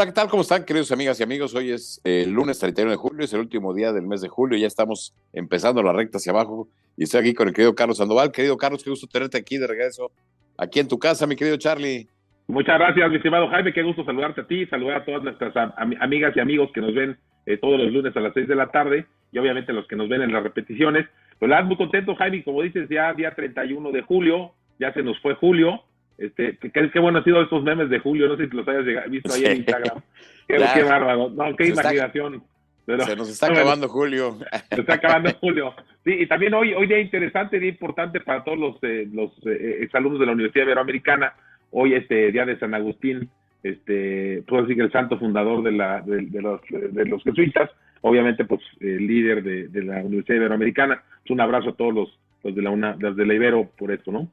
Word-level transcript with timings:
Hola, 0.00 0.06
¿qué 0.06 0.14
tal? 0.14 0.28
¿Cómo 0.30 0.40
están, 0.40 0.64
queridos 0.64 0.90
amigas 0.92 1.20
y 1.20 1.24
amigos? 1.24 1.54
Hoy 1.54 1.72
es 1.72 2.00
el 2.04 2.30
lunes 2.30 2.58
31 2.58 2.92
de 2.92 2.96
julio, 2.96 3.22
es 3.22 3.34
el 3.34 3.40
último 3.40 3.74
día 3.74 3.92
del 3.92 4.06
mes 4.06 4.22
de 4.22 4.28
julio, 4.28 4.56
ya 4.56 4.66
estamos 4.66 5.14
empezando 5.34 5.82
la 5.82 5.92
recta 5.92 6.16
hacia 6.16 6.32
abajo 6.32 6.68
y 6.96 7.02
estoy 7.02 7.20
aquí 7.20 7.34
con 7.34 7.48
el 7.48 7.52
querido 7.52 7.74
Carlos 7.74 7.98
Sandoval. 7.98 8.32
Querido 8.32 8.56
Carlos, 8.56 8.82
qué 8.82 8.88
gusto 8.88 9.06
tenerte 9.06 9.36
aquí 9.36 9.58
de 9.58 9.66
regreso, 9.66 10.10
aquí 10.56 10.80
en 10.80 10.88
tu 10.88 10.98
casa, 10.98 11.26
mi 11.26 11.36
querido 11.36 11.58
Charlie. 11.58 12.08
Muchas 12.46 12.78
gracias, 12.78 13.10
mi 13.10 13.16
estimado 13.16 13.46
Jaime, 13.48 13.74
qué 13.74 13.82
gusto 13.82 14.02
saludarte 14.02 14.40
a 14.40 14.46
ti, 14.46 14.64
saludar 14.68 15.02
a 15.02 15.04
todas 15.04 15.22
nuestras 15.22 15.52
amigas 16.00 16.34
y 16.34 16.40
amigos 16.40 16.70
que 16.72 16.80
nos 16.80 16.94
ven 16.94 17.18
eh, 17.44 17.58
todos 17.58 17.78
los 17.78 17.92
lunes 17.92 18.16
a 18.16 18.20
las 18.20 18.32
6 18.32 18.48
de 18.48 18.56
la 18.56 18.70
tarde 18.70 19.04
y 19.32 19.38
obviamente 19.38 19.74
los 19.74 19.86
que 19.86 19.96
nos 19.96 20.08
ven 20.08 20.22
en 20.22 20.32
las 20.32 20.42
repeticiones. 20.42 21.06
Pues 21.38 21.52
muy 21.66 21.76
contento, 21.76 22.14
Jaime, 22.14 22.42
como 22.42 22.62
dices, 22.62 22.88
ya 22.88 23.12
día 23.12 23.34
31 23.34 23.92
de 23.92 24.00
julio, 24.00 24.52
ya 24.78 24.94
se 24.94 25.02
nos 25.02 25.20
fue 25.20 25.34
julio, 25.34 25.82
este, 26.20 26.58
qué, 26.58 27.00
bueno 27.00 27.18
han 27.18 27.24
sido 27.24 27.40
estos 27.40 27.62
memes 27.64 27.88
de 27.88 27.98
Julio, 27.98 28.28
no 28.28 28.36
sé 28.36 28.46
si 28.46 28.54
los 28.54 28.68
hayas 28.68 29.10
visto 29.10 29.32
ahí 29.32 29.44
en 29.46 29.56
Instagram. 29.56 30.02
Qué, 30.46 30.82
bárbaro, 30.82 31.30
no, 31.30 31.56
qué 31.56 31.68
imaginación. 31.68 32.42
se 32.84 33.16
nos 33.16 33.30
está 33.30 33.46
acabando 33.46 33.88
Julio. 33.88 34.36
Se 34.70 34.80
está 34.80 34.94
acabando 34.94 35.30
Julio. 35.40 35.72
Sí, 36.04 36.12
y 36.12 36.26
también 36.26 36.54
hoy, 36.54 36.74
hoy 36.74 36.88
día 36.88 36.98
interesante, 36.98 37.60
día 37.60 37.68
importante 37.68 38.18
para 38.18 38.42
todos 38.42 38.58
los, 38.58 38.76
eh, 38.82 39.08
los 39.12 39.30
eh, 39.46 39.78
exalumnos 39.82 40.18
de 40.18 40.26
la 40.26 40.32
Universidad 40.32 40.64
Iberoamericana. 40.64 41.34
Hoy 41.70 41.94
este 41.94 42.32
día 42.32 42.44
de 42.44 42.58
San 42.58 42.74
Agustín, 42.74 43.30
este, 43.62 44.42
puedo 44.48 44.62
decir 44.62 44.76
que 44.76 44.82
el 44.82 44.90
santo 44.90 45.20
fundador 45.20 45.62
de, 45.62 45.70
la, 45.70 46.00
de, 46.00 46.42
los, 46.42 46.60
de 46.68 47.04
los 47.04 47.22
jesuitas, 47.22 47.70
obviamente 48.00 48.44
pues 48.44 48.60
el 48.80 49.06
líder 49.06 49.44
de, 49.44 49.68
de 49.68 49.84
la 49.84 50.00
Universidad 50.00 50.38
Iberoamericana. 50.38 51.00
un 51.28 51.40
abrazo 51.40 51.70
a 51.70 51.76
todos 51.76 51.94
los, 51.94 52.18
los 52.42 52.56
de 52.56 52.62
la 52.62 52.70
una, 52.70 52.96
los 52.98 53.14
de 53.14 53.24
la 53.24 53.34
Ibero 53.34 53.70
por 53.78 53.92
esto, 53.92 54.10
¿no? 54.10 54.28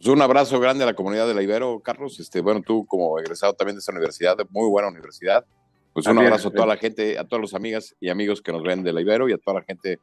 Pues 0.00 0.08
un 0.08 0.22
abrazo 0.22 0.58
grande 0.58 0.82
a 0.82 0.86
la 0.86 0.94
comunidad 0.94 1.28
de 1.28 1.34
la 1.34 1.42
Ibero, 1.42 1.78
Carlos. 1.80 2.18
Este, 2.20 2.40
bueno, 2.40 2.62
tú 2.62 2.86
como 2.86 3.18
egresado 3.18 3.52
también 3.52 3.76
de 3.76 3.80
esa 3.80 3.92
universidad, 3.92 4.34
muy 4.48 4.66
buena 4.70 4.88
universidad. 4.88 5.44
Pues 5.92 6.06
un 6.06 6.18
abrazo 6.18 6.48
a 6.48 6.52
toda 6.52 6.66
la 6.66 6.78
gente, 6.78 7.18
a 7.18 7.24
todas 7.24 7.42
las 7.42 7.52
amigas 7.52 7.94
y 8.00 8.08
amigos 8.08 8.40
que 8.40 8.50
nos 8.50 8.62
ven 8.62 8.82
de 8.82 8.94
la 8.94 9.02
Ibero 9.02 9.28
y 9.28 9.34
a 9.34 9.36
toda 9.36 9.60
la 9.60 9.66
gente, 9.66 9.98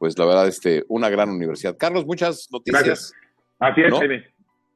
pues 0.00 0.18
la 0.18 0.24
verdad, 0.24 0.48
este, 0.48 0.84
una 0.88 1.08
gran 1.10 1.30
universidad. 1.30 1.76
Carlos, 1.78 2.04
muchas 2.04 2.48
noticias. 2.50 3.12
Así 3.60 3.82
es, 3.82 3.92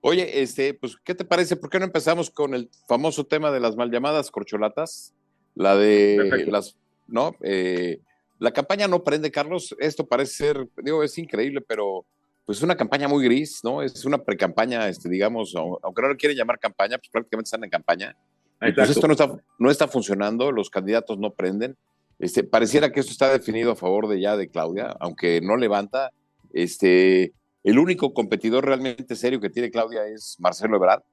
Oye, 0.02 0.40
este, 0.40 0.72
pues, 0.72 0.96
¿qué 1.02 1.16
te 1.16 1.24
parece? 1.24 1.56
¿Por 1.56 1.68
qué 1.68 1.80
no 1.80 1.86
empezamos 1.86 2.30
con 2.30 2.54
el 2.54 2.70
famoso 2.86 3.26
tema 3.26 3.50
de 3.50 3.58
las 3.58 3.74
mal 3.74 3.90
llamadas 3.90 4.30
corcholatas? 4.30 5.12
La 5.56 5.74
de 5.74 6.46
las, 6.46 6.76
¿no? 7.08 7.34
Eh, 7.42 7.98
la 8.38 8.52
campaña 8.52 8.86
no 8.86 9.02
prende, 9.02 9.32
Carlos. 9.32 9.74
Esto 9.80 10.06
parece 10.06 10.32
ser, 10.34 10.68
digo, 10.76 11.02
es 11.02 11.18
increíble, 11.18 11.60
pero 11.60 12.06
pues 12.50 12.62
una 12.62 12.76
campaña 12.76 13.06
muy 13.06 13.22
gris, 13.22 13.60
¿no? 13.62 13.80
Es 13.80 14.04
una 14.04 14.18
pre-campaña, 14.18 14.88
este, 14.88 15.08
digamos, 15.08 15.54
aunque 15.54 16.02
no 16.02 16.08
lo 16.08 16.16
quieren 16.16 16.36
llamar 16.36 16.58
campaña, 16.58 16.98
pues 16.98 17.08
prácticamente 17.08 17.46
están 17.46 17.62
en 17.62 17.70
campaña. 17.70 18.16
Entonces 18.60 18.96
esto 18.96 19.06
no 19.06 19.12
está, 19.12 19.40
no 19.60 19.70
está 19.70 19.86
funcionando, 19.86 20.50
los 20.50 20.68
candidatos 20.68 21.16
no 21.16 21.30
prenden. 21.30 21.76
Este, 22.18 22.42
pareciera 22.42 22.90
que 22.90 22.98
esto 22.98 23.12
está 23.12 23.30
definido 23.30 23.70
a 23.70 23.76
favor 23.76 24.08
de 24.08 24.20
ya 24.20 24.36
de 24.36 24.48
Claudia, 24.48 24.96
aunque 24.98 25.40
no 25.40 25.56
levanta. 25.56 26.10
Este, 26.52 27.34
el 27.62 27.78
único 27.78 28.12
competidor 28.14 28.64
realmente 28.64 29.14
serio 29.14 29.40
que 29.40 29.50
tiene 29.50 29.70
Claudia 29.70 30.04
es 30.08 30.34
Marcelo 30.40 30.76
Ebrard. 30.76 31.04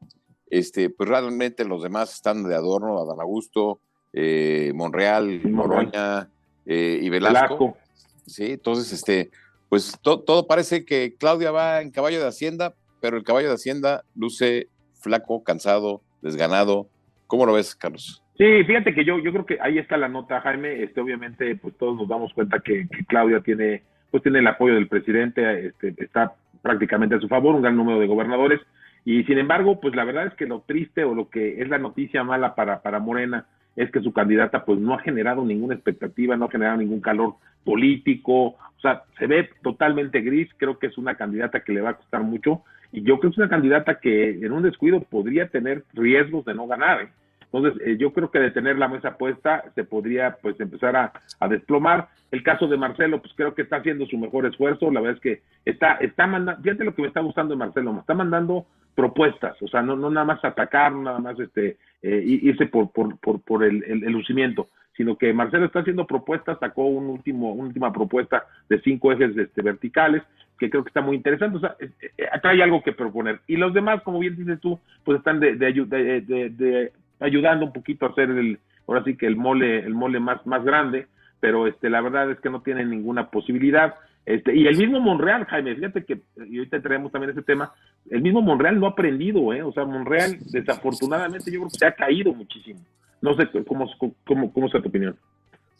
Este, 0.49 0.89
pues 0.89 1.07
realmente 1.07 1.65
los 1.65 1.83
demás 1.83 2.15
están 2.15 2.49
de 2.49 2.55
adorno, 2.55 2.97
Adán 2.97 3.21
Augusto, 3.21 3.79
eh, 4.11 4.71
Monreal, 4.73 5.47
Moroña 5.47 6.31
eh, 6.65 6.97
y 6.99 7.07
Velasco. 7.09 7.77
Sí, 8.25 8.53
entonces, 8.53 8.91
este, 8.91 9.29
pues 9.69 9.99
todo 10.01 10.47
parece 10.47 10.85
que 10.85 11.15
Claudia 11.17 11.51
va 11.51 11.81
en 11.81 11.91
caballo 11.91 12.19
de 12.19 12.27
Hacienda, 12.27 12.73
pero 13.01 13.17
el 13.17 13.23
caballo 13.23 13.49
de 13.49 13.55
Hacienda 13.55 14.03
luce 14.15 14.67
flaco, 15.01 15.43
cansado, 15.43 16.01
desganado. 16.21 16.87
¿Cómo 17.27 17.45
lo 17.45 17.53
ves, 17.53 17.75
Carlos? 17.75 18.23
Sí, 18.37 18.63
fíjate 18.65 18.93
que 18.93 19.03
yo, 19.03 19.17
yo 19.19 19.31
creo 19.31 19.45
que 19.45 19.57
ahí 19.61 19.77
está 19.79 19.97
la 19.97 20.07
nota, 20.07 20.39
Jaime. 20.41 20.83
Este, 20.83 21.01
obviamente, 21.01 21.55
pues 21.55 21.75
todos 21.77 21.97
nos 21.97 22.07
damos 22.07 22.33
cuenta 22.33 22.59
que, 22.59 22.87
Claudia 23.07 23.41
tiene, 23.41 23.83
pues 24.11 24.23
tiene 24.23 24.39
el 24.39 24.47
apoyo 24.47 24.75
del 24.75 24.87
presidente, 24.87 25.67
este, 25.67 25.93
está 25.97 26.35
prácticamente 26.61 27.15
a 27.15 27.19
su 27.19 27.27
favor, 27.27 27.55
un 27.55 27.63
gran 27.63 27.75
número 27.75 27.99
de 27.99 28.07
gobernadores. 28.07 28.61
Y 29.05 29.23
sin 29.23 29.37
embargo, 29.37 29.79
pues 29.79 29.95
la 29.95 30.03
verdad 30.03 30.27
es 30.27 30.33
que 30.33 30.45
lo 30.45 30.61
triste 30.61 31.03
o 31.03 31.15
lo 31.15 31.29
que 31.29 31.61
es 31.61 31.69
la 31.69 31.77
noticia 31.77 32.23
mala 32.23 32.55
para, 32.55 32.81
para 32.81 32.99
Morena 32.99 33.45
es 33.75 33.91
que 33.91 34.01
su 34.01 34.11
candidata 34.11 34.65
pues 34.65 34.79
no 34.79 34.95
ha 34.95 34.99
generado 34.99 35.45
ninguna 35.45 35.75
expectativa, 35.75 36.35
no 36.35 36.45
ha 36.45 36.51
generado 36.51 36.77
ningún 36.77 36.99
calor 36.99 37.35
político, 37.63 38.47
o 38.47 38.79
sea, 38.81 39.03
se 39.17 39.27
ve 39.27 39.49
totalmente 39.61 40.21
gris, 40.21 40.49
creo 40.57 40.79
que 40.79 40.87
es 40.87 40.97
una 40.97 41.15
candidata 41.15 41.61
que 41.61 41.73
le 41.73 41.81
va 41.81 41.91
a 41.91 41.97
costar 41.97 42.23
mucho 42.23 42.63
y 42.91 43.03
yo 43.03 43.19
creo 43.19 43.31
que 43.31 43.35
es 43.35 43.37
una 43.37 43.49
candidata 43.49 43.99
que 43.99 44.29
en 44.29 44.51
un 44.51 44.63
descuido 44.63 45.01
podría 45.01 45.49
tener 45.49 45.83
riesgos 45.93 46.45
de 46.45 46.55
no 46.55 46.67
ganar. 46.67 47.01
¿eh? 47.01 47.09
Entonces, 47.51 47.81
eh, 47.85 47.97
yo 47.97 48.11
creo 48.11 48.29
que 48.29 48.39
de 48.39 48.51
tener 48.51 48.77
la 48.77 48.87
mesa 48.87 49.17
puesta 49.17 49.63
se 49.73 49.83
podría 49.83 50.37
pues 50.41 50.59
empezar 50.59 50.95
a, 50.95 51.13
a, 51.39 51.47
desplomar. 51.47 52.09
El 52.31 52.43
caso 52.43 52.67
de 52.67 52.77
Marcelo, 52.77 53.21
pues 53.21 53.33
creo 53.35 53.55
que 53.55 53.61
está 53.61 53.77
haciendo 53.77 54.05
su 54.05 54.17
mejor 54.17 54.45
esfuerzo. 54.45 54.91
La 54.91 54.99
verdad 54.99 55.15
es 55.15 55.21
que 55.21 55.41
está, 55.63 55.93
está 55.95 56.27
mandando, 56.27 56.61
fíjate 56.61 56.83
lo 56.83 56.93
que 56.93 57.03
me 57.03 57.07
está 57.07 57.21
gustando 57.21 57.53
de 57.53 57.59
Marcelo, 57.59 57.97
está 57.99 58.13
mandando 58.13 58.65
propuestas, 58.97 59.61
o 59.61 59.67
sea, 59.67 59.83
no, 59.83 59.95
no 59.95 60.09
nada 60.09 60.25
más 60.25 60.43
atacar, 60.43 60.91
nada 60.91 61.19
más 61.19 61.39
este, 61.39 61.77
eh, 62.01 62.23
irse 62.25 62.65
por, 62.65 62.91
por, 62.91 63.15
por, 63.19 63.39
por 63.41 63.63
el, 63.63 63.83
el, 63.83 64.11
lucimiento, 64.11 64.69
sino 64.95 65.15
que 65.15 65.31
Marcelo 65.33 65.65
está 65.65 65.81
haciendo 65.81 66.07
propuestas, 66.07 66.57
sacó 66.59 66.87
un 66.87 67.05
último, 67.05 67.53
una 67.53 67.67
última 67.67 67.93
propuesta 67.93 68.47
de 68.67 68.81
cinco 68.81 69.11
ejes 69.11 69.37
este, 69.37 69.61
verticales, 69.61 70.23
que 70.57 70.71
creo 70.71 70.83
que 70.83 70.89
está 70.89 71.01
muy 71.01 71.15
interesante, 71.15 71.57
o 71.57 71.59
sea, 71.59 71.75
eh, 71.79 71.91
eh, 72.17 72.25
hay 72.41 72.61
algo 72.61 72.81
que 72.81 72.91
proponer. 72.91 73.39
Y 73.45 73.57
los 73.57 73.71
demás, 73.71 74.01
como 74.01 74.17
bien 74.17 74.35
dices 74.35 74.59
tú, 74.59 74.79
pues 75.03 75.19
están 75.19 75.39
de, 75.39 75.55
de, 75.57 75.73
de, 75.73 76.49
de 76.49 76.91
ayudando 77.19 77.65
un 77.65 77.73
poquito 77.73 78.05
a 78.05 78.09
hacer 78.09 78.29
el, 78.29 78.59
ahora 78.87 79.03
sí 79.03 79.15
que 79.15 79.27
el 79.27 79.35
mole, 79.35 79.79
el 79.79 79.93
mole 79.93 80.19
más, 80.19 80.45
más 80.45 80.63
grande, 80.63 81.07
pero 81.39 81.67
este, 81.67 81.89
la 81.89 82.01
verdad 82.01 82.31
es 82.31 82.39
que 82.39 82.49
no 82.49 82.61
tienen 82.61 82.89
ninguna 82.89 83.29
posibilidad. 83.29 83.95
Este, 84.25 84.55
y 84.55 84.67
el 84.67 84.77
mismo 84.77 84.99
Monreal, 84.99 85.45
Jaime, 85.45 85.75
fíjate 85.75 86.03
que, 86.03 86.21
y 86.49 86.57
ahorita 86.57 86.81
traemos 86.81 87.11
también 87.11 87.31
ese 87.31 87.43
tema, 87.43 87.73
el 88.09 88.21
mismo 88.21 88.41
Monreal 88.41 88.79
no 88.79 88.87
ha 88.87 88.89
aprendido, 88.89 89.53
¿eh? 89.53 89.63
O 89.63 89.71
sea, 89.71 89.85
Monreal, 89.85 90.37
desafortunadamente, 90.51 91.51
yo 91.51 91.59
creo 91.59 91.69
que 91.69 91.77
se 91.77 91.85
ha 91.85 91.95
caído 91.95 92.33
muchísimo. 92.33 92.79
No 93.21 93.35
sé 93.35 93.47
cómo, 93.65 93.89
cómo, 94.25 94.51
cómo 94.51 94.65
es 94.67 94.71
tu 94.71 94.79
opinión. 94.79 95.15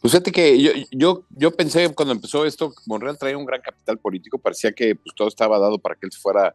Pues 0.00 0.12
fíjate 0.12 0.30
que 0.30 0.62
yo, 0.62 0.70
yo, 0.92 1.24
yo 1.30 1.50
pensé 1.50 1.92
cuando 1.92 2.14
empezó 2.14 2.44
esto, 2.44 2.72
Monreal 2.86 3.18
traía 3.18 3.36
un 3.36 3.44
gran 3.44 3.60
capital 3.60 3.98
político, 3.98 4.38
parecía 4.38 4.70
que 4.72 4.94
pues, 4.94 5.14
todo 5.14 5.26
estaba 5.26 5.58
dado 5.58 5.78
para 5.78 5.96
que 5.96 6.06
él 6.06 6.12
fuera 6.12 6.54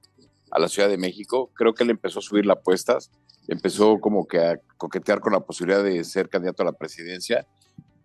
a 0.54 0.60
la 0.60 0.68
Ciudad 0.68 0.88
de 0.88 0.98
México. 0.98 1.52
Creo 1.56 1.74
que 1.74 1.84
él 1.84 1.90
empezó 1.90 2.20
a 2.20 2.22
subir 2.22 2.46
las 2.46 2.58
apuestas, 2.58 3.12
empezó 3.48 4.00
como 4.00 4.28
que 4.28 4.40
a 4.40 4.60
coquetear 4.78 5.20
con 5.20 5.34
la 5.34 5.42
posibilidad 5.42 5.84
de 5.84 6.04
ser 6.04 6.30
candidato 6.30 6.64
a 6.64 6.68
la 6.68 6.74
presidencia, 6.74 7.48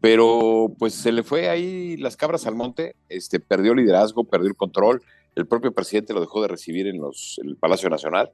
pero 0.00 0.72
pues 0.78 0.94
se 0.94 1.12
le 1.12 1.22
fue 1.22 1.48
ahí 1.48 1.96
las 1.96 2.16
cabras 2.16 2.46
al 2.46 2.54
monte, 2.54 2.96
este, 3.08 3.40
perdió 3.40 3.74
liderazgo, 3.74 4.24
perdió 4.24 4.48
el 4.48 4.56
control, 4.56 5.02
el 5.34 5.46
propio 5.46 5.72
presidente 5.72 6.14
lo 6.14 6.20
dejó 6.20 6.40
de 6.42 6.48
recibir 6.48 6.86
en, 6.86 7.00
los, 7.00 7.40
el 7.44 7.56
Palacio 7.56 7.90
Nacional. 7.90 8.32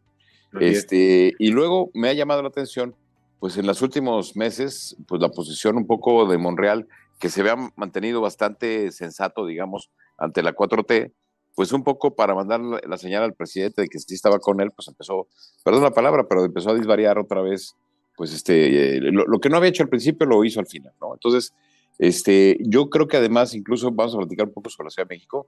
Este, 0.61 1.33
y 1.37 1.49
luego 1.49 1.91
me 1.95 2.09
ha 2.09 2.13
llamado 2.13 2.41
la 2.41 2.49
atención, 2.49 2.95
pues 3.41 3.57
en 3.57 3.67
los 3.67 3.83
últimos 3.83 4.37
meses, 4.37 4.97
pues 5.09 5.21
la 5.21 5.29
posición 5.29 5.77
un 5.77 5.87
poco 5.87 6.27
de 6.29 6.39
Monreal, 6.39 6.87
que 7.19 7.29
se 7.29 7.41
había 7.41 7.57
mantenido 7.75 8.21
bastante 8.21 8.93
sensato, 8.93 9.47
digamos, 9.47 9.91
ante 10.17 10.43
la 10.45 10.55
4T, 10.55 11.13
pues 11.55 11.73
un 11.73 11.85
poco 11.85 12.15
para 12.15 12.35
mandar 12.35 12.61
la 12.61 12.97
señal 12.99 13.23
al 13.23 13.35
presidente 13.35 13.83
de 13.83 13.89
que 13.89 13.99
sí 13.99 14.15
estaba 14.15 14.39
con 14.39 14.61
él, 14.61 14.71
pues 14.73 14.89
empezó, 14.89 15.29
perdón 15.65 15.83
la 15.83 15.93
palabra, 15.93 16.27
pero 16.29 16.45
empezó 16.45 16.71
a 16.71 16.75
disvariar 16.75 17.19
otra 17.19 17.43
vez, 17.43 17.77
pues 18.17 18.33
este, 18.33 19.01
lo, 19.01 19.39
que 19.41 19.49
no 19.49 19.57
había 19.57 19.71
hecho 19.71 19.83
al 19.83 19.89
principio 19.89 20.27
lo 20.27 20.45
hizo 20.45 20.61
al 20.61 20.67
final, 20.67 20.93
¿no? 21.01 21.15
Entonces, 21.15 21.55
este, 21.99 22.59
yo 22.61 22.91
creo 22.91 23.07
que 23.07 23.17
además, 23.17 23.55
incluso 23.55 23.91
vamos 23.93 24.15
a 24.15 24.19
platicar 24.19 24.47
un 24.47 24.53
poco 24.53 24.71
sobre 24.71 24.87
la 24.87 24.91
Ciudad 24.91 25.09
de 25.09 25.15
México, 25.15 25.47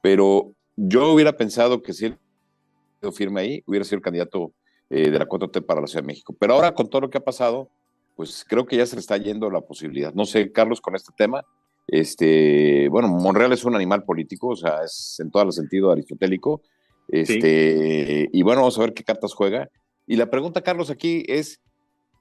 pero 0.00 0.52
yo 0.76 1.12
hubiera 1.12 1.36
pensado 1.36 1.82
que 1.82 1.92
si 1.92 2.06
él 2.06 2.18
firme 3.10 3.40
ahí, 3.40 3.62
hubiera 3.66 3.84
sido 3.84 3.96
el 3.96 4.02
candidato 4.02 4.52
eh, 4.88 5.10
de 5.10 5.18
la 5.18 5.26
4T 5.26 5.64
para 5.66 5.80
la 5.80 5.86
Ciudad 5.86 6.02
de 6.02 6.06
México. 6.06 6.34
Pero 6.38 6.54
ahora, 6.54 6.74
con 6.74 6.88
todo 6.88 7.02
lo 7.02 7.10
que 7.10 7.18
ha 7.18 7.24
pasado, 7.24 7.68
pues 8.14 8.44
creo 8.48 8.66
que 8.66 8.76
ya 8.76 8.86
se 8.86 8.94
le 8.94 9.00
está 9.00 9.16
yendo 9.16 9.50
la 9.50 9.62
posibilidad. 9.62 10.14
No 10.14 10.24
sé, 10.24 10.52
Carlos, 10.52 10.80
con 10.80 10.94
este 10.94 11.12
tema, 11.16 11.44
este, 11.86 12.88
bueno, 12.88 13.08
Monreal 13.08 13.52
es 13.52 13.64
un 13.64 13.74
animal 13.74 14.04
político, 14.04 14.48
o 14.48 14.56
sea, 14.56 14.82
es 14.84 15.18
en 15.20 15.30
todo 15.30 15.44
el 15.44 15.52
sentido 15.52 15.90
aristotélico. 15.90 16.62
Este, 17.08 18.28
y 18.32 18.42
bueno, 18.42 18.62
vamos 18.62 18.78
a 18.78 18.82
ver 18.82 18.94
qué 18.94 19.04
cartas 19.04 19.34
juega. 19.34 19.68
Y 20.06 20.16
la 20.16 20.30
pregunta, 20.30 20.62
Carlos, 20.62 20.90
aquí 20.90 21.24
es, 21.26 21.60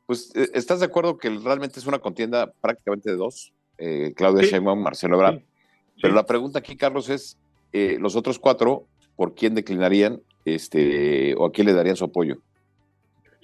pues, 0.06 0.36
¿e-, 0.36 0.50
¿estás 0.54 0.80
de 0.80 0.86
acuerdo 0.86 1.18
que 1.18 1.30
realmente 1.30 1.80
es 1.80 1.88
una 1.88 2.00
contienda 2.00 2.52
prácticamente 2.62 3.10
de 3.10 3.18
dos? 3.18 3.54
Eh, 3.78 4.14
Claudia 4.16 4.44
Sheinbaum, 4.48 4.82
Marcelo 4.82 5.16
Ebrard. 5.16 5.42
Pero 6.02 6.14
la 6.14 6.26
pregunta 6.26 6.60
aquí, 6.60 6.76
Carlos, 6.76 7.10
es, 7.10 7.38
eh, 7.74 7.98
los 8.00 8.16
otros 8.16 8.40
cuatro, 8.40 8.88
¿por 9.16 9.36
quién 9.36 9.56
declinarían 9.56 10.22
este, 10.46 11.36
o 11.36 11.46
a 11.46 11.52
quién 11.52 11.68
le 11.68 11.74
darían 11.74 11.96
su 11.96 12.06
apoyo? 12.06 12.38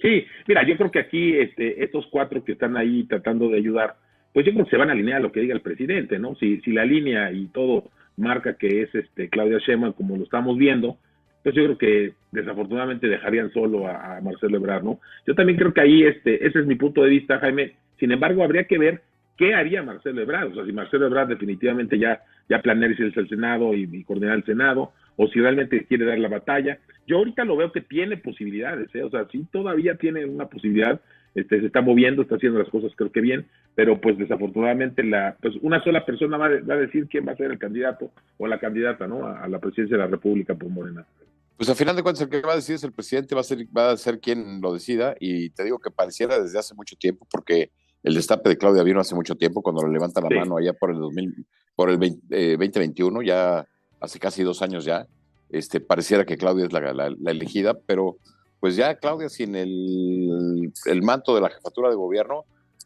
Sí, 0.00 0.24
mira, 0.46 0.66
yo 0.66 0.76
creo 0.76 0.90
que 0.90 1.00
aquí 1.00 1.36
este, 1.36 1.82
estos 1.82 2.06
cuatro 2.10 2.44
que 2.44 2.52
están 2.52 2.76
ahí 2.76 3.04
tratando 3.04 3.48
de 3.48 3.58
ayudar, 3.58 3.96
pues 4.38 4.46
yo 4.46 4.52
creo 4.52 4.66
que 4.66 4.70
se 4.70 4.76
van 4.76 4.88
a 4.88 4.92
alinear 4.92 5.16
a 5.16 5.22
lo 5.22 5.32
que 5.32 5.40
diga 5.40 5.52
el 5.52 5.62
presidente, 5.62 6.16
¿no? 6.20 6.36
Si, 6.36 6.60
si 6.60 6.70
la 6.70 6.84
línea 6.84 7.32
y 7.32 7.46
todo 7.46 7.90
marca 8.16 8.54
que 8.54 8.82
es 8.82 8.94
este 8.94 9.28
Claudia 9.28 9.58
Sheinbaum 9.58 9.94
como 9.94 10.16
lo 10.16 10.22
estamos 10.22 10.56
viendo, 10.56 10.96
pues 11.42 11.56
yo 11.56 11.64
creo 11.64 11.76
que 11.76 12.12
desafortunadamente 12.30 13.08
dejarían 13.08 13.52
solo 13.52 13.88
a, 13.88 14.20
Marcelo 14.20 14.58
Ebrard, 14.58 14.84
¿no? 14.84 15.00
Yo 15.26 15.34
también 15.34 15.58
creo 15.58 15.74
que 15.74 15.80
ahí, 15.80 16.04
este, 16.04 16.46
ese 16.46 16.60
es 16.60 16.66
mi 16.66 16.76
punto 16.76 17.02
de 17.02 17.10
vista, 17.10 17.40
Jaime, 17.40 17.72
Sin 17.98 18.12
embargo, 18.12 18.44
habría 18.44 18.62
que 18.62 18.78
ver 18.78 19.00
qué 19.36 19.56
haría 19.56 19.82
Marcelo 19.82 20.22
Ebrard. 20.22 20.52
O 20.52 20.54
sea, 20.54 20.64
si 20.64 20.70
Marcelo 20.70 21.08
Ebrard 21.08 21.30
definitivamente 21.30 21.98
ya, 21.98 22.22
ya 22.48 22.62
planea 22.62 22.90
irse 22.90 23.18
al 23.18 23.28
Senado 23.28 23.74
y, 23.74 24.04
coordinar 24.04 24.36
el 24.36 24.44
Senado, 24.44 24.92
o 25.16 25.26
si 25.26 25.40
realmente 25.40 25.84
quiere 25.86 26.04
dar 26.04 26.20
la 26.20 26.28
batalla. 26.28 26.78
Yo 27.08 27.16
ahorita 27.16 27.44
lo 27.44 27.56
veo 27.56 27.72
que 27.72 27.80
tiene 27.80 28.18
posibilidades, 28.18 28.94
¿eh? 28.94 29.02
o 29.02 29.10
sea, 29.10 29.26
sí 29.32 29.44
todavía 29.50 29.96
tiene 29.96 30.24
una 30.26 30.46
posibilidad, 30.46 31.00
este, 31.34 31.60
se 31.60 31.66
está 31.66 31.80
moviendo, 31.80 32.22
está 32.22 32.36
haciendo 32.36 32.58
las 32.58 32.68
cosas 32.68 32.92
creo 32.96 33.12
que 33.12 33.20
bien, 33.20 33.46
pero 33.74 34.00
pues 34.00 34.18
desafortunadamente 34.18 35.02
la, 35.02 35.36
pues 35.40 35.54
una 35.62 35.82
sola 35.82 36.04
persona 36.04 36.36
va, 36.36 36.46
a 36.46 36.76
decir 36.76 37.06
quién 37.08 37.26
va 37.26 37.32
a 37.32 37.36
ser 37.36 37.50
el 37.50 37.58
candidato 37.58 38.10
o 38.38 38.46
la 38.46 38.58
candidata, 38.58 39.06
¿no? 39.06 39.26
A, 39.26 39.44
a 39.44 39.48
la 39.48 39.58
presidencia 39.58 39.96
de 39.96 40.02
la 40.02 40.10
República 40.10 40.54
por 40.54 40.68
Morena. 40.68 41.06
Pues 41.56 41.68
al 41.68 41.76
final 41.76 41.96
de 41.96 42.04
cuentas 42.04 42.22
el 42.22 42.30
que 42.30 42.40
va 42.40 42.52
a 42.52 42.56
decidir 42.56 42.76
es 42.76 42.84
el 42.84 42.92
presidente, 42.92 43.34
va 43.34 43.40
a 43.40 43.44
ser, 43.44 43.66
va 43.76 43.90
a 43.90 43.96
ser 43.96 44.20
quien 44.20 44.60
lo 44.60 44.72
decida 44.72 45.16
y 45.18 45.50
te 45.50 45.64
digo 45.64 45.80
que 45.80 45.90
pareciera 45.90 46.40
desde 46.40 46.58
hace 46.58 46.72
mucho 46.74 46.94
tiempo 46.94 47.26
porque 47.28 47.72
el 48.04 48.14
destape 48.14 48.48
de 48.48 48.56
Claudia 48.56 48.84
vino 48.84 49.00
hace 49.00 49.16
mucho 49.16 49.34
tiempo 49.34 49.60
cuando 49.60 49.84
le 49.84 49.92
levanta 49.92 50.20
la 50.20 50.30
mano 50.30 50.56
allá 50.56 50.72
por 50.72 50.92
el 50.92 50.98
2000, 50.98 51.46
por 51.74 51.90
el 51.90 51.98
2021, 51.98 53.20
eh, 53.20 53.26
ya 53.26 53.66
hace 54.00 54.20
casi 54.20 54.44
dos 54.44 54.62
años 54.62 54.84
ya, 54.84 55.08
este, 55.50 55.80
pareciera 55.80 56.24
que 56.24 56.36
Claudia 56.36 56.66
es 56.66 56.72
la, 56.72 56.92
la, 56.92 57.30
elegida, 57.30 57.74
pero 57.86 58.18
pues 58.60 58.76
ya 58.76 58.94
Claudia 58.96 59.28
sin 59.28 59.54
el, 59.54 60.72
el 60.86 61.02
manto 61.02 61.34
de 61.34 61.40
la 61.40 61.50
jefatura 61.50 61.90
de 61.90 61.96
gobierno, 61.96 62.44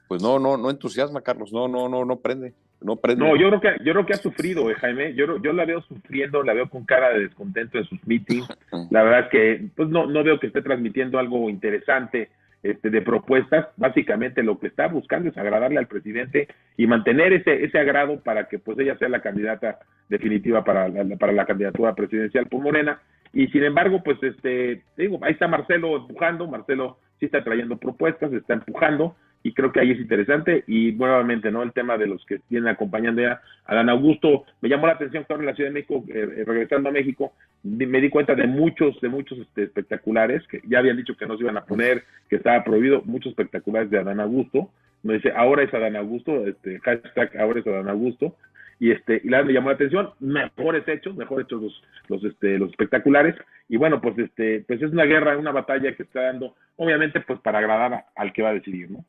pues 0.09 0.23
no, 0.23 0.39
no, 0.39 0.57
no 0.57 0.71
entusiasma, 0.71 1.23
Carlos, 1.23 1.53
no, 1.53 1.69
no, 1.69 1.89
no, 1.89 2.05
no 2.05 2.17
prende. 2.17 2.53
No, 2.85 2.99
no, 3.17 3.37
yo 3.37 3.49
creo 3.49 3.61
que 3.61 3.85
yo 3.85 3.93
creo 3.93 4.07
que 4.07 4.13
ha 4.13 4.19
sufrido, 4.19 4.71
eh, 4.71 4.75
Jaime. 4.75 5.15
Yo, 5.15 5.41
yo 5.41 5.53
la 5.53 5.65
veo 5.65 5.83
sufriendo, 5.83 6.43
la 6.43 6.53
veo 6.53 6.69
con 6.69 6.85
cara 6.85 7.11
de 7.11 7.21
descontento 7.21 7.79
en 7.79 7.85
sus 7.85 8.05
meetings. 8.07 8.49
La 8.91 9.03
verdad 9.03 9.21
es 9.21 9.29
que 9.31 9.69
pues 9.77 9.89
no, 9.89 10.07
no 10.07 10.25
veo 10.25 10.41
que 10.41 10.49
esté 10.49 10.63
transmitiendo 10.63 11.19
algo 11.19 11.49
interesante 11.49 12.31
este, 12.63 12.91
de 12.91 13.03
propuestas. 13.03 13.69
Básicamente 13.77 14.43
lo 14.43 14.59
que 14.59 14.67
está 14.67 14.89
buscando 14.89 15.31
es 15.31 15.39
agradarle 15.39 15.79
al 15.79 15.87
presidente 15.87 16.49
y 16.77 16.87
mantener 16.87 17.33
ese, 17.33 17.65
ese 17.65 17.79
agrado 17.79 18.21
para 18.21 18.49
que 18.49 18.59
pues 18.59 18.79
ella 18.79 18.97
sea 18.99 19.09
la 19.09 19.23
candidata 19.23 19.79
definitiva 20.09 20.65
para 20.65 20.89
la, 20.89 21.17
para 21.17 21.33
la 21.33 21.47
candidatura 21.47 21.95
presidencial 21.95 22.47
por 22.47 22.61
Morena. 22.61 23.01
Y 23.33 23.49
sin 23.49 23.65
embargo, 23.65 24.03
pues 24.05 24.23
este, 24.23 24.83
digo, 24.97 25.19
ahí 25.23 25.33
está 25.33 25.49
Marcelo 25.49 25.97
empujando, 25.97 26.47
Marcelo 26.47 26.99
sí 27.19 27.27
está 27.27 27.43
trayendo 27.43 27.77
propuestas, 27.77 28.33
está 28.33 28.55
empujando 28.55 29.17
y 29.43 29.53
creo 29.55 29.73
que 29.73 29.81
ahí 29.81 29.91
es 29.91 29.99
interesante. 29.99 30.65
Y 30.67 30.93
nuevamente 30.93 31.51
no 31.51 31.63
el 31.63 31.73
tema 31.73 31.99
de 31.99 32.07
los 32.07 32.25
que 32.27 32.41
vienen 32.49 32.69
acompañando 32.69 33.23
ya 33.23 33.41
a 33.65 33.75
Dan 33.75 33.89
Augusto. 33.89 34.45
Me 34.61 34.69
llamó 34.69 34.87
la 34.87 34.95
atención 34.95 35.25
que 35.25 35.33
ahora 35.33 35.43
en 35.43 35.49
la 35.51 35.55
Ciudad 35.55 35.71
de 35.71 35.75
México 35.75 36.05
eh, 36.09 36.29
eh, 36.39 36.45
regresando 36.47 36.89
a 36.89 36.93
México 36.93 37.33
me 37.63 38.01
di 38.01 38.11
cuenta 38.11 38.35
de 38.35 38.47
muchos 38.47 39.01
de 39.01 39.09
muchos 39.09 39.39
este, 39.39 39.65
espectaculares 39.65 40.47
que 40.49 40.61
ya 40.67 40.81
habían 40.81 40.97
dicho 40.97 41.17
que 41.17 41.27
no 41.27 41.37
se 41.37 41.45
iban 41.45 41.57
a 41.57 41.65
poner 41.65 42.05
que 42.29 42.37
estaba 42.37 42.65
prohibido 42.65 43.03
muchos 43.05 43.31
espectaculares 43.31 43.91
de 43.91 43.99
Adán 43.99 44.21
Augusto. 44.21 44.71
Me 45.03 45.15
dice 45.15 45.33
ahora 45.35 45.63
es 45.63 45.73
Adán 45.73 45.97
Augusto 45.97 46.47
este 46.47 46.79
hashtag 46.81 47.37
ahora 47.39 47.61
es 47.61 47.67
Adán 47.67 47.89
Augusto 47.89 48.37
y 48.83 48.91
este 48.91 49.21
y 49.23 49.29
la 49.29 49.45
me 49.45 49.53
llamó 49.53 49.69
la 49.69 49.77
atención 49.77 50.11
mejores 50.19 50.87
hechos 50.89 51.15
mejor 51.17 51.43
hechos 51.43 51.63
los 51.63 51.83
los 52.09 52.25
este 52.25 52.59
los 52.59 52.71
espectaculares 52.71 53.37
y 53.69 53.77
bueno 53.77 54.01
pues 54.01 54.19
este 54.19 54.65
pues 54.67 54.83
es 54.83 54.91
una 54.91 55.05
guerra 55.05 55.39
una 55.39 55.53
batalla 55.53 55.95
que 55.95 56.03
está 56.03 56.23
dando 56.23 56.57
obviamente 56.77 57.21
pues 57.21 57.39
para 57.41 57.61
agradar 57.61 58.07
al 58.17 58.33
que 58.33 58.43
va 58.43 58.49
a 58.49 58.55
decidir 58.55 58.91
no 58.91 59.05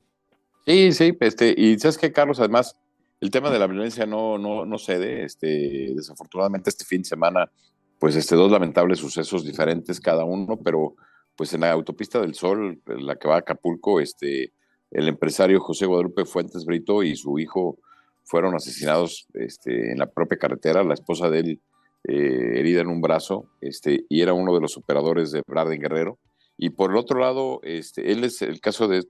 Sí, 0.66 0.94
sí, 0.94 1.18
este, 1.20 1.54
y 1.58 1.78
sabes 1.78 1.98
que 1.98 2.14
Carlos, 2.14 2.40
además, 2.40 2.80
el 3.20 3.32
tema 3.32 3.52
de 3.52 3.60
la 3.60 3.68
violencia 3.68 4.06
no, 4.06 4.38
no, 4.38 4.66
no 4.66 4.78
cede, 4.78 5.26
este, 5.26 5.92
desafortunadamente 5.94 6.70
este 6.70 6.86
fin 6.86 7.02
de 7.02 7.10
semana, 7.10 7.52
pues 8.00 8.16
este, 8.16 8.36
dos 8.36 8.50
lamentables 8.50 9.00
sucesos 9.00 9.46
diferentes 9.46 10.00
cada 10.00 10.24
uno, 10.24 10.58
pero 10.64 10.96
pues 11.36 11.54
en 11.54 11.62
la 11.62 11.72
autopista 11.72 12.22
del 12.22 12.34
Sol, 12.34 12.80
la 12.86 13.18
que 13.18 13.28
va 13.28 13.36
a 13.36 13.40
Acapulco, 13.40 14.00
este, 14.00 14.54
el 14.92 15.08
empresario 15.10 15.60
José 15.60 15.86
Guadalupe 15.86 16.24
Fuentes 16.24 16.64
Brito 16.64 17.04
y 17.04 17.16
su 17.18 17.38
hijo 17.40 17.80
fueron 18.26 18.56
asesinados 18.56 19.28
este, 19.34 19.92
en 19.92 20.00
la 20.00 20.08
propia 20.08 20.38
carretera, 20.38 20.84
la 20.84 20.94
esposa 20.94 21.30
de 21.30 21.40
él 21.40 21.62
eh, 22.06 22.60
herida 22.60 22.82
en 22.82 22.90
un 22.90 23.02
brazo, 23.02 23.46
este, 23.62 24.06
y 24.10 24.22
era 24.22 24.34
uno 24.34 24.54
de 24.54 24.62
los 24.62 24.78
operadores 24.78 25.32
de 25.32 25.42
Braden 25.46 25.80
Guerrero. 25.80 26.20
Y 26.58 26.72
por 26.72 26.92
el 26.92 26.98
otro 26.98 27.20
lado, 27.20 27.60
este, 27.64 28.12
él 28.12 28.24
es 28.24 28.42
el 28.42 28.60
caso 28.60 28.88
de, 28.88 29.04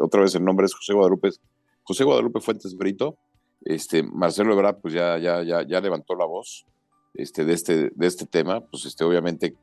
otra 0.00 0.22
vez 0.22 0.34
el 0.34 0.44
nombre 0.44 0.66
es 0.66 0.74
José 0.74 0.92
Guadalupe, 0.94 1.30
José 1.82 2.04
Guadalupe 2.04 2.40
Fuentes 2.40 2.76
Brito. 2.76 3.16
Este, 3.64 4.02
Marcelo 4.02 4.52
Ebrard, 4.52 4.76
pues 4.80 4.94
ya, 4.94 5.18
ya, 5.18 5.42
ya, 5.42 5.80
levantó 5.80 6.14
la 6.14 6.24
voz 6.24 6.64
este, 7.14 7.44
de, 7.44 7.54
este, 7.54 7.90
de 7.94 8.06
este 8.06 8.24
tema, 8.26 8.60
pues 8.60 8.86
este, 8.86 9.04
obviamente. 9.04 9.56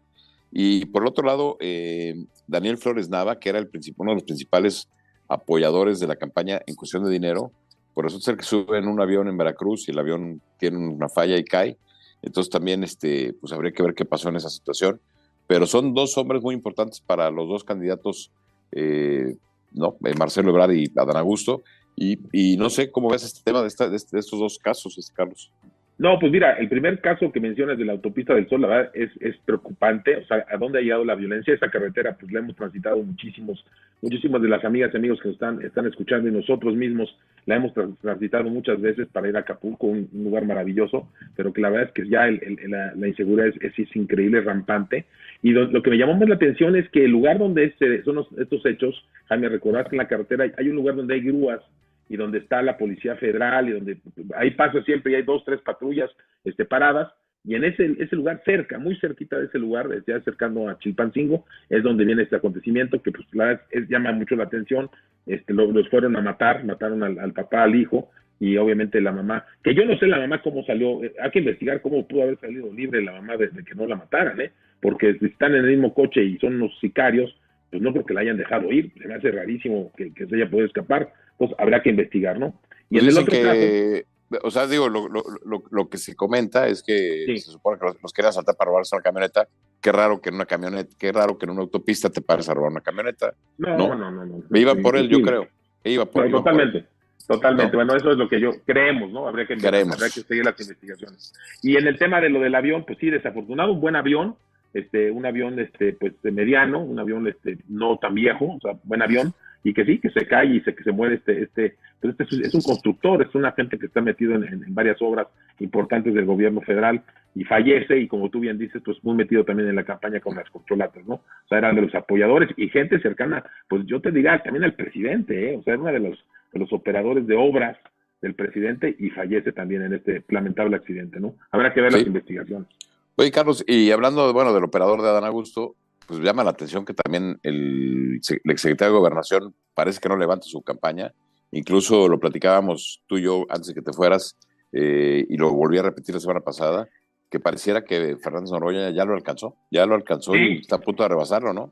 Y 0.51 0.85
por 0.85 1.03
el 1.03 1.07
otro 1.07 1.25
lado, 1.25 1.57
eh, 1.59 2.15
Daniel 2.47 2.77
Flores 2.77 3.09
Nava, 3.09 3.39
que 3.39 3.49
era 3.49 3.59
el 3.59 3.69
uno 3.97 4.11
de 4.11 4.15
los 4.15 4.23
principales 4.23 4.89
apoyadores 5.27 5.99
de 5.99 6.07
la 6.07 6.15
campaña 6.15 6.61
en 6.67 6.75
cuestión 6.75 7.03
de 7.03 7.11
dinero, 7.11 7.51
por 7.95 8.05
eso 8.05 8.19
ser 8.19 8.37
que 8.37 8.43
sube 8.43 8.77
en 8.77 8.87
un 8.87 9.01
avión 9.01 9.27
en 9.27 9.37
Veracruz 9.37 9.87
y 9.87 9.91
el 9.91 9.97
avión 9.97 10.41
tiene 10.59 10.77
una 10.77 11.09
falla 11.09 11.37
y 11.37 11.43
cae. 11.43 11.77
Entonces 12.21 12.51
también 12.51 12.83
este, 12.83 13.33
pues 13.33 13.51
habría 13.53 13.71
que 13.71 13.81
ver 13.81 13.95
qué 13.95 14.05
pasó 14.05 14.29
en 14.29 14.35
esa 14.35 14.49
situación 14.49 14.99
pero 15.47 15.67
son 15.67 15.93
dos 15.93 16.17
hombres 16.17 16.41
muy 16.41 16.55
importantes 16.55 16.99
para 16.99 17.29
los 17.29 17.47
dos 17.47 17.63
candidatos, 17.63 18.31
eh, 18.71 19.35
¿no? 19.71 19.97
Eh, 20.03 20.13
Marcelo 20.17 20.49
Ebrard 20.49 20.71
y 20.71 20.91
Adán 20.95 21.17
Augusto. 21.17 21.63
Y, 21.95 22.19
y, 22.33 22.57
no 22.57 22.69
sé 22.69 22.91
cómo 22.91 23.09
ves 23.09 23.23
este 23.23 23.41
tema 23.43 23.61
de, 23.61 23.67
esta, 23.67 23.87
de, 23.87 23.95
estos 23.95 24.39
dos 24.39 24.57
casos, 24.59 24.97
este, 24.97 25.13
Carlos. 25.13 25.51
No, 25.97 26.19
pues 26.19 26.29
mira, 26.29 26.53
el 26.53 26.67
primer 26.67 26.99
caso 26.99 27.31
que 27.31 27.39
mencionas 27.39 27.77
de 27.77 27.85
la 27.85 27.93
autopista 27.93 28.33
del 28.33 28.49
Sol, 28.49 28.61
la 28.61 28.67
verdad, 28.67 28.91
es, 28.93 29.09
es 29.21 29.37
preocupante. 29.45 30.17
O 30.17 30.25
sea, 30.25 30.45
¿a 30.51 30.57
dónde 30.57 30.79
ha 30.79 30.81
llegado 30.81 31.05
la 31.05 31.15
violencia? 31.15 31.53
Esa 31.53 31.69
carretera, 31.69 32.17
pues 32.19 32.33
la 32.33 32.39
hemos 32.39 32.55
transitado 32.57 32.97
muchísimos, 33.01 33.63
muchísimas 34.01 34.41
de 34.41 34.49
las 34.49 34.65
amigas 34.65 34.91
y 34.93 34.97
amigos 34.97 35.21
que 35.21 35.29
nos 35.29 35.35
están, 35.35 35.61
están 35.61 35.85
escuchando 35.85 36.27
y 36.27 36.33
nosotros 36.33 36.75
mismos 36.75 37.17
la 37.45 37.55
hemos 37.55 37.73
transitado 38.01 38.49
muchas 38.49 38.81
veces 38.81 39.07
para 39.07 39.29
ir 39.29 39.37
a 39.37 39.41
Acapulco, 39.41 39.87
un, 39.87 40.09
lugar 40.11 40.43
maravilloso, 40.45 41.07
pero 41.37 41.53
que 41.53 41.61
la 41.61 41.69
verdad 41.69 41.87
es 41.87 41.93
que 41.93 42.09
ya 42.09 42.27
la, 42.27 43.07
inseguridad 43.07 43.47
es, 43.47 43.79
es, 43.79 43.95
increíble, 43.95 44.41
rampante. 44.41 45.05
Y 45.43 45.51
lo, 45.51 45.81
que 45.81 45.91
me 45.91 45.97
llamó 45.97 46.15
más 46.15 46.27
la 46.27 46.35
atención 46.35 46.75
es 46.75 46.89
que 46.89 47.05
el 47.05 47.11
lugar 47.11 47.37
donde 47.37 47.63
este, 47.65 48.03
son 48.03 48.25
estos 48.37 48.65
hechos, 48.65 49.01
Jaime, 49.27 49.47
recordar 49.47 49.87
que 49.87 49.95
en 49.95 49.99
la 49.99 50.07
carretera 50.09 50.51
hay 50.57 50.67
un 50.67 50.75
lugar 50.75 50.95
donde 50.95 51.13
hay 51.13 51.21
grúas 51.21 51.61
y 52.09 52.17
donde 52.17 52.39
está 52.39 52.61
la 52.61 52.77
Policía 52.77 53.15
Federal 53.15 53.69
y 53.69 53.73
donde 53.73 53.97
ahí 54.35 54.51
pasa 54.51 54.83
siempre 54.83 55.11
y 55.11 55.15
hay 55.15 55.23
dos, 55.23 55.43
tres 55.45 55.61
patrullas 55.61 56.09
este, 56.43 56.65
paradas. 56.65 57.11
Y 57.43 57.53
en 57.53 57.63
ese, 57.63 57.95
ese 57.99 58.15
lugar, 58.15 58.41
cerca, 58.43 58.79
muy 58.79 58.95
cerquita 58.97 59.37
de 59.37 59.45
ese 59.45 59.59
lugar, 59.59 59.87
ya 60.07 60.15
acercando 60.15 60.67
a 60.67 60.79
Chilpancingo, 60.79 61.45
es 61.69 61.83
donde 61.83 62.03
viene 62.03 62.23
este 62.23 62.37
acontecimiento 62.37 63.01
que 63.01 63.11
pues 63.11 63.27
la 63.33 63.61
es, 63.69 63.87
llama 63.87 64.11
mucho 64.13 64.35
la 64.35 64.45
atención. 64.45 64.89
Este, 65.27 65.53
los 65.53 65.89
fueron 65.89 66.15
a 66.15 66.21
matar, 66.21 66.63
mataron 66.63 67.03
al, 67.03 67.33
papá, 67.33 67.63
al 67.63 67.75
hijo 67.75 68.09
y 68.39 68.57
obviamente 68.57 69.01
la 69.01 69.11
mamá, 69.11 69.45
que 69.63 69.73
yo 69.73 69.85
no 69.85 69.97
sé 69.97 70.07
la 70.07 70.19
mamá 70.19 70.41
cómo 70.41 70.63
salió, 70.65 71.03
eh, 71.03 71.13
hay 71.21 71.31
que 71.31 71.39
investigar 71.39 71.81
cómo 71.81 72.07
pudo 72.07 72.23
haber 72.23 72.39
salido 72.39 72.71
libre 72.71 73.01
la 73.01 73.13
mamá 73.13 73.37
desde 73.37 73.63
que 73.63 73.75
no 73.75 73.87
la 73.87 73.95
mataran, 73.95 74.39
¿eh? 74.41 74.51
porque 74.81 75.17
si 75.19 75.25
están 75.25 75.55
en 75.55 75.63
el 75.63 75.71
mismo 75.71 75.93
coche 75.93 76.23
y 76.23 76.37
son 76.37 76.55
unos 76.55 76.77
sicarios, 76.79 77.33
pues 77.71 77.81
no 77.81 77.91
creo 77.91 78.05
que 78.05 78.13
la 78.13 78.21
hayan 78.21 78.37
dejado 78.37 78.71
ir, 78.71 78.91
se 79.01 79.07
me 79.07 79.15
hace 79.15 79.31
rarísimo 79.31 79.91
que, 79.95 80.13
que 80.13 80.27
se 80.27 80.35
haya 80.35 80.49
podido 80.49 80.67
escapar, 80.67 81.09
pues 81.37 81.51
habrá 81.57 81.81
que 81.81 81.89
investigar, 81.89 82.39
¿no? 82.39 82.59
Y 82.89 82.99
en 82.99 83.07
el 83.07 83.17
otro 83.17 83.31
que, 83.31 84.05
o 84.43 84.51
sea, 84.51 84.67
digo, 84.67 84.89
lo, 84.89 85.07
lo, 85.07 85.23
lo, 85.69 85.89
que 85.89 85.97
se 85.97 86.15
comenta 86.15 86.67
es 86.67 86.81
que 86.81 87.25
se 87.37 87.51
supone 87.51 87.79
que 87.79 87.85
los, 88.01 88.13
querían 88.13 88.33
saltar 88.33 88.55
para 88.55 88.69
robarse 88.69 88.95
una 88.95 89.03
camioneta. 89.03 89.47
Qué 89.81 89.91
raro 89.91 90.19
que 90.19 90.29
en 90.29 90.35
una 90.35 90.45
camioneta, 90.45 90.95
qué 90.97 91.11
raro 91.11 91.37
que 91.37 91.45
en 91.45 91.51
una 91.51 91.61
autopista 91.61 92.09
te 92.09 92.21
pares 92.21 92.49
a 92.49 92.53
robar 92.53 92.71
una 92.71 92.81
camioneta. 92.81 93.33
No, 93.57 93.77
no, 93.77 93.95
no, 93.95 94.11
no. 94.11 94.43
Me 94.49 94.59
iba 94.59 94.75
por 94.75 94.97
él, 94.97 95.09
yo 95.09 95.21
creo. 95.21 95.47
Iba 95.83 96.05
por, 96.05 96.29
totalmente. 96.29 96.85
Totalmente, 97.27 97.75
bueno, 97.75 97.95
eso 97.95 98.11
es 98.11 98.17
lo 98.17 98.29
que 98.29 98.39
yo 98.39 98.51
creemos, 98.65 99.11
¿no? 99.11 99.27
Habría 99.27 99.47
que, 99.47 99.53
habría 99.53 99.83
que 99.83 100.21
seguir 100.21 100.45
las 100.45 100.59
investigaciones. 100.59 101.33
Y 101.63 101.75
en 101.75 101.87
el 101.87 101.97
tema 101.97 102.21
de 102.21 102.29
lo 102.29 102.39
del 102.39 102.53
avión, 102.53 102.83
pues 102.85 102.99
sí, 102.99 103.09
desafortunado, 103.09 103.73
un 103.73 103.81
buen 103.81 103.95
avión, 103.95 104.35
este, 104.75 105.09
un 105.09 105.25
avión, 105.25 105.59
este, 105.59 105.93
pues 105.93 106.13
mediano, 106.21 106.83
un 106.83 106.99
avión, 106.99 107.27
este, 107.27 107.57
no 107.67 107.97
tan 107.97 108.13
viejo, 108.13 108.57
o 108.57 108.59
sea, 108.61 108.73
buen 108.83 109.01
avión, 109.01 109.33
y 109.65 109.73
que 109.73 109.83
sí, 109.83 109.97
que 109.97 110.11
se 110.11 110.27
cae 110.27 110.57
y 110.57 110.61
se, 110.61 110.75
que 110.75 110.83
se 110.83 110.91
muere 110.91 111.15
este, 111.15 111.41
este, 111.41 111.75
pues 111.99 112.15
este 112.19 112.47
es 112.47 112.53
un 112.53 112.61
constructor, 112.61 113.23
es 113.23 113.33
una 113.33 113.51
gente 113.53 113.79
que 113.79 113.87
está 113.87 113.99
metido 113.99 114.35
en, 114.35 114.63
varias 114.75 115.01
obras 115.01 115.25
importantes 115.59 116.13
del 116.13 116.25
gobierno 116.25 116.61
federal 116.61 117.01
y 117.33 117.45
fallece 117.45 117.97
y 117.97 118.07
como 118.07 118.29
tú 118.29 118.41
bien 118.41 118.59
dices, 118.59 118.79
pues 118.85 119.03
muy 119.03 119.15
metido 119.15 119.43
también 119.43 119.67
en 119.67 119.75
la 119.75 119.83
campaña 119.83 120.19
con 120.19 120.35
las 120.35 120.47
corcholatas, 120.51 121.03
¿no? 121.07 121.15
O 121.15 121.47
sea, 121.49 121.57
eran 121.57 121.75
de 121.75 121.81
los 121.81 121.95
apoyadores 121.95 122.51
y 122.57 122.69
gente 122.69 122.99
cercana, 122.99 123.43
pues 123.67 123.83
yo 123.87 123.99
te 124.01 124.11
diría 124.11 124.37
también 124.43 124.65
al 124.65 124.75
presidente, 124.75 125.49
¿eh? 125.49 125.57
O 125.57 125.63
sea, 125.63 125.73
era 125.73 125.81
uno 125.81 125.91
de 125.91 125.99
los, 125.99 126.25
de 126.53 126.59
los 126.59 126.71
operadores 126.71 127.25
de 127.25 127.35
obras 127.35 127.75
del 128.21 128.35
presidente 128.35 128.95
y 128.99 129.09
fallece 129.09 129.51
también 129.51 129.81
en 129.81 129.95
este 129.95 130.23
lamentable 130.29 130.75
accidente, 130.75 131.19
¿no? 131.19 131.33
Habrá 131.49 131.73
que 131.73 131.81
ver 131.81 131.91
las 131.91 132.05
investigaciones. 132.05 132.67
Oye, 133.15 133.31
Carlos, 133.31 133.63
y 133.67 133.89
hablando, 133.89 134.31
bueno, 134.31 134.53
del 134.53 134.63
operador 134.63 135.01
de 135.01 135.09
Adán 135.09 135.23
Augusto, 135.23 135.73
pues 136.07 136.19
llama 136.19 136.43
la 136.43 136.51
atención 136.51 136.85
que 136.85 136.93
también 136.93 137.39
el, 137.43 138.19
exsecretario 138.45 138.93
de 138.93 138.99
Gobernación 138.99 139.53
parece 139.73 139.99
que 139.99 140.09
no 140.09 140.17
levanta 140.17 140.45
su 140.45 140.61
campaña. 140.61 141.11
Incluso 141.51 142.07
lo 142.07 142.19
platicábamos 142.19 143.01
tú 143.07 143.17
y 143.17 143.23
yo 143.23 143.45
antes 143.49 143.67
de 143.67 143.73
que 143.73 143.81
te 143.81 143.93
fueras, 143.93 144.37
eh, 144.71 145.25
y 145.29 145.37
lo 145.37 145.51
volví 145.53 145.77
a 145.77 145.83
repetir 145.83 146.15
la 146.15 146.21
semana 146.21 146.41
pasada, 146.41 146.87
que 147.29 147.39
pareciera 147.39 147.83
que 147.83 148.17
Fernández 148.17 148.51
Noroña 148.51 148.89
ya 148.91 149.05
lo 149.05 149.13
alcanzó, 149.13 149.55
ya 149.71 149.85
lo 149.85 149.95
alcanzó 149.95 150.35
y 150.35 150.59
está 150.59 150.77
a 150.77 150.79
punto 150.79 151.03
de 151.03 151.09
rebasarlo, 151.09 151.53
¿no? 151.53 151.71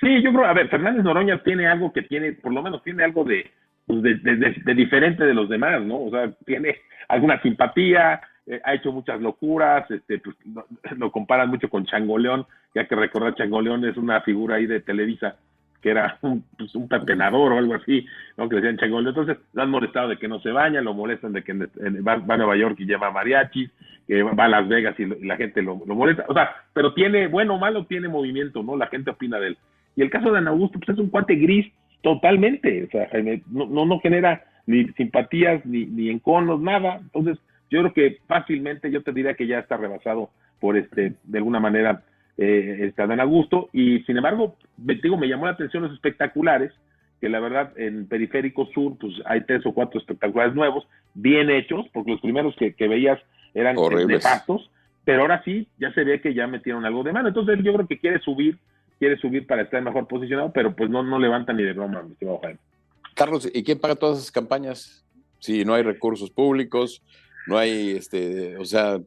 Sí, 0.00 0.22
yo 0.22 0.30
creo, 0.32 0.44
a 0.44 0.52
ver, 0.52 0.68
Fernández 0.68 1.02
Noroña 1.02 1.42
tiene 1.42 1.66
algo 1.66 1.92
que 1.92 2.02
tiene, 2.02 2.32
por 2.32 2.52
lo 2.52 2.62
menos 2.62 2.82
tiene 2.82 3.02
algo 3.02 3.24
de, 3.24 3.50
pues, 3.86 4.02
de, 4.02 4.74
diferente 4.74 5.24
de 5.24 5.34
los 5.34 5.48
demás, 5.48 5.82
¿no? 5.82 6.04
O 6.04 6.10
sea, 6.10 6.30
tiene 6.44 6.76
alguna 7.08 7.40
simpatía, 7.40 8.20
eh, 8.46 8.60
ha 8.64 8.74
hecho 8.74 8.92
muchas 8.92 9.20
locuras, 9.20 9.90
este, 9.90 10.18
pues, 10.18 10.36
lo, 10.96 11.10
comparan 11.10 11.50
mucho 11.50 11.68
con 11.68 11.84
Changoleón, 11.84 12.46
ya 12.74 12.86
que 12.86 12.94
recordar 12.94 13.34
Changoleón 13.34 13.84
es 13.84 13.96
una 13.96 14.20
figura 14.20 14.56
ahí 14.56 14.66
de 14.66 14.80
Televisa 14.80 15.36
que 15.82 15.90
era 15.90 16.18
un, 16.22 16.44
pues, 16.56 16.74
un 16.74 16.88
o 16.90 17.58
algo 17.58 17.74
así, 17.74 18.06
¿no? 18.36 18.48
que 18.48 18.56
decían 18.56 18.76
Changoleón. 18.78 19.08
Entonces, 19.08 19.38
lo 19.52 19.62
han 19.62 19.70
molestado 19.70 20.08
de 20.08 20.16
que 20.16 20.26
no 20.26 20.40
se 20.40 20.50
baña, 20.50 20.80
lo 20.80 20.94
molestan 20.94 21.32
de 21.32 21.42
que 21.42 21.52
va, 21.54 22.14
a 22.14 22.36
Nueva 22.36 22.56
York 22.56 22.76
y 22.80 22.86
lleva 22.86 23.10
mariachis, 23.10 23.70
que 24.06 24.22
va 24.22 24.44
a 24.44 24.48
Las 24.48 24.68
Vegas 24.68 24.98
y, 24.98 25.04
la 25.24 25.36
gente 25.36 25.62
lo, 25.62 25.76
molesta. 25.76 26.24
O 26.28 26.34
sea, 26.34 26.50
pero 26.72 26.94
tiene, 26.94 27.28
bueno 27.28 27.54
o 27.54 27.58
malo, 27.58 27.84
tiene 27.86 28.08
movimiento, 28.08 28.62
¿no? 28.62 28.76
La 28.76 28.88
gente 28.88 29.10
opina 29.10 29.38
de 29.38 29.48
él. 29.48 29.58
Y 29.94 30.02
el 30.02 30.10
caso 30.10 30.32
de 30.32 30.38
Ana 30.38 30.50
Augusto, 30.50 30.78
pues 30.78 30.96
es 30.96 31.02
un 31.02 31.10
cuate 31.10 31.36
gris 31.36 31.72
totalmente. 32.02 32.84
O 32.84 32.90
sea, 32.90 33.08
no, 33.50 33.66
no, 33.66 33.86
no 33.86 34.00
genera 34.00 34.44
ni 34.66 34.86
simpatías, 34.94 35.64
ni, 35.64 35.86
ni 35.86 36.10
enconos, 36.10 36.60
nada. 36.60 36.98
Entonces, 36.98 37.38
yo 37.70 37.80
creo 37.80 37.92
que 37.92 38.18
fácilmente 38.26 38.90
yo 38.90 39.02
te 39.02 39.12
diría 39.12 39.34
que 39.34 39.46
ya 39.46 39.58
está 39.58 39.76
rebasado 39.76 40.30
por 40.60 40.76
este, 40.76 41.14
de 41.24 41.38
alguna 41.38 41.60
manera, 41.60 42.02
eh, 42.38 42.78
está 42.82 43.06
Dan 43.06 43.20
Augusto. 43.20 43.68
Y 43.72 44.00
sin 44.00 44.16
embargo, 44.16 44.56
digo, 44.76 45.16
me 45.16 45.28
llamó 45.28 45.46
la 45.46 45.52
atención 45.52 45.82
los 45.82 45.92
espectaculares, 45.92 46.72
que 47.20 47.28
la 47.28 47.40
verdad 47.40 47.72
en 47.76 48.06
Periférico 48.06 48.66
Sur, 48.66 48.96
pues 48.98 49.14
hay 49.24 49.42
tres 49.42 49.64
o 49.64 49.72
cuatro 49.72 49.98
espectaculares 49.98 50.54
nuevos, 50.54 50.86
bien 51.14 51.50
hechos, 51.50 51.86
porque 51.92 52.12
los 52.12 52.20
primeros 52.20 52.54
que, 52.56 52.74
veías 52.88 53.18
eran 53.54 53.76
nefastos, 54.06 54.70
pero 55.04 55.22
ahora 55.22 55.42
sí, 55.44 55.66
ya 55.78 55.92
se 55.92 56.04
ve 56.04 56.20
que 56.20 56.34
ya 56.34 56.46
metieron 56.46 56.84
algo 56.84 57.02
de 57.02 57.12
mano. 57.12 57.28
Entonces 57.28 57.58
yo 57.62 57.72
creo 57.72 57.86
que 57.86 57.98
quiere 57.98 58.20
subir, 58.20 58.58
quiere 58.98 59.16
subir 59.16 59.46
para 59.46 59.62
estar 59.62 59.82
mejor 59.82 60.06
posicionado, 60.06 60.52
pero 60.52 60.74
pues 60.74 60.90
no, 60.90 61.02
no 61.02 61.18
levanta 61.18 61.52
ni 61.52 61.62
de 61.62 61.72
broma, 61.72 62.02
mi 62.02 62.12
estimado 62.12 62.40
Jaime. 62.42 62.58
Carlos, 63.14 63.50
¿y 63.52 63.64
quién 63.64 63.78
paga 63.78 63.94
todas 63.94 64.18
esas 64.18 64.30
campañas? 64.30 65.02
Si 65.38 65.64
no 65.64 65.74
hay 65.74 65.82
recursos 65.82 66.30
públicos, 66.30 67.02
no 67.46 67.58
hay, 67.58 67.96
este, 67.96 68.56
o 68.56 68.64
sea, 68.64 68.98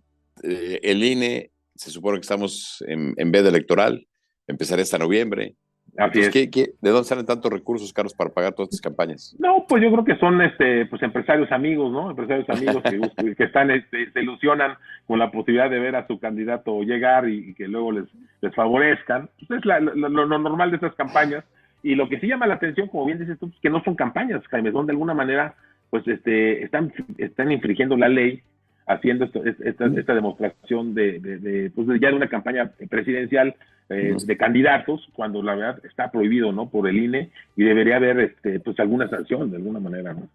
eh, 0.43 0.79
el 0.83 1.03
INE, 1.03 1.51
se 1.75 1.91
supone 1.91 2.17
que 2.17 2.23
estamos 2.23 2.83
en, 2.87 3.13
en 3.17 3.31
veda 3.31 3.49
electoral, 3.49 4.07
empezará 4.47 4.81
hasta 4.81 4.97
noviembre. 4.97 5.55
¿De 5.93 6.89
dónde 6.91 7.03
salen 7.03 7.25
tantos 7.25 7.51
recursos, 7.51 7.91
Carlos, 7.91 8.13
para 8.13 8.29
pagar 8.29 8.53
todas 8.53 8.69
estas 8.69 8.81
campañas? 8.81 9.35
No, 9.39 9.65
pues 9.67 9.83
yo 9.83 9.91
creo 9.91 10.05
que 10.05 10.15
son 10.17 10.41
este, 10.41 10.85
pues 10.85 11.01
empresarios 11.01 11.51
amigos, 11.51 11.91
¿no? 11.91 12.11
Empresarios 12.11 12.49
amigos 12.49 12.83
que, 12.83 13.35
que 13.35 13.43
están, 13.43 13.71
este, 13.71 14.11
se 14.11 14.21
ilusionan 14.21 14.77
con 15.07 15.19
la 15.19 15.31
posibilidad 15.31 15.69
de 15.69 15.79
ver 15.79 15.95
a 15.95 16.07
su 16.07 16.19
candidato 16.19 16.83
llegar 16.83 17.27
y, 17.27 17.53
que 17.53 17.67
luego 17.67 17.91
les, 17.91 18.05
les 18.41 18.53
favorezcan. 18.55 19.29
Pues 19.47 19.59
es 19.59 19.65
lo, 19.65 20.09
normal 20.09 20.69
de 20.69 20.77
estas 20.77 20.95
campañas. 20.95 21.43
Y 21.81 21.95
lo 21.95 22.07
que 22.09 22.19
sí 22.19 22.27
llama 22.27 22.47
la 22.47 22.55
atención, 22.55 22.87
como 22.87 23.05
bien 23.05 23.19
dices 23.19 23.39
tú, 23.39 23.47
es 23.47 23.59
que 23.61 23.69
no 23.69 23.81
son 23.83 23.95
campañas, 23.95 24.45
Jaime, 24.47 24.71
son 24.71 24.85
de 24.85 24.91
alguna 24.91 25.13
manera 25.13 25.55
pues 25.89 26.07
este, 26.07 26.63
están, 26.63 26.93
están 27.17 27.51
infringiendo 27.51 27.97
la 27.97 28.09
ley, 28.09 28.41
haciendo 28.87 29.25
esta, 29.25 29.39
esta, 29.85 30.13
demostración 30.13 30.95
de, 30.95 31.19
de, 31.19 31.71
pues 31.71 31.87
ya 32.01 32.09
de 32.09 32.15
una 32.15 32.27
campaña 32.29 32.71
presidencial 32.89 33.55
eh, 33.89 34.15
de 34.23 34.37
candidatos, 34.37 35.07
cuando 35.13 35.41
la 35.43 35.55
verdad 35.55 35.85
está 35.85 36.11
prohibido, 36.11 36.51
¿no? 36.51 36.69
Por 36.69 36.87
el 36.87 36.97
INE 36.97 37.31
y 37.55 37.63
debería 37.63 37.97
haber, 37.97 38.19
este, 38.19 38.59
pues 38.59 38.79
alguna 38.79 39.09
sanción 39.09 39.49
de 39.51 39.57
alguna 39.57 39.79
manera, 39.79 40.13
¿no? 40.13 40.27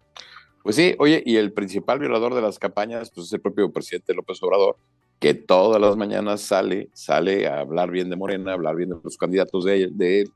Pues 0.63 0.77
sí, 0.77 0.95
oye, 0.97 1.21
y 1.25 1.37
el 1.37 1.53
principal 1.53 1.99
violador 1.99 2.33
de 2.33 2.41
las 2.41 2.57
campañas, 2.57 3.11
pues 3.13 3.27
es 3.27 3.33
el 3.33 3.41
propio 3.41 3.71
presidente 3.71 4.13
López 4.13 4.41
Obrador, 4.41 4.77
que 5.19 5.33
todas 5.33 5.79
las 5.79 5.95
mañanas 5.95 6.41
sale, 6.41 6.89
sale 6.93 7.47
a 7.47 7.59
hablar 7.59 7.91
bien 7.91 8.09
de 8.09 8.15
Morena, 8.15 8.51
a 8.51 8.55
hablar 8.55 8.75
bien 8.75 8.89
de 8.89 8.95
los 9.03 9.17
candidatos 9.17 9.63
de, 9.63 9.89
de 9.91 10.21
él, 10.21 10.31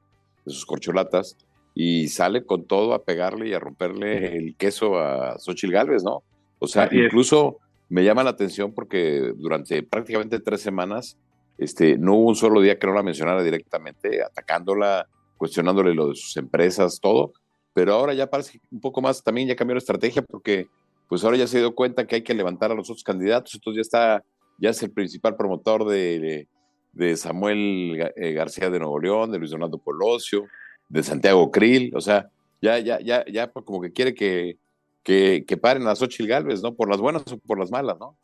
de 0.46 0.52
sus 0.52 0.66
corcholatas, 0.66 1.36
y 1.82 2.10
sale 2.10 2.46
con 2.46 2.66
todo 2.66 2.94
a 2.94 3.06
pegarle 3.06 3.48
y 3.48 3.54
a 3.54 3.60
romperle 3.60 4.36
el 4.36 4.58
queso 4.58 5.00
a 5.00 5.40
Xochitl 5.40 5.72
Galvez, 5.72 6.04
¿no? 6.04 6.24
O 6.60 6.68
sea, 6.68 6.90
incluso 6.92 7.60
me 7.88 8.04
llama 8.04 8.22
la 8.22 8.32
atención 8.32 8.74
porque 8.74 9.32
durante 9.38 9.82
prácticamente 9.84 10.42
tres 10.42 10.60
semanas 10.60 11.18
este, 11.58 11.98
no 11.98 12.16
hubo 12.16 12.28
un 12.28 12.36
solo 12.36 12.60
día 12.60 12.78
que 12.78 12.86
no 12.86 12.92
la 12.92 13.02
mencionara 13.02 13.42
directamente, 13.44 14.22
atacándola, 14.22 15.08
cuestionándole 15.38 15.96
lo 15.96 16.10
de 16.10 16.16
sus 16.16 16.36
empresas, 16.36 17.00
todo. 17.00 17.32
Pero 17.74 17.94
ahora 17.94 18.14
ya 18.14 18.30
parece 18.30 18.60
un 18.72 18.82
poco 18.82 19.02
más, 19.02 19.24
también 19.24 19.48
ya 19.48 19.56
cambió 19.56 19.76
la 19.76 19.80
estrategia 19.80 20.22
porque 20.22 20.68
pues 21.08 21.24
ahora 21.24 21.38
ya 21.38 21.48
se 21.48 21.60
dio 21.60 21.74
cuenta 21.74 22.06
que 22.06 22.16
hay 22.16 22.24
que 22.24 22.34
levantar 22.34 22.72
a 22.72 22.76
los 22.76 22.90
otros 22.90 23.06
candidatos, 23.06 23.56
entonces 23.56 23.78
ya 23.78 23.82
está, 23.84 24.24
ya 24.58 24.72
es 24.72 24.84
el 24.84 24.92
principal 24.92 25.38
promotor 25.38 25.88
de, 25.88 26.46
de 26.92 27.16
Samuel 27.16 28.12
eh, 28.18 28.34
García 28.34 28.70
de 28.70 28.80
Nuevo 28.80 29.00
León, 29.00 29.32
de 29.32 29.40
Luis 29.40 29.52
Donaldo 29.52 29.78
Polosio, 29.78 30.46
de 30.90 31.04
Santiago 31.04 31.52
Krill, 31.52 31.92
o 31.96 32.02
sea, 32.02 32.30
ya, 32.62 32.80
ya, 32.80 33.00
ya, 33.00 33.24
ya 33.26 33.48
como 33.48 33.82
que 33.82 33.94
quiere 33.94 34.14
que, 34.14 34.58
que, 35.04 35.46
que 35.48 35.58
paren 35.58 35.88
a 35.88 35.96
Xochitl 35.96 36.28
Galvez, 36.28 36.62
¿no? 36.62 36.76
Por 36.76 36.90
las 36.90 37.00
buenas 37.00 37.24
o 37.32 37.38
por 37.38 37.60
las 37.60 37.72
malas, 37.72 37.98
¿no? 38.00 38.16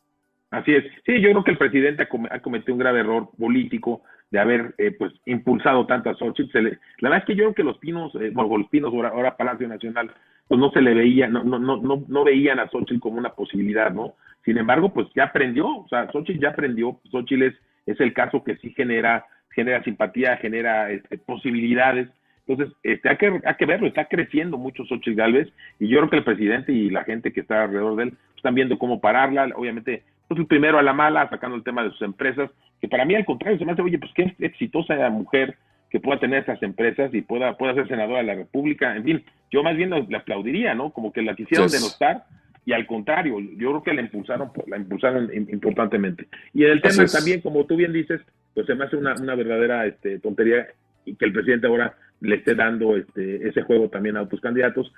Así 0.50 0.72
es. 0.72 0.84
Sí, 1.04 1.20
yo 1.20 1.30
creo 1.30 1.44
que 1.44 1.50
el 1.52 1.58
presidente 1.58 2.04
ha, 2.30 2.40
cometido 2.40 2.74
un 2.74 2.78
grave 2.78 3.00
error 3.00 3.30
político 3.38 4.02
de 4.30 4.38
haber 4.38 4.74
eh, 4.78 4.92
pues 4.92 5.12
impulsado 5.24 5.86
tanto 5.86 6.10
a 6.10 6.14
Xochitl. 6.14 6.58
la 6.98 7.08
verdad 7.08 7.18
es 7.18 7.24
que 7.24 7.34
yo 7.34 7.44
creo 7.44 7.54
que 7.54 7.62
los 7.62 7.78
pinos, 7.78 8.14
eh, 8.16 8.30
bueno, 8.32 8.56
los 8.56 8.68
pinos 8.68 8.92
ahora, 8.92 9.36
Palacio 9.36 9.68
Nacional, 9.68 10.12
pues 10.48 10.60
no 10.60 10.70
se 10.70 10.80
le 10.80 10.94
veía, 10.94 11.28
no, 11.28 11.42
no, 11.42 11.58
no, 11.58 11.76
no, 11.76 12.04
no 12.06 12.24
veían 12.24 12.58
a 12.58 12.68
Xochitl 12.68 13.00
como 13.00 13.18
una 13.18 13.34
posibilidad, 13.34 13.92
¿no? 13.92 14.14
Sin 14.44 14.58
embargo, 14.58 14.92
pues 14.92 15.08
ya 15.14 15.24
aprendió, 15.24 15.66
o 15.66 15.88
sea, 15.88 16.10
Xochitl 16.12 16.40
ya 16.40 16.50
aprendió, 16.50 17.00
Xochitl 17.10 17.42
es, 17.42 17.54
es 17.86 18.00
el 18.00 18.12
caso 18.12 18.44
que 18.44 18.56
sí 18.56 18.70
genera, 18.70 19.26
genera 19.50 19.82
simpatía, 19.82 20.36
genera 20.36 20.90
este, 20.90 21.18
posibilidades 21.18 22.08
entonces, 22.46 22.76
este, 22.82 23.08
hay, 23.08 23.16
que, 23.16 23.40
hay 23.44 23.54
que 23.56 23.66
verlo, 23.66 23.86
está 23.86 24.04
creciendo 24.04 24.56
mucho 24.56 24.84
Xochitl 24.84 25.14
Galvez 25.16 25.48
y 25.80 25.88
yo 25.88 25.98
creo 25.98 26.10
que 26.10 26.16
el 26.16 26.24
presidente 26.24 26.72
y 26.72 26.90
la 26.90 27.04
gente 27.04 27.32
que 27.32 27.40
está 27.40 27.64
alrededor 27.64 27.96
de 27.96 28.02
él 28.04 28.14
están 28.36 28.54
viendo 28.54 28.78
cómo 28.78 29.00
pararla. 29.00 29.48
Obviamente, 29.56 30.04
pues 30.28 30.38
el 30.38 30.46
primero 30.46 30.78
a 30.78 30.82
la 30.82 30.92
mala, 30.92 31.28
sacando 31.28 31.56
el 31.56 31.64
tema 31.64 31.82
de 31.82 31.90
sus 31.90 32.02
empresas, 32.02 32.50
que 32.80 32.88
para 32.88 33.04
mí 33.04 33.16
al 33.16 33.24
contrario 33.24 33.58
se 33.58 33.64
me 33.64 33.72
hace, 33.72 33.82
oye, 33.82 33.98
pues 33.98 34.12
qué 34.14 34.34
exitosa 34.38 35.08
mujer 35.10 35.56
que 35.90 35.98
pueda 35.98 36.20
tener 36.20 36.42
esas 36.42 36.62
empresas 36.62 37.12
y 37.14 37.22
pueda, 37.22 37.56
pueda 37.56 37.74
ser 37.74 37.88
senadora 37.88 38.18
de 38.18 38.26
la 38.26 38.34
República. 38.34 38.94
En 38.94 39.02
fin, 39.02 39.24
yo 39.50 39.64
más 39.64 39.76
bien 39.76 39.90
le 39.90 40.16
aplaudiría, 40.16 40.74
¿no? 40.74 40.90
Como 40.90 41.12
que 41.12 41.22
la 41.22 41.34
quisieron 41.34 41.68
denostar 41.68 42.24
y 42.64 42.72
al 42.72 42.86
contrario, 42.86 43.38
yo 43.56 43.70
creo 43.70 43.82
que 43.82 43.94
la 43.94 44.02
impulsaron, 44.02 44.50
la 44.66 44.76
impulsaron 44.76 45.30
importantemente. 45.34 46.26
Y 46.52 46.64
en 46.64 46.72
el 46.72 46.82
tema 46.82 47.06
también, 47.06 47.40
como 47.40 47.64
tú 47.64 47.76
bien 47.76 47.92
dices, 47.92 48.20
pues 48.54 48.66
se 48.66 48.74
me 48.74 48.84
hace 48.84 48.96
una, 48.96 49.14
una 49.14 49.34
verdadera 49.36 49.86
este, 49.86 50.18
tontería 50.18 50.66
y 51.04 51.14
que 51.14 51.26
el 51.26 51.32
presidente 51.32 51.68
ahora 51.68 51.94
le 52.20 52.36
esté 52.36 52.54
dando 52.54 52.96
este, 52.96 53.48
ese 53.48 53.62
juego 53.62 53.88
también 53.88 54.16
a 54.16 54.22
otros 54.22 54.40
candidatos, 54.40 54.92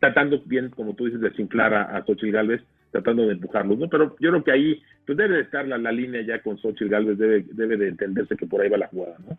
tratando 0.00 0.40
bien, 0.44 0.70
como 0.70 0.94
tú 0.94 1.06
dices, 1.06 1.20
de 1.20 1.30
desinflar 1.30 1.74
a, 1.74 1.96
a 1.96 2.04
Xochitl 2.04 2.32
Galvez, 2.32 2.62
tratando 2.90 3.26
de 3.26 3.32
empujarlos, 3.32 3.78
¿no? 3.78 3.88
Pero 3.88 4.16
yo 4.20 4.30
creo 4.30 4.44
que 4.44 4.52
ahí 4.52 4.82
pues 5.06 5.18
debe 5.18 5.36
de 5.36 5.42
estar 5.42 5.66
la, 5.66 5.92
línea 5.92 6.22
ya 6.22 6.42
con 6.42 6.58
Xochitl 6.58 6.88
Galvez, 6.88 7.18
debe, 7.18 7.44
debe 7.52 7.76
de 7.76 7.88
entenderse 7.88 8.36
que 8.36 8.46
por 8.46 8.60
ahí 8.60 8.68
va 8.68 8.78
la 8.78 8.88
jugada, 8.88 9.16
¿no? 9.26 9.36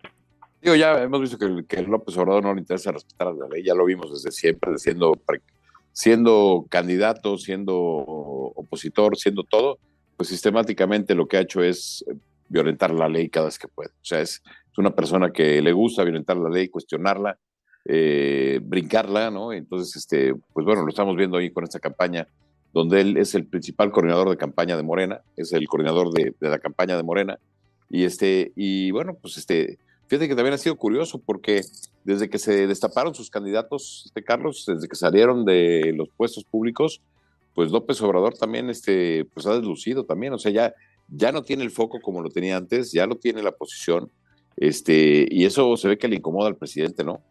Digo, 0.61 0.75
ya 0.75 1.03
hemos 1.03 1.19
visto 1.19 1.37
que, 1.37 1.65
que 1.67 1.81
López 1.83 2.17
Obrador 2.17 2.43
no 2.43 2.53
le 2.53 2.61
interesa 2.61 2.91
respetar 2.93 3.33
la 3.33 3.49
ley, 3.49 3.63
ya 3.63 3.75
lo 3.75 3.83
vimos 3.83 4.13
desde 4.13 4.31
siempre, 4.31 4.77
siendo, 4.77 5.13
siendo 5.91 6.65
candidato, 6.69 7.37
siendo 7.37 7.75
opositor, 7.75 9.17
siendo 9.17 9.43
todo, 9.43 9.77
pues 10.15 10.29
sistemáticamente 10.29 11.15
lo 11.15 11.27
que 11.27 11.35
ha 11.35 11.41
hecho 11.41 11.61
es 11.61 12.05
violentar 12.47 12.93
la 12.93 13.09
ley 13.09 13.27
cada 13.27 13.47
vez 13.47 13.59
que 13.59 13.67
puede. 13.67 13.89
O 13.89 14.05
sea, 14.05 14.21
es, 14.21 14.41
es 14.73 14.77
una 14.79 14.89
persona 14.89 15.31
que 15.31 15.61
le 15.61 15.71
gusta 15.71 16.03
violentar 16.03 16.35
la 16.35 16.49
ley, 16.49 16.67
cuestionarla, 16.67 17.37
eh, 17.85 18.59
brincarla, 18.63 19.29
¿no? 19.29 19.53
Entonces, 19.53 19.95
este, 19.95 20.33
pues 20.51 20.65
bueno, 20.65 20.81
lo 20.81 20.89
estamos 20.89 21.15
viendo 21.15 21.37
ahí 21.37 21.51
con 21.51 21.63
esta 21.63 21.79
campaña, 21.79 22.27
donde 22.73 23.01
él 23.01 23.17
es 23.17 23.35
el 23.35 23.45
principal 23.45 23.91
coordinador 23.91 24.31
de 24.31 24.37
campaña 24.37 24.75
de 24.75 24.81
Morena, 24.81 25.21
es 25.37 25.53
el 25.53 25.67
coordinador 25.67 26.11
de, 26.11 26.33
la 26.39 26.57
campaña 26.57 26.97
de 26.97 27.03
Morena, 27.03 27.37
y 27.87 28.03
este, 28.03 28.51
y 28.55 28.89
bueno, 28.89 29.15
pues 29.21 29.37
este, 29.37 29.77
fíjate 30.07 30.27
que 30.27 30.35
también 30.35 30.55
ha 30.55 30.57
sido 30.57 30.75
curioso 30.75 31.21
porque 31.23 31.61
desde 32.03 32.27
que 32.27 32.39
se 32.39 32.65
destaparon 32.65 33.13
sus 33.13 33.29
candidatos, 33.29 34.03
este 34.07 34.23
Carlos, 34.23 34.65
desde 34.67 34.87
que 34.87 34.95
salieron 34.95 35.45
de 35.45 35.93
los 35.95 36.09
puestos 36.17 36.45
públicos, 36.45 36.99
pues 37.53 37.69
López 37.69 38.01
Obrador 38.01 38.35
también, 38.35 38.71
este, 38.71 39.25
pues 39.35 39.45
ha 39.45 39.53
deslucido 39.53 40.03
también, 40.03 40.33
o 40.33 40.39
sea, 40.39 40.51
ya, 40.51 40.73
ya 41.09 41.31
no 41.31 41.43
tiene 41.43 41.63
el 41.63 41.69
foco 41.69 41.99
como 42.01 42.23
lo 42.23 42.31
tenía 42.31 42.57
antes, 42.57 42.91
ya 42.91 43.05
no 43.05 43.17
tiene 43.17 43.43
la 43.43 43.51
posición, 43.51 44.09
este, 44.57 45.25
y 45.29 45.45
eso 45.45 45.75
se 45.77 45.87
ve 45.87 45.97
que 45.97 46.07
le 46.07 46.15
incomoda 46.15 46.49
al 46.49 46.57
presidente, 46.57 47.03
¿no? 47.03 47.21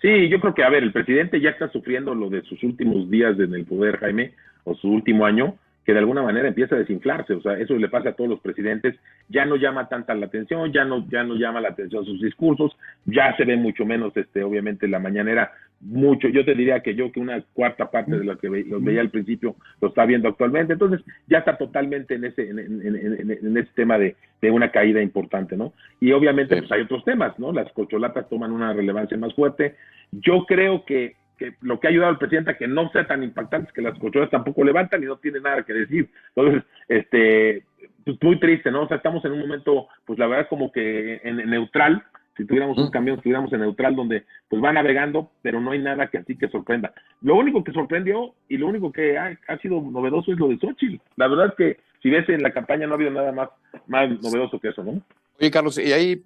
Sí, 0.00 0.28
yo 0.28 0.40
creo 0.40 0.54
que, 0.54 0.62
a 0.62 0.70
ver, 0.70 0.82
el 0.82 0.92
presidente 0.92 1.40
ya 1.40 1.50
está 1.50 1.68
sufriendo 1.70 2.14
lo 2.14 2.30
de 2.30 2.42
sus 2.42 2.62
últimos 2.62 3.10
días 3.10 3.38
en 3.38 3.54
el 3.54 3.64
poder, 3.64 3.98
Jaime, 3.98 4.32
o 4.64 4.74
su 4.74 4.88
último 4.88 5.26
año, 5.26 5.56
que 5.84 5.92
de 5.92 5.98
alguna 6.00 6.22
manera 6.22 6.46
empieza 6.46 6.74
a 6.74 6.78
desinflarse, 6.78 7.32
o 7.32 7.40
sea, 7.40 7.54
eso 7.54 7.74
le 7.74 7.88
pasa 7.88 8.10
a 8.10 8.12
todos 8.12 8.28
los 8.28 8.40
presidentes, 8.40 8.94
ya 9.28 9.44
no 9.44 9.56
llama 9.56 9.88
tanta 9.88 10.14
la 10.14 10.26
atención, 10.26 10.70
ya 10.70 10.84
no, 10.84 11.08
ya 11.08 11.24
no 11.24 11.34
llama 11.34 11.60
la 11.62 11.70
atención 11.70 12.04
sus 12.04 12.20
discursos, 12.20 12.76
ya 13.06 13.34
se 13.36 13.44
ve 13.44 13.56
mucho 13.56 13.86
menos, 13.86 14.14
este, 14.14 14.42
obviamente, 14.42 14.86
la 14.86 14.98
mañanera, 14.98 15.50
mucho, 15.80 16.28
yo 16.28 16.44
te 16.44 16.54
diría 16.54 16.80
que 16.80 16.94
yo 16.94 17.12
que 17.12 17.20
una 17.20 17.40
cuarta 17.52 17.90
parte 17.90 18.18
de 18.18 18.24
lo 18.24 18.36
que 18.36 18.48
los 18.48 18.82
veía 18.82 19.00
al 19.00 19.10
principio 19.10 19.54
lo 19.80 19.88
está 19.88 20.04
viendo 20.06 20.28
actualmente, 20.28 20.72
entonces 20.72 21.00
ya 21.28 21.38
está 21.38 21.56
totalmente 21.56 22.14
en 22.14 22.24
ese, 22.24 22.48
en, 22.50 22.58
en, 22.58 23.56
ese 23.56 23.70
tema 23.74 23.96
de, 23.98 24.16
de, 24.40 24.50
una 24.50 24.72
caída 24.72 25.00
importante, 25.00 25.56
¿no? 25.56 25.72
Y 26.00 26.12
obviamente 26.12 26.56
pues 26.56 26.72
hay 26.72 26.82
otros 26.82 27.04
temas, 27.04 27.38
¿no? 27.38 27.52
Las 27.52 27.70
cocholatas 27.72 28.28
toman 28.28 28.50
una 28.50 28.72
relevancia 28.72 29.16
más 29.16 29.34
fuerte, 29.34 29.76
yo 30.10 30.44
creo 30.46 30.84
que 30.84 31.16
que 31.38 31.54
lo 31.62 31.80
que 31.80 31.86
ha 31.86 31.90
ayudado 31.90 32.10
al 32.10 32.18
presidente 32.18 32.50
a 32.50 32.58
que 32.58 32.66
no 32.66 32.90
sea 32.90 33.06
tan 33.06 33.22
impactante 33.22 33.68
es 33.68 33.72
que 33.72 33.80
las 33.80 33.98
corcholatas 33.98 34.32
tampoco 34.32 34.64
levantan 34.64 35.02
y 35.02 35.06
no 35.06 35.16
tiene 35.16 35.40
nada 35.40 35.62
que 35.62 35.72
decir. 35.72 36.10
Entonces, 36.34 36.64
este, 36.88 37.64
pues 38.04 38.18
muy 38.20 38.38
triste, 38.40 38.70
¿no? 38.70 38.82
O 38.82 38.88
sea, 38.88 38.98
estamos 38.98 39.24
en 39.24 39.32
un 39.32 39.40
momento, 39.40 39.88
pues 40.04 40.18
la 40.18 40.26
verdad 40.26 40.48
como 40.48 40.72
que 40.72 41.20
en, 41.22 41.36
neutral, 41.48 42.02
si 42.38 42.46
tuviéramos 42.46 42.78
un 42.78 42.90
camión, 42.90 43.16
estuviéramos 43.16 43.52
en 43.52 43.60
neutral 43.60 43.96
donde 43.96 44.24
pues 44.48 44.62
va 44.62 44.72
navegando, 44.72 45.32
pero 45.42 45.60
no 45.60 45.72
hay 45.72 45.80
nada 45.80 46.08
que 46.08 46.18
así 46.18 46.38
que 46.38 46.48
sorprenda. 46.48 46.94
Lo 47.20 47.34
único 47.34 47.64
que 47.64 47.72
sorprendió 47.72 48.32
y 48.48 48.56
lo 48.56 48.68
único 48.68 48.92
que 48.92 49.18
ha, 49.18 49.58
sido 49.60 49.80
novedoso 49.82 50.32
es 50.32 50.38
lo 50.38 50.46
de 50.46 50.56
Xochitl. 50.56 51.02
La 51.16 51.26
verdad 51.26 51.46
es 51.48 51.54
que 51.56 51.80
si 52.00 52.10
ves 52.10 52.28
en 52.28 52.44
la 52.44 52.52
campaña 52.52 52.86
no 52.86 52.92
ha 52.92 52.94
habido 52.94 53.10
nada 53.10 53.32
más, 53.32 53.50
más 53.88 54.08
novedoso 54.22 54.60
que 54.60 54.68
eso, 54.68 54.84
¿no? 54.84 55.02
Oye, 55.40 55.50
Carlos, 55.50 55.78
y 55.78 55.92
ahí 55.92 56.16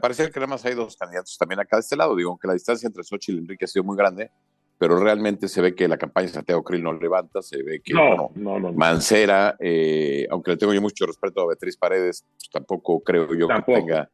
parece 0.00 0.30
que 0.30 0.40
nada 0.40 0.46
más 0.46 0.64
hay 0.66 0.74
dos 0.74 0.94
candidatos 0.96 1.36
también 1.38 1.60
acá 1.60 1.76
de 1.76 1.80
este 1.80 1.96
lado. 1.96 2.14
Digo, 2.14 2.38
que 2.38 2.48
la 2.48 2.54
distancia 2.54 2.86
entre 2.86 3.02
Xochitl 3.02 3.38
y 3.38 3.40
Enrique 3.40 3.64
ha 3.64 3.68
sido 3.68 3.82
muy 3.82 3.96
grande, 3.96 4.30
pero 4.76 4.98
realmente 4.98 5.48
se 5.48 5.62
ve 5.62 5.74
que 5.74 5.88
la 5.88 5.96
campaña 5.96 6.26
de 6.26 6.34
Santiago 6.34 6.62
Krill 6.62 6.82
no 6.82 6.92
levanta, 6.92 7.40
se 7.40 7.62
ve 7.62 7.80
que 7.80 7.94
no, 7.94 8.30
no, 8.34 8.58
no, 8.58 8.72
Mancera, 8.72 9.56
eh, 9.58 10.26
aunque 10.30 10.50
le 10.50 10.56
tengo 10.58 10.74
yo 10.74 10.82
mucho 10.82 11.06
respeto 11.06 11.40
a 11.40 11.46
Beatriz 11.46 11.78
Paredes, 11.78 12.26
pues 12.36 12.50
tampoco 12.50 13.00
creo 13.00 13.32
yo 13.34 13.48
que 13.48 13.62
tenga, 13.74 14.10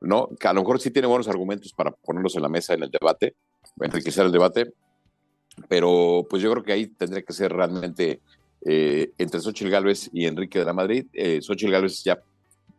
¿no? 0.00 0.28
Que 0.38 0.48
a 0.48 0.52
lo 0.52 0.60
mejor 0.60 0.80
sí 0.80 0.90
tiene 0.90 1.08
buenos 1.08 1.28
argumentos 1.28 1.72
para 1.72 1.90
ponerlos 1.90 2.36
en 2.36 2.42
la 2.42 2.48
mesa 2.48 2.74
en 2.74 2.82
el 2.82 2.90
debate, 2.90 3.34
enriquecer 3.80 4.26
el 4.26 4.32
debate, 4.32 4.72
pero 5.68 6.26
pues 6.28 6.42
yo 6.42 6.50
creo 6.52 6.62
que 6.62 6.72
ahí 6.72 6.86
tendría 6.86 7.22
que 7.22 7.32
ser 7.32 7.52
realmente 7.52 8.20
eh, 8.64 9.12
entre 9.18 9.40
Xochitl 9.40 9.70
Gálvez 9.70 10.10
y 10.12 10.26
Enrique 10.26 10.58
de 10.58 10.64
la 10.64 10.72
Madrid. 10.72 11.06
Eh, 11.12 11.40
Xochitl 11.42 11.72
Gálvez 11.72 12.02
ya 12.04 12.20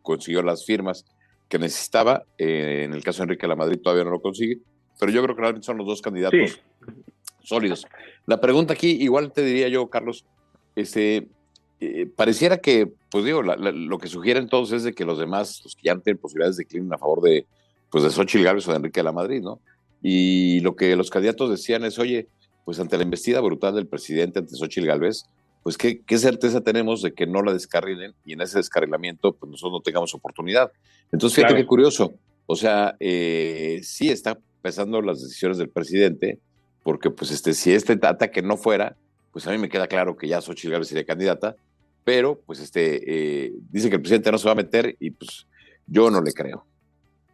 consiguió 0.02 0.42
las 0.42 0.64
firmas 0.64 1.04
que 1.48 1.58
necesitaba, 1.58 2.24
eh, 2.38 2.84
en 2.84 2.94
el 2.94 3.02
caso 3.02 3.18
de 3.18 3.24
Enrique 3.24 3.42
de 3.42 3.48
la 3.48 3.56
Madrid 3.56 3.80
todavía 3.82 4.04
no 4.04 4.10
lo 4.10 4.22
consigue, 4.22 4.58
pero 4.98 5.10
yo 5.10 5.22
creo 5.22 5.34
que 5.34 5.42
realmente 5.42 5.66
son 5.66 5.78
los 5.78 5.86
dos 5.86 6.00
candidatos 6.00 6.60
sólidos. 7.42 7.86
La 8.26 8.40
pregunta 8.40 8.74
aquí, 8.74 8.90
igual 8.90 9.32
te 9.32 9.42
diría 9.42 9.68
yo, 9.68 9.88
Carlos, 9.90 10.24
este, 10.76 11.28
eh, 11.80 12.06
pareciera 12.14 12.58
que, 12.58 12.92
pues 13.10 13.24
digo, 13.24 13.42
lo 13.42 13.98
que 13.98 14.08
sugieren 14.08 14.48
todos 14.48 14.72
es 14.72 14.84
de 14.84 14.92
que 14.92 15.04
los 15.04 15.18
demás, 15.18 15.60
los 15.64 15.74
que 15.74 15.82
ya 15.84 15.98
tienen 15.98 16.20
posibilidades, 16.20 16.56
declinen 16.56 16.92
a 16.92 16.98
favor 16.98 17.20
de, 17.22 17.46
pues 17.90 18.04
de 18.04 18.10
Xochitl 18.10 18.44
Gálvez 18.44 18.68
o 18.68 18.70
de 18.70 18.76
Enrique 18.76 19.00
de 19.00 19.04
la 19.04 19.12
Madrid, 19.12 19.42
¿no? 19.42 19.60
Y 20.02 20.60
lo 20.60 20.76
que 20.76 20.94
los 20.96 21.10
candidatos 21.10 21.50
decían 21.50 21.84
es, 21.84 21.98
oye, 21.98 22.28
pues 22.64 22.78
ante 22.78 22.96
la 22.96 23.02
embestida 23.02 23.40
brutal 23.40 23.74
del 23.74 23.86
presidente 23.86 24.38
ante 24.38 24.54
Xochitl 24.54 24.86
Gálvez, 24.86 25.24
pues 25.62 25.76
¿qué, 25.76 26.00
qué, 26.02 26.18
certeza 26.18 26.60
tenemos 26.60 27.02
de 27.02 27.12
que 27.12 27.26
no 27.26 27.42
la 27.42 27.52
descarrilen 27.52 28.14
y 28.24 28.32
en 28.32 28.40
ese 28.40 28.58
descarrilamiento 28.58 29.32
pues 29.32 29.50
nosotros 29.50 29.72
no 29.72 29.80
tengamos 29.80 30.14
oportunidad. 30.14 30.70
Entonces, 31.12 31.36
fíjate 31.36 31.56
qué 31.56 31.66
curioso. 31.66 32.14
O 32.46 32.56
sea, 32.56 32.96
eh, 33.00 33.80
sí 33.82 34.10
está 34.10 34.38
pesando 34.62 35.02
las 35.02 35.20
decisiones 35.20 35.58
del 35.58 35.68
presidente, 35.68 36.38
porque 36.82 37.10
pues 37.10 37.30
este, 37.30 37.54
si 37.54 37.72
este 37.72 37.98
ataque 38.02 38.42
no 38.42 38.56
fuera, 38.56 38.96
pues 39.32 39.46
a 39.46 39.50
mí 39.50 39.58
me 39.58 39.68
queda 39.68 39.86
claro 39.86 40.16
que 40.16 40.28
ya 40.28 40.40
Xochitl 40.40 40.72
Gálvez 40.72 40.88
sería 40.88 41.04
candidata, 41.04 41.56
pero 42.10 42.40
pues 42.44 42.58
este, 42.58 42.96
eh, 43.06 43.52
dice 43.70 43.88
que 43.88 43.94
el 43.94 44.00
presidente 44.00 44.32
no 44.32 44.38
se 44.38 44.46
va 44.46 44.50
a 44.50 44.56
meter 44.56 44.96
y 44.98 45.12
pues 45.12 45.46
yo 45.86 46.10
no 46.10 46.20
le 46.20 46.32
creo. 46.32 46.64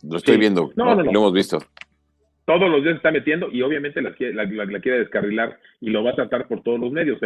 Lo 0.03 0.19
estoy 0.19 0.37
viendo, 0.37 0.71
no, 0.77 1.03
lo 1.03 1.11
hemos 1.11 1.33
visto. 1.33 1.61
Todos 2.45 2.71
los 2.71 2.83
días 2.83 2.93
se 2.93 2.97
está 2.99 3.11
metiendo 3.11 3.51
y 3.51 3.63
obviamente 3.63 4.03
la, 4.03 4.11
la, 4.11 4.81
quiere 4.81 4.99
descarrilar 4.99 5.59
y 5.81 5.89
lo 5.89 6.05
va 6.05 6.11
a 6.11 6.15
tratar 6.15 6.47
por 6.47 6.63
todos 6.63 6.79
los 6.79 6.93
medios. 6.93 7.19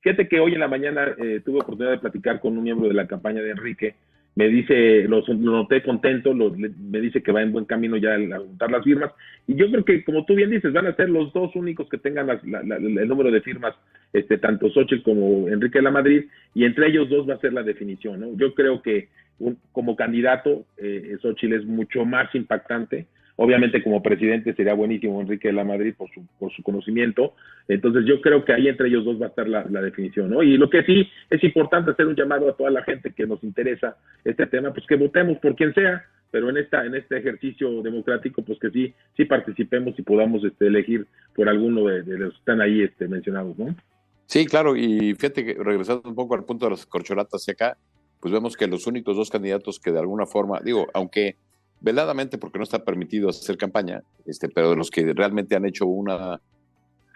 Fíjate 0.00 0.28
que 0.28 0.38
hoy 0.38 0.54
en 0.54 0.60
la 0.60 0.68
mañana 0.68 1.12
eh, 1.18 1.40
tuve 1.44 1.58
oportunidad 1.58 1.90
de 1.90 1.98
platicar 1.98 2.38
con 2.38 2.56
un 2.56 2.62
miembro 2.62 2.86
de 2.86 2.94
la 2.94 3.08
campaña 3.08 3.42
de 3.42 3.50
Enrique 3.50 3.96
me 4.34 4.48
dice, 4.48 5.02
lo, 5.02 5.22
noté 5.28 5.82
contento, 5.82 6.32
me 6.34 7.00
dice 7.00 7.22
que 7.22 7.32
va 7.32 7.42
en 7.42 7.52
buen 7.52 7.66
camino 7.66 7.96
ya 7.98 8.14
a 8.14 8.38
juntar 8.38 8.70
las 8.70 8.82
firmas. 8.82 9.12
Y 9.46 9.56
yo 9.56 9.70
creo 9.70 9.84
que, 9.84 10.04
como 10.04 10.24
tú 10.24 10.34
bien 10.34 10.50
dices, 10.50 10.72
van 10.72 10.86
a 10.86 10.96
ser 10.96 11.10
los 11.10 11.32
dos 11.32 11.54
únicos 11.54 11.88
que 11.90 11.98
tengan 11.98 12.28
el 12.30 13.08
número 13.08 13.30
de 13.30 13.42
firmas, 13.42 13.74
este, 14.12 14.38
tanto 14.38 14.70
Xochitl 14.70 15.02
como 15.02 15.48
Enrique 15.48 15.78
de 15.78 15.82
la 15.82 15.90
Madrid, 15.90 16.24
y 16.54 16.64
entre 16.64 16.88
ellos 16.88 17.10
dos 17.10 17.28
va 17.28 17.34
a 17.34 17.40
ser 17.40 17.52
la 17.52 17.62
definición. 17.62 18.20
¿no? 18.20 18.36
Yo 18.36 18.54
creo 18.54 18.80
que 18.80 19.08
como 19.72 19.96
candidato, 19.96 20.64
eh, 20.78 21.16
Xochitl 21.20 21.54
es 21.54 21.64
mucho 21.64 22.04
más 22.04 22.34
impactante. 22.34 23.06
Obviamente 23.36 23.82
como 23.82 24.02
presidente 24.02 24.54
sería 24.54 24.74
buenísimo 24.74 25.20
Enrique 25.20 25.48
de 25.48 25.54
la 25.54 25.64
Madrid 25.64 25.94
por 25.96 26.10
su, 26.10 26.26
por 26.38 26.52
su 26.52 26.62
conocimiento. 26.62 27.34
Entonces 27.66 28.04
yo 28.06 28.20
creo 28.20 28.44
que 28.44 28.52
ahí 28.52 28.68
entre 28.68 28.88
ellos 28.88 29.04
dos 29.04 29.20
va 29.20 29.26
a 29.26 29.28
estar 29.30 29.48
la, 29.48 29.64
definición. 29.82 30.30
¿no? 30.30 30.42
Y 30.42 30.56
lo 30.56 30.68
que 30.68 30.84
sí 30.84 31.08
es 31.30 31.42
importante 31.42 31.90
hacer 31.92 32.06
un 32.06 32.16
llamado 32.16 32.48
a 32.48 32.56
toda 32.56 32.70
la 32.70 32.82
gente 32.82 33.12
que 33.12 33.26
nos 33.26 33.42
interesa 33.42 33.96
este 34.24 34.46
tema, 34.46 34.72
pues 34.72 34.86
que 34.86 34.96
votemos 34.96 35.38
por 35.38 35.56
quien 35.56 35.72
sea, 35.74 36.04
pero 36.30 36.50
en 36.50 36.56
esta 36.56 36.84
en 36.84 36.94
este 36.94 37.18
ejercicio 37.18 37.82
democrático, 37.82 38.42
pues 38.42 38.58
que 38.58 38.70
sí 38.70 38.94
sí 39.16 39.24
participemos 39.24 39.98
y 39.98 40.02
podamos 40.02 40.44
este, 40.44 40.66
elegir 40.66 41.06
por 41.34 41.48
alguno 41.48 41.86
de, 41.86 42.02
los 42.18 42.32
que 42.32 42.38
están 42.38 42.60
ahí 42.60 42.82
este, 42.82 43.08
mencionados. 43.08 43.58
¿no? 43.58 43.74
Sí, 44.26 44.46
claro, 44.46 44.76
y 44.76 45.14
fíjate 45.14 45.44
que 45.44 45.54
regresando 45.54 46.08
un 46.08 46.14
poco 46.14 46.34
al 46.34 46.44
punto 46.44 46.66
de 46.66 46.70
las 46.70 46.86
corcholatas 46.86 47.48
acá, 47.48 47.76
pues 48.20 48.32
vemos 48.32 48.56
que 48.56 48.66
los 48.66 48.86
únicos 48.86 49.16
dos 49.16 49.30
candidatos 49.30 49.80
que 49.80 49.90
de 49.90 49.98
alguna 49.98 50.26
forma, 50.26 50.60
digo, 50.64 50.86
aunque 50.94 51.36
veladamente 51.82 52.38
porque 52.38 52.58
no 52.58 52.64
está 52.64 52.84
permitido 52.84 53.28
hacer 53.28 53.56
campaña, 53.56 54.02
este, 54.24 54.48
pero 54.48 54.70
de 54.70 54.76
los 54.76 54.90
que 54.90 55.12
realmente 55.12 55.56
han 55.56 55.66
hecho 55.66 55.86
una 55.86 56.40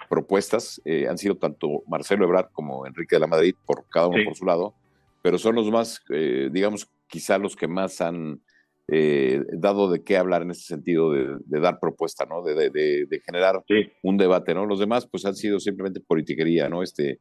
propuestas 0.09 0.81
eh, 0.85 1.07
han 1.09 1.18
sido 1.18 1.37
tanto 1.37 1.83
Marcelo 1.88 2.24
Ebrard 2.24 2.50
como 2.52 2.87
Enrique 2.87 3.16
de 3.16 3.20
la 3.20 3.26
Madrid, 3.26 3.55
por 3.66 3.85
cada 3.88 4.09
uno 4.09 4.22
por 4.24 4.37
su 4.37 4.44
lado, 4.44 4.74
pero 5.22 5.38
son 5.38 5.55
los 5.55 5.70
más, 5.70 6.02
eh, 6.11 6.48
digamos, 6.52 6.88
quizá 7.09 7.38
los 7.38 7.57
que 7.57 7.66
más 7.68 8.00
han 8.00 8.40
eh, 8.88 9.42
dado 9.52 9.90
de 9.90 10.05
qué 10.05 10.16
hablar 10.16 10.42
en 10.42 10.52
ese 10.52 10.62
sentido 10.62 11.12
de, 11.12 11.61
dar 11.61 11.81
propuesta, 11.81 12.24
¿no? 12.24 12.42
De, 12.42 12.70
de, 12.70 13.20
generar 13.24 13.64
un 14.02 14.16
debate, 14.16 14.55
¿no? 14.55 14.64
Los 14.64 14.79
demás, 14.79 15.09
pues 15.11 15.26
han 15.26 15.35
sido 15.35 15.59
simplemente 15.59 16.00
politiquería, 16.00 16.68
¿no? 16.68 16.83
Este, 16.85 17.18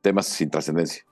temas 0.00 0.26
sin 0.26 0.50
trascendencia. 0.50 1.04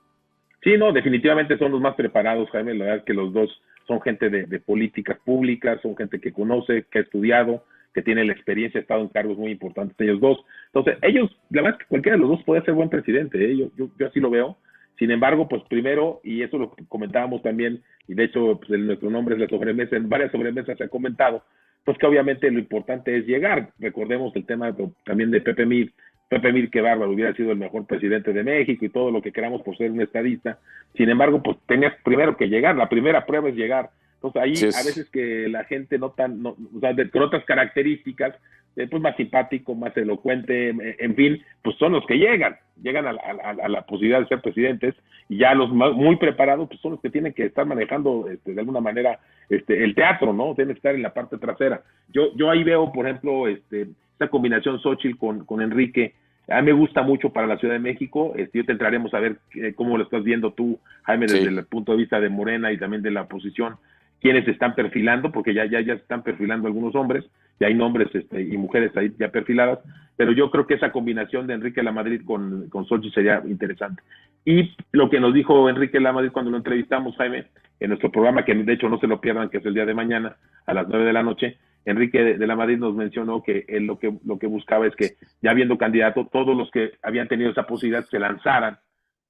Sí, 0.64 0.76
no, 0.76 0.92
definitivamente 0.92 1.56
son 1.58 1.70
los 1.70 1.80
más 1.80 1.94
preparados, 1.94 2.50
Jaime, 2.50 2.74
la 2.74 2.86
verdad 2.86 3.04
que 3.04 3.14
los 3.14 3.32
dos 3.32 3.50
son 3.86 4.00
gente 4.00 4.30
de, 4.30 4.60
políticas 4.60 5.18
públicas, 5.20 5.80
son 5.82 5.96
gente 5.96 6.20
que 6.20 6.32
conoce, 6.32 6.84
que 6.90 7.00
ha 7.00 7.02
estudiado, 7.02 7.64
que 7.92 8.02
tiene 8.02 8.24
la 8.24 8.32
experiencia, 8.32 8.78
ha 8.78 8.82
estado 8.82 9.02
en 9.02 9.08
cargos 9.08 9.36
muy 9.36 9.52
importantes, 9.52 9.96
ellos 9.98 10.20
dos. 10.20 10.38
Entonces, 10.66 10.98
ellos, 11.02 11.30
la 11.50 11.62
verdad 11.62 11.78
es 11.78 11.84
que 11.84 11.88
cualquiera 11.88 12.16
de 12.16 12.22
los 12.22 12.30
dos 12.30 12.44
puede 12.44 12.62
ser 12.62 12.74
buen 12.74 12.88
presidente, 12.88 13.44
¿eh? 13.44 13.56
yo, 13.56 13.88
yo, 13.98 14.06
así 14.06 14.20
lo 14.20 14.30
veo. 14.30 14.56
Sin 14.98 15.10
embargo, 15.10 15.48
pues 15.48 15.62
primero, 15.68 16.20
y 16.22 16.42
eso 16.42 16.58
lo 16.58 16.76
comentábamos 16.88 17.42
también, 17.42 17.82
y 18.06 18.14
de 18.14 18.24
hecho 18.24 18.60
pues, 18.60 18.78
nuestro 18.80 19.10
nombre 19.10 19.34
es 19.34 19.40
la 19.40 19.48
sobremesa, 19.48 19.96
en 19.96 20.08
varias 20.08 20.30
sobremesas 20.30 20.76
se 20.76 20.84
ha 20.84 20.88
comentado, 20.88 21.42
pues 21.84 21.96
que 21.96 22.06
obviamente 22.06 22.50
lo 22.50 22.58
importante 22.58 23.16
es 23.16 23.26
llegar. 23.26 23.72
Recordemos 23.78 24.34
el 24.36 24.44
tema 24.44 24.76
también 25.04 25.30
de 25.30 25.40
Pepe 25.40 25.64
Mir, 25.64 25.92
Pepe 26.30 26.52
Mir, 26.52 26.70
que 26.70 26.80
bárbaro, 26.80 27.10
hubiera 27.10 27.34
sido 27.34 27.50
el 27.50 27.58
mejor 27.58 27.86
presidente 27.86 28.32
de 28.32 28.44
México 28.44 28.84
y 28.84 28.88
todo 28.88 29.10
lo 29.10 29.20
que 29.20 29.32
queramos 29.32 29.62
por 29.62 29.76
ser 29.76 29.90
un 29.90 30.00
estadista. 30.00 30.60
Sin 30.94 31.10
embargo, 31.10 31.42
pues 31.42 31.56
tenía 31.66 31.96
primero 32.04 32.36
que 32.36 32.48
llegar, 32.48 32.76
la 32.76 32.88
primera 32.88 33.26
prueba 33.26 33.48
es 33.48 33.56
llegar. 33.56 33.90
Entonces 34.14 34.40
ahí 34.40 34.70
a 34.72 34.84
veces 34.84 35.10
que 35.10 35.48
la 35.48 35.64
gente 35.64 35.98
no 35.98 36.10
tan, 36.10 36.46
o 36.46 36.56
sea, 36.78 36.94
con 37.10 37.22
otras 37.22 37.44
características, 37.44 38.36
eh, 38.76 38.86
pues 38.88 39.02
más 39.02 39.16
simpático, 39.16 39.74
más 39.74 39.96
elocuente, 39.96 40.68
en 40.68 41.16
fin, 41.16 41.42
pues 41.62 41.74
son 41.78 41.94
los 41.94 42.06
que 42.06 42.14
llegan, 42.18 42.56
llegan 42.80 43.08
a 43.08 43.68
la, 43.68 43.82
posibilidad 43.82 44.20
de 44.20 44.28
ser 44.28 44.40
presidentes 44.40 44.94
y 45.28 45.38
ya 45.38 45.52
los 45.54 45.70
muy 45.70 46.14
preparados, 46.14 46.68
pues 46.68 46.80
son 46.80 46.92
los 46.92 47.00
que 47.00 47.10
tienen 47.10 47.32
que 47.32 47.46
estar 47.46 47.66
manejando 47.66 48.28
este, 48.30 48.54
de 48.54 48.60
alguna 48.60 48.80
manera 48.80 49.18
este, 49.48 49.82
el 49.82 49.96
teatro, 49.96 50.32
¿no? 50.32 50.54
Tienen 50.54 50.74
que 50.74 50.78
estar 50.78 50.94
en 50.94 51.02
la 51.02 51.12
parte 51.12 51.38
trasera. 51.38 51.82
Yo, 52.12 52.32
yo 52.36 52.50
ahí 52.50 52.62
veo, 52.62 52.92
por 52.92 53.08
ejemplo, 53.08 53.48
este, 53.48 53.88
esta 54.20 54.28
combinación 54.28 54.78
Xochitl 54.80 55.16
con, 55.16 55.46
con 55.46 55.62
Enrique, 55.62 56.12
a 56.46 56.60
mí 56.60 56.66
me 56.66 56.72
gusta 56.72 57.00
mucho 57.00 57.30
para 57.30 57.46
la 57.46 57.56
Ciudad 57.56 57.74
de 57.74 57.80
México. 57.80 58.34
Este, 58.36 58.58
yo 58.58 58.66
te 58.66 58.72
entraremos 58.72 59.14
a 59.14 59.20
ver 59.20 59.38
eh, 59.54 59.72
cómo 59.74 59.96
lo 59.96 60.04
estás 60.04 60.22
viendo 60.22 60.52
tú, 60.52 60.78
Jaime, 61.04 61.24
desde 61.26 61.48
el 61.48 61.64
punto 61.64 61.92
de 61.92 61.98
vista 61.98 62.20
de 62.20 62.28
Morena 62.28 62.70
y 62.70 62.76
también 62.76 63.02
de 63.02 63.10
la 63.10 63.22
oposición, 63.22 63.76
quiénes 64.20 64.44
se 64.44 64.50
están 64.50 64.74
perfilando, 64.74 65.32
porque 65.32 65.54
ya, 65.54 65.64
ya, 65.64 65.80
ya 65.80 65.94
se 65.94 66.02
están 66.02 66.22
perfilando 66.22 66.66
algunos 66.66 66.94
hombres, 66.94 67.24
ya 67.58 67.68
hay 67.68 67.74
nombres 67.74 68.08
este, 68.12 68.42
y 68.42 68.58
mujeres 68.58 68.94
ahí 68.94 69.10
ya 69.18 69.30
perfiladas, 69.30 69.78
pero 70.18 70.32
yo 70.32 70.50
creo 70.50 70.66
que 70.66 70.74
esa 70.74 70.92
combinación 70.92 71.46
de 71.46 71.54
Enrique 71.54 71.82
La 71.82 71.92
Madrid 71.92 72.20
con, 72.26 72.68
con 72.68 72.84
Sochi 72.84 73.10
sería 73.12 73.42
interesante. 73.46 74.02
Y 74.44 74.74
lo 74.92 75.08
que 75.08 75.18
nos 75.18 75.32
dijo 75.32 75.70
Enrique 75.70 75.98
La 75.98 76.12
Madrid 76.12 76.30
cuando 76.30 76.50
lo 76.50 76.58
entrevistamos, 76.58 77.16
Jaime, 77.16 77.46
en 77.78 77.88
nuestro 77.88 78.10
programa, 78.10 78.44
que 78.44 78.54
de 78.54 78.72
hecho 78.74 78.90
no 78.90 78.98
se 78.98 79.06
lo 79.06 79.18
pierdan, 79.18 79.48
que 79.48 79.58
es 79.58 79.64
el 79.64 79.72
día 79.72 79.86
de 79.86 79.94
mañana 79.94 80.36
a 80.66 80.74
las 80.74 80.86
nueve 80.88 81.06
de 81.06 81.12
la 81.14 81.22
noche, 81.22 81.56
Enrique 81.84 82.36
de 82.36 82.46
la 82.46 82.56
Madrid 82.56 82.78
nos 82.78 82.94
mencionó 82.94 83.42
que 83.42 83.64
él 83.68 83.86
lo 83.86 83.98
que, 83.98 84.12
lo 84.24 84.38
que 84.38 84.46
buscaba 84.46 84.86
es 84.86 84.94
que, 84.94 85.16
ya 85.40 85.50
habiendo 85.50 85.78
candidato, 85.78 86.28
todos 86.30 86.56
los 86.56 86.70
que 86.70 86.92
habían 87.02 87.28
tenido 87.28 87.50
esa 87.50 87.66
posibilidad 87.66 88.04
se 88.04 88.18
lanzaran, 88.18 88.78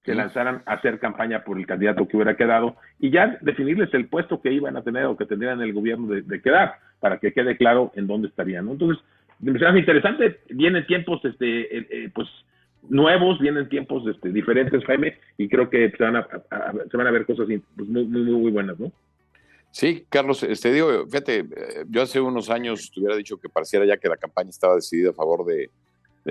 se 0.05 0.15
lanzaran 0.15 0.63
a 0.67 0.75
hacer 0.75 0.99
campaña 0.99 1.45
por 1.45 1.59
el 1.59 1.67
candidato 1.67 2.09
que 2.09 2.17
hubiera 2.17 2.37
quedado 2.37 2.77
y 2.99 3.11
ya 3.11 3.39
definirles 3.43 3.93
el 3.95 4.09
puesto 4.09 4.41
que 4.41 4.53
iban 4.53 4.77
a 4.77 4.83
tener 4.83 5.05
o 5.05 5.17
que 5.17 5.27
tendrían 5.27 5.61
el 5.61 5.73
gobierno 5.73 6.09
de, 6.09 6.43
quedar, 6.43 6.75
para 6.99 7.19
que 7.19 7.33
quede 7.33 7.57
claro 7.57 7.93
en 7.95 8.07
dónde 8.07 8.29
estarían. 8.29 8.69
Entonces, 8.69 9.03
me 9.39 9.59
parece 9.59 9.79
interesante, 9.79 10.41
vienen 10.51 10.87
tiempos 10.87 11.25
este, 11.25 11.79
eh, 11.79 11.87
eh, 11.91 12.11
pues 12.15 12.29
nuevos, 12.89 13.39
vienen 13.39 13.69
tiempos 13.69 14.07
este, 14.07 14.31
diferentes, 14.31 14.85
Jaime, 14.85 15.19
y 15.37 15.49
creo 15.49 15.69
que 15.69 15.91
se 15.91 16.03
van 16.03 16.17
a, 16.17 16.27
se 16.91 16.97
van 16.97 17.07
a 17.07 17.11
ver 17.11 17.27
cosas 17.27 17.47
pues, 17.77 17.89
muy, 17.89 18.05
muy, 18.05 18.23
muy 18.23 18.51
buenas, 18.51 18.79
¿no? 18.81 18.91
Sí, 19.73 20.05
Carlos, 20.09 20.43
este 20.43 20.73
digo, 20.73 21.07
fíjate, 21.07 21.39
eh, 21.39 21.85
yo 21.89 22.03
hace 22.03 22.21
unos 22.21 22.51
años 22.51 22.91
te 22.93 23.01
hubiera 23.01 23.17
dicho 23.17 23.39
que 23.39 23.49
pareciera 23.49 23.87
ya 23.87 23.99
que 23.99 24.09
la 24.09 24.17
campaña 24.17 24.51
estaba 24.51 24.75
decidida 24.75 25.11
a 25.11 25.15
favor 25.15 25.45
de, 25.45 25.71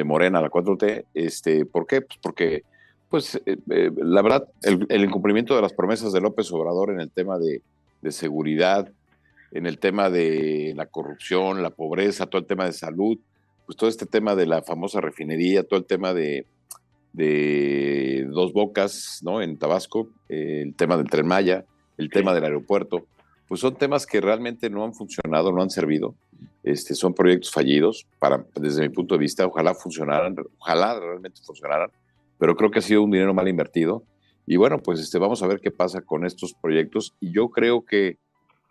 Morena, 0.04 0.42
la 0.42 0.50
4T. 0.50 1.06
Este, 1.14 1.66
¿Por 1.66 1.86
qué? 1.86 2.02
Pues 2.02 2.20
porque, 2.22 2.64
pues, 3.10 3.36
eh, 3.46 3.58
eh, 3.70 3.92
la 3.98 4.22
verdad, 4.22 4.48
el, 4.62 5.04
incumplimiento 5.04 5.56
de 5.56 5.62
las 5.62 5.74
promesas 5.74 6.14
de 6.14 6.22
López 6.22 6.52
Obrador 6.54 6.92
en 6.92 7.02
el 7.02 7.12
tema 7.12 7.38
de, 7.38 7.62
seguridad, 8.12 8.90
en 9.52 9.66
el 9.66 9.78
tema 9.80 10.10
de 10.10 10.74
la 10.76 10.86
corrupción, 10.86 11.62
la 11.62 11.70
pobreza, 11.70 12.28
todo 12.28 12.40
el 12.40 12.48
tema 12.48 12.66
de 12.66 12.74
salud, 12.74 13.18
pues 13.66 13.78
todo 13.78 13.90
este 13.90 14.06
tema 14.06 14.36
de 14.36 14.46
la 14.46 14.62
famosa 14.62 15.02
refinería, 15.02 15.64
todo 15.64 15.80
el 15.80 15.86
tema 15.86 16.14
de, 16.14 16.46
de 17.14 18.26
Dos 18.30 18.54
Bocas, 18.54 19.20
¿no? 19.24 19.42
En 19.42 19.58
Tabasco, 19.58 20.08
el 20.30 20.76
tema 20.76 20.96
del 20.96 21.10
Tren 21.10 21.28
Maya, 21.28 21.66
el 21.98 22.10
tema 22.10 22.34
del 22.34 22.46
aeropuerto 22.46 23.06
pues 23.50 23.62
son 23.62 23.76
temas 23.76 24.06
que 24.06 24.22
realmente 24.22 24.70
no 24.70 24.84
han 24.84 24.94
funcionado, 24.94 25.52
no 25.52 25.64
han 25.64 25.72
servido. 25.72 26.14
Este, 26.64 26.94
son 26.94 27.16
proyectos 27.16 27.52
fallidos, 27.52 28.06
para, 28.20 28.46
desde 28.56 28.84
mi 28.84 28.90
punto 28.90 29.16
de 29.16 29.20
vista, 29.20 29.48
ojalá 29.48 29.74
funcionaran, 29.74 30.36
ojalá 30.60 31.00
realmente 31.00 31.42
funcionaran, 31.44 31.90
pero 32.38 32.56
creo 32.56 32.70
que 32.70 32.78
ha 32.78 32.84
sido 32.84 33.02
un 33.02 33.10
dinero 33.10 33.34
mal 33.34 33.48
invertido. 33.48 34.04
Y 34.46 34.56
bueno, 34.58 34.78
pues 34.78 35.00
este, 35.00 35.18
vamos 35.18 35.42
a 35.42 35.48
ver 35.48 35.60
qué 35.62 35.72
pasa 35.72 36.02
con 36.02 36.28
estos 36.28 36.54
proyectos. 36.54 37.16
Y 37.20 37.32
yo 37.32 37.50
creo 37.50 37.84
que, 37.84 38.20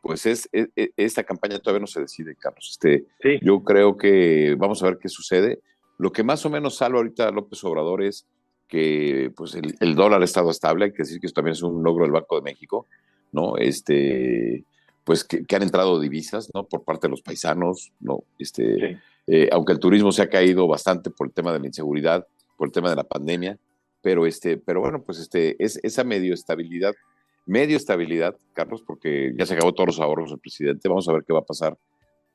pues 0.01 0.27
es, 0.27 0.49
e, 0.53 0.69
e, 0.77 0.91
esta 0.97 1.25
campaña 1.25 1.59
todavía 1.59 1.81
no 1.81 1.87
se 1.88 2.01
decide, 2.01 2.37
Carlos. 2.37 2.69
Este, 2.71 3.05
Yo 3.43 3.64
creo 3.64 3.97
que 3.97 4.55
vamos 4.57 4.81
a 4.85 4.87
ver 4.87 4.99
qué 4.99 5.09
sucede. 5.09 5.61
Lo 5.99 6.12
que 6.12 6.23
más 6.23 6.47
o 6.47 6.51
menos 6.51 6.77
salva 6.77 6.99
ahorita 6.99 7.27
a 7.27 7.33
López 7.33 7.64
Obrador 7.64 8.05
es 8.05 8.29
que 8.69 9.33
pues 9.37 9.57
el, 9.57 9.75
el 9.81 9.97
dólar 9.97 10.23
ha 10.23 10.25
estado 10.25 10.53
estable, 10.53 10.85
hay 10.85 10.93
que 10.93 10.99
decir 10.99 11.19
que 11.19 11.27
eso 11.27 11.35
también 11.35 11.55
es 11.55 11.62
un 11.62 11.83
logro 11.83 12.05
del 12.05 12.12
Banco 12.12 12.37
de 12.37 12.43
México 12.43 12.87
¿no? 13.33 13.57
Este, 13.57 14.64
pues 15.05 15.25
que, 15.25 15.45
han 15.55 15.62
entrado 15.62 16.01
divisas, 16.01 16.51
¿no? 16.55 16.64
Por 16.64 16.85
parte 16.85 17.07
de 17.07 17.11
los 17.11 17.23
paisanos, 17.23 17.93
¿no? 18.01 18.25
Este, 18.38 18.99
eh, 19.27 19.49
aunque 19.53 19.73
el 19.73 19.79
turismo 19.79 20.12
se 20.12 20.23
ha 20.23 20.29
caído 20.29 20.67
bastante 20.67 21.11
por 21.11 21.29
el 21.29 21.33
tema 21.33 21.53
de 21.53 21.61
la 21.61 21.67
inseguridad, 21.67 22.27
por 22.57 22.69
el 22.69 22.73
tema 22.73 22.91
de 22.91 22.97
la 22.97 23.05
pandemia, 23.05 23.59
pero 24.03 24.27
este, 24.27 24.57
pero 24.59 24.81
bueno, 24.81 25.03
pues 25.03 25.19
este, 25.19 25.57
es 25.62 25.81
esa 25.83 26.05
medio 26.05 26.35
estabilidad, 26.35 26.95
medio 27.47 27.77
estabilidad, 27.77 28.37
Carlos, 28.53 28.83
porque 28.87 29.33
ya 29.37 29.47
se 29.47 29.55
acabó 29.55 29.73
todos 29.73 29.88
los 29.88 30.01
ahorros 30.01 30.31
del 30.31 30.38
presidente, 30.38 30.88
vamos 30.88 31.09
a 31.09 31.12
ver 31.12 31.25
qué 31.27 31.33
va 31.33 31.41
a 31.41 31.45
pasar, 31.47 31.77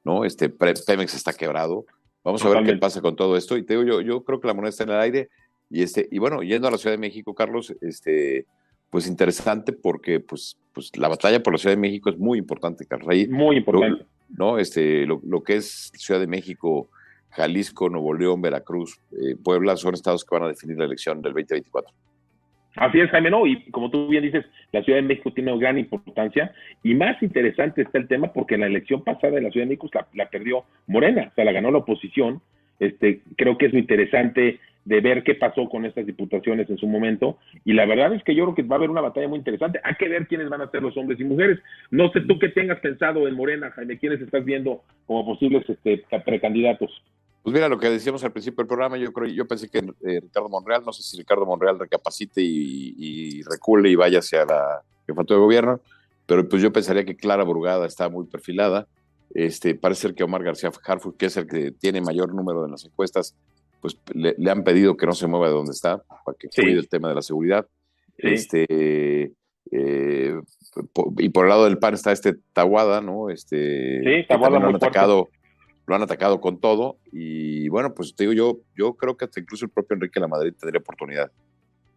¿no? 0.03 0.25
Este, 0.25 0.49
Pemex 0.49 1.13
está 1.13 1.33
quebrado, 1.33 1.85
vamos 2.23 2.43
a 2.43 2.49
ver 2.49 2.63
qué 2.63 2.75
pasa 2.77 3.01
con 3.01 3.15
todo 3.15 3.37
esto, 3.37 3.57
y 3.57 3.63
te 3.63 3.77
digo, 3.77 3.85
yo, 3.85 4.01
yo 4.01 4.23
creo 4.23 4.39
que 4.39 4.47
la 4.47 4.53
moneda 4.53 4.69
está 4.69 4.83
en 4.83 4.89
el 4.89 4.99
aire, 4.99 5.29
y 5.69 5.83
este, 5.83 6.07
y 6.11 6.19
bueno, 6.19 6.41
yendo 6.41 6.67
a 6.67 6.71
la 6.71 6.77
Ciudad 6.77 6.93
de 6.93 6.99
México, 6.99 7.33
Carlos, 7.33 7.73
este, 7.81 8.45
pues 8.93 9.07
interesante 9.07 9.73
porque 9.73 10.19
pues, 10.19 10.55
pues 10.71 10.95
la 10.95 11.07
batalla 11.07 11.41
por 11.41 11.51
la 11.51 11.57
Ciudad 11.57 11.75
de 11.75 11.81
México 11.81 12.11
es 12.11 12.17
muy 12.19 12.37
importante, 12.37 12.85
Carlos. 12.85 13.09
muy 13.27 13.57
importante. 13.57 14.05
¿no? 14.29 14.59
Este, 14.59 15.07
lo, 15.07 15.19
que 15.43 15.55
es 15.55 15.91
Ciudad 15.95 16.19
de 16.19 16.27
México, 16.27 16.91
Jalisco, 17.31 17.89
Nuevo 17.89 18.13
León, 18.13 18.39
Veracruz, 18.43 18.99
eh, 19.11 19.35
Puebla, 19.43 19.77
son 19.77 19.95
estados 19.95 20.23
que 20.23 20.35
van 20.35 20.43
a 20.43 20.47
definir 20.47 20.77
la 20.77 20.85
elección 20.85 21.23
del 21.23 21.33
2024. 21.33 21.91
Así 22.75 22.99
es, 22.99 23.09
Jaime, 23.09 23.31
no, 23.31 23.47
y 23.47 23.63
como 23.71 23.89
tú 23.89 24.07
bien 24.09 24.25
dices, 24.25 24.45
la 24.71 24.83
Ciudad 24.83 24.99
de 24.99 25.07
México 25.07 25.33
tiene 25.33 25.57
gran 25.57 25.79
importancia 25.79 26.53
y 26.83 26.93
más 26.93 27.19
interesante 27.23 27.81
está 27.81 27.97
el 27.97 28.07
tema 28.07 28.31
porque 28.31 28.53
en 28.53 28.61
la 28.61 28.67
elección 28.67 29.03
pasada 29.03 29.33
de 29.33 29.41
la 29.41 29.49
Ciudad 29.49 29.65
de 29.65 29.69
México 29.69 29.89
la, 29.91 30.07
la 30.13 30.29
perdió 30.29 30.65
Morena, 30.85 31.29
o 31.31 31.33
sea, 31.33 31.45
la 31.45 31.51
ganó 31.51 31.71
la 31.71 31.79
oposición. 31.79 32.43
Este, 32.79 33.21
creo 33.37 33.57
que 33.57 33.65
es 33.65 33.73
muy 33.73 33.81
interesante 33.81 34.59
de 34.85 35.01
ver 35.01 35.23
qué 35.23 35.35
pasó 35.35 35.69
con 35.69 35.85
estas 35.85 36.05
diputaciones 36.05 36.69
en 36.69 36.77
su 36.77 36.87
momento. 36.87 37.37
Y 37.63 37.73
la 37.73 37.85
verdad 37.85 38.13
es 38.13 38.23
que 38.23 38.35
yo 38.35 38.43
creo 38.45 38.55
que 38.55 38.63
va 38.63 38.75
a 38.75 38.79
haber 38.79 38.89
una 38.89 39.01
batalla 39.01 39.27
muy 39.27 39.39
interesante. 39.39 39.79
Hay 39.83 39.95
que 39.95 40.09
ver 40.09 40.27
quiénes 40.27 40.49
van 40.49 40.61
a 40.61 40.69
ser 40.71 40.81
los 40.81 40.95
hombres 40.97 41.19
y 41.19 41.23
mujeres. 41.23 41.59
No 41.91 42.11
sé 42.11 42.21
tú 42.21 42.37
qué 42.39 42.49
tengas 42.49 42.79
pensado 42.79 43.27
en 43.27 43.35
Morena, 43.35 43.71
Jaime, 43.71 43.97
quiénes 43.97 44.21
estás 44.21 44.43
viendo 44.43 44.81
como 45.05 45.25
posibles 45.25 45.63
este, 45.69 46.03
precandidatos. 46.25 46.91
Pues 47.43 47.53
mira, 47.53 47.67
lo 47.67 47.77
que 47.77 47.89
decíamos 47.89 48.23
al 48.23 48.31
principio 48.31 48.61
del 48.61 48.67
programa, 48.67 48.97
yo 48.97 49.11
creo, 49.11 49.27
yo 49.27 49.45
pensé 49.45 49.69
que 49.69 49.79
eh, 49.79 50.21
Ricardo 50.21 50.47
Monreal, 50.47 50.83
no 50.85 50.93
sé 50.93 51.03
si 51.03 51.17
Ricardo 51.17 51.45
Monreal 51.45 51.77
recapacite 51.77 52.41
y, 52.41 52.95
y, 52.97 53.41
recule 53.43 53.89
y 53.89 53.95
vaya 53.95 54.19
hacia 54.19 54.45
la 54.45 54.81
jefatura 55.05 55.37
de 55.37 55.43
gobierno, 55.43 55.81
pero 56.25 56.47
pues 56.47 56.61
yo 56.61 56.71
pensaría 56.71 57.03
que 57.03 57.17
Clara 57.17 57.43
Burgada 57.43 57.85
está 57.85 58.07
muy 58.07 58.27
perfilada. 58.27 58.87
Este, 59.33 59.75
parece 59.75 60.03
ser 60.03 60.15
que 60.15 60.23
Omar 60.23 60.43
García 60.43 60.71
Harfuch, 60.85 61.17
que 61.17 61.25
es 61.25 61.35
el 61.35 61.47
que 61.47 61.71
tiene 61.71 61.99
mayor 61.99 62.33
número 62.33 62.63
de 62.63 62.69
las 62.69 62.85
encuestas, 62.85 63.35
pues 63.83 63.99
le, 64.13 64.33
han 64.49 64.63
pedido 64.63 64.95
que 64.95 65.05
no 65.05 65.11
se 65.11 65.27
mueva 65.27 65.47
de 65.47 65.53
donde 65.53 65.73
está 65.73 66.01
para 66.25 66.37
que 66.39 66.47
cuide 66.47 66.79
el 66.79 66.87
tema 66.87 67.09
de 67.09 67.15
la 67.15 67.21
seguridad. 67.21 67.67
Este, 68.17 69.33
eh, 69.71 70.35
y 71.17 71.29
por 71.29 71.43
el 71.43 71.49
lado 71.49 71.65
del 71.65 71.77
PAN 71.79 71.95
está 71.95 72.13
este 72.13 72.35
Taguada, 72.53 73.01
¿no? 73.01 73.29
Este, 73.29 73.99
sí, 74.01 74.25
Taguada 74.25 74.57
lo 74.61 74.69
han 74.69 74.75
atacado, 74.75 75.27
lo 75.85 75.95
han 75.95 76.01
atacado 76.01 76.39
con 76.39 76.61
todo 76.61 76.95
y 77.11 77.67
bueno, 77.67 77.93
pues 77.93 78.15
te 78.15 78.23
digo 78.23 78.31
yo, 78.31 78.61
yo 78.73 78.93
creo 78.93 79.17
que 79.17 79.25
hasta 79.25 79.41
incluso 79.41 79.65
el 79.65 79.71
propio 79.71 79.95
Enrique 79.95 80.21
La 80.21 80.29
Madrid 80.29 80.53
tendría 80.57 80.79
oportunidad. 80.79 81.29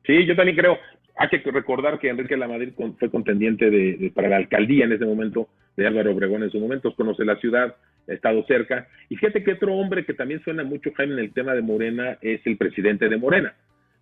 Sí, 0.04 0.26
yo 0.26 0.34
también 0.34 0.56
creo. 0.56 0.76
Hay 1.16 1.28
que 1.28 1.50
recordar 1.50 1.98
que 1.98 2.08
Enrique 2.08 2.36
La 2.36 2.48
Madrid 2.48 2.72
fue 2.98 3.10
contendiente 3.10 3.70
de, 3.70 4.12
para 4.14 4.28
la 4.28 4.36
alcaldía 4.36 4.84
en 4.84 4.92
ese 4.92 5.06
momento 5.06 5.48
de 5.76 5.86
Álvaro 5.86 6.12
Obregón 6.12 6.42
en 6.42 6.50
su 6.50 6.60
momento, 6.60 6.94
conoce 6.94 7.24
la 7.24 7.36
ciudad, 7.36 7.74
ha 8.08 8.12
estado 8.12 8.44
cerca. 8.46 8.86
Y 9.08 9.16
fíjate 9.16 9.42
que 9.42 9.52
otro 9.52 9.74
hombre 9.74 10.04
que 10.04 10.14
también 10.14 10.42
suena 10.42 10.62
mucho, 10.62 10.90
Jaime, 10.94 11.14
en 11.14 11.18
el 11.20 11.32
tema 11.32 11.54
de 11.54 11.62
Morena 11.62 12.18
es 12.20 12.40
el 12.46 12.56
presidente 12.56 13.08
de 13.08 13.16
Morena, 13.16 13.54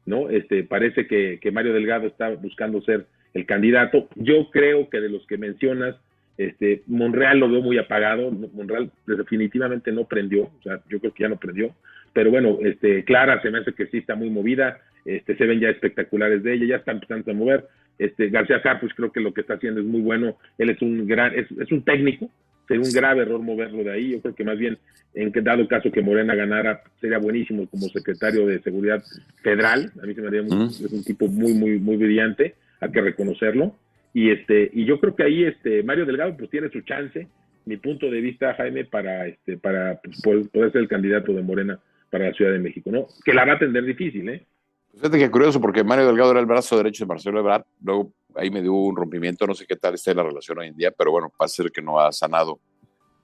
¿no? 0.06 0.28
Este, 0.28 0.64
parece 0.64 1.06
que, 1.06 1.38
Mario 1.52 1.72
Delgado 1.72 2.06
está 2.06 2.30
buscando 2.30 2.82
ser 2.82 3.06
el 3.32 3.46
candidato. 3.46 4.08
Yo 4.16 4.50
creo 4.50 4.88
que 4.90 5.00
de 5.00 5.08
los 5.08 5.24
que 5.26 5.38
mencionas, 5.38 5.96
este, 6.36 6.82
Monreal 6.86 7.38
lo 7.38 7.48
veo 7.48 7.62
muy 7.62 7.78
apagado, 7.78 8.30
Monreal 8.30 8.90
definitivamente 9.06 9.92
no 9.92 10.04
prendió, 10.04 10.44
o 10.44 10.62
sea, 10.64 10.80
yo 10.88 10.98
creo 10.98 11.14
que 11.14 11.22
ya 11.22 11.28
no 11.28 11.36
prendió, 11.36 11.74
pero 12.14 12.30
bueno, 12.30 12.58
este, 12.62 13.04
Clara 13.04 13.42
se 13.42 13.50
me 13.50 13.58
hace 13.58 13.74
que 13.74 13.86
sí 13.88 13.98
está 13.98 14.14
muy 14.14 14.30
movida, 14.30 14.80
este, 15.04 15.36
se 15.36 15.44
ven 15.44 15.60
ya 15.60 15.68
espectaculares 15.68 16.42
de 16.42 16.54
ella, 16.54 16.66
ya 16.66 16.76
está 16.76 16.92
empezando 16.92 17.30
a 17.30 17.34
mover, 17.34 17.68
este, 17.98 18.30
García 18.30 18.62
Carpus 18.62 18.94
creo 18.94 19.12
que 19.12 19.20
lo 19.20 19.34
que 19.34 19.42
está 19.42 19.54
haciendo 19.54 19.80
es 19.80 19.86
muy 19.86 20.00
bueno, 20.00 20.38
él 20.56 20.70
es 20.70 20.80
un 20.80 21.06
gran, 21.06 21.34
es, 21.34 21.50
es 21.50 21.70
un 21.70 21.82
técnico, 21.82 22.30
sería 22.66 22.82
un 22.82 22.92
grave 22.92 23.22
error 23.22 23.40
moverlo 23.40 23.84
de 23.84 23.92
ahí. 23.92 24.10
Yo 24.12 24.20
creo 24.20 24.34
que 24.34 24.44
más 24.44 24.58
bien, 24.58 24.78
en 25.14 25.32
que 25.32 25.40
dado 25.40 25.66
caso 25.68 25.90
que 25.90 26.02
Morena 26.02 26.34
ganara, 26.34 26.82
sería 27.00 27.18
buenísimo 27.18 27.66
como 27.68 27.88
secretario 27.88 28.46
de 28.46 28.60
Seguridad 28.62 29.02
Federal. 29.42 29.92
A 30.02 30.06
mí 30.06 30.14
se 30.14 30.20
me 30.20 30.28
haría 30.28 30.40
es 30.40 30.92
un 30.92 31.04
tipo 31.04 31.28
muy, 31.28 31.54
muy, 31.54 31.78
muy 31.78 31.96
brillante, 31.96 32.54
hay 32.80 32.90
que 32.90 33.00
reconocerlo. 33.00 33.74
Y 34.12 34.30
este, 34.30 34.70
y 34.72 34.84
yo 34.84 35.00
creo 35.00 35.14
que 35.14 35.24
ahí 35.24 35.44
este 35.44 35.82
Mario 35.82 36.06
Delgado 36.06 36.36
pues 36.36 36.48
tiene 36.50 36.68
su 36.70 36.80
chance, 36.82 37.26
mi 37.66 37.76
punto 37.78 38.10
de 38.10 38.20
vista, 38.20 38.54
Jaime, 38.54 38.84
para 38.84 39.26
este, 39.26 39.56
para 39.56 40.00
pues, 40.22 40.48
poder, 40.48 40.70
ser 40.72 40.82
el 40.82 40.88
candidato 40.88 41.32
de 41.32 41.42
Morena 41.42 41.78
para 42.14 42.28
la 42.28 42.34
Ciudad 42.34 42.52
de 42.52 42.60
México, 42.60 42.90
¿no? 42.92 43.06
Que 43.24 43.34
la 43.34 43.44
va 43.44 43.54
a 43.54 43.58
tener 43.58 43.84
difícil, 43.84 44.28
¿eh? 44.28 44.46
Fíjate 44.94 45.18
que 45.18 45.30
curioso, 45.32 45.60
porque 45.60 45.82
Mario 45.82 46.06
Delgado 46.06 46.30
era 46.30 46.38
el 46.38 46.46
brazo 46.46 46.76
derecho 46.76 47.04
de 47.04 47.08
Marcelo 47.08 47.40
Ebrard, 47.40 47.64
luego 47.82 48.12
ahí 48.36 48.50
me 48.50 48.62
dio 48.62 48.72
un 48.72 48.94
rompimiento, 48.94 49.44
no 49.48 49.54
sé 49.54 49.66
qué 49.66 49.74
tal 49.74 49.94
está 49.94 50.14
la 50.14 50.22
relación 50.22 50.58
hoy 50.58 50.68
en 50.68 50.76
día, 50.76 50.92
pero 50.92 51.10
bueno, 51.10 51.32
parece 51.36 51.64
ser 51.64 51.72
que 51.72 51.82
no 51.82 51.98
ha 51.98 52.12
sanado 52.12 52.60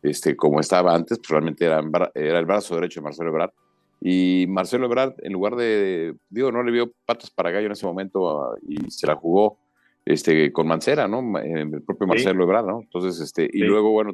este, 0.03 0.35
como 0.35 0.59
estaba 0.59 0.93
antes, 0.93 1.19
pues 1.19 1.29
realmente 1.29 1.65
era, 1.65 1.81
era 2.15 2.39
el 2.41 2.47
brazo 2.47 2.75
derecho 2.75 2.99
de 2.99 3.05
Marcelo 3.05 3.31
Ebrard. 3.31 3.53
Y 4.01 4.47
Marcelo 4.49 4.87
Ebrard, 4.87 5.15
en 5.19 5.33
lugar 5.33 5.55
de, 5.55 6.17
digo, 6.29 6.51
no 6.51 6.65
le 6.65 6.73
vio 6.73 6.91
patas 7.07 7.31
para 7.31 7.53
gallo 7.53 7.67
en 7.67 7.73
ese 7.73 7.87
momento 7.87 8.43
ah, 8.43 8.57
y 8.67 8.91
se 8.91 9.07
la 9.07 9.15
jugó 9.15 9.59
este, 10.05 10.51
con 10.51 10.67
Mancera, 10.67 11.07
¿no? 11.07 11.39
El 11.39 11.83
propio 11.83 12.09
Marcelo 12.09 12.43
Ebrard, 12.43 12.67
¿no? 12.67 12.81
Entonces, 12.81 13.21
este, 13.21 13.49
y 13.53 13.61
luego, 13.61 13.91
bueno, 13.93 14.13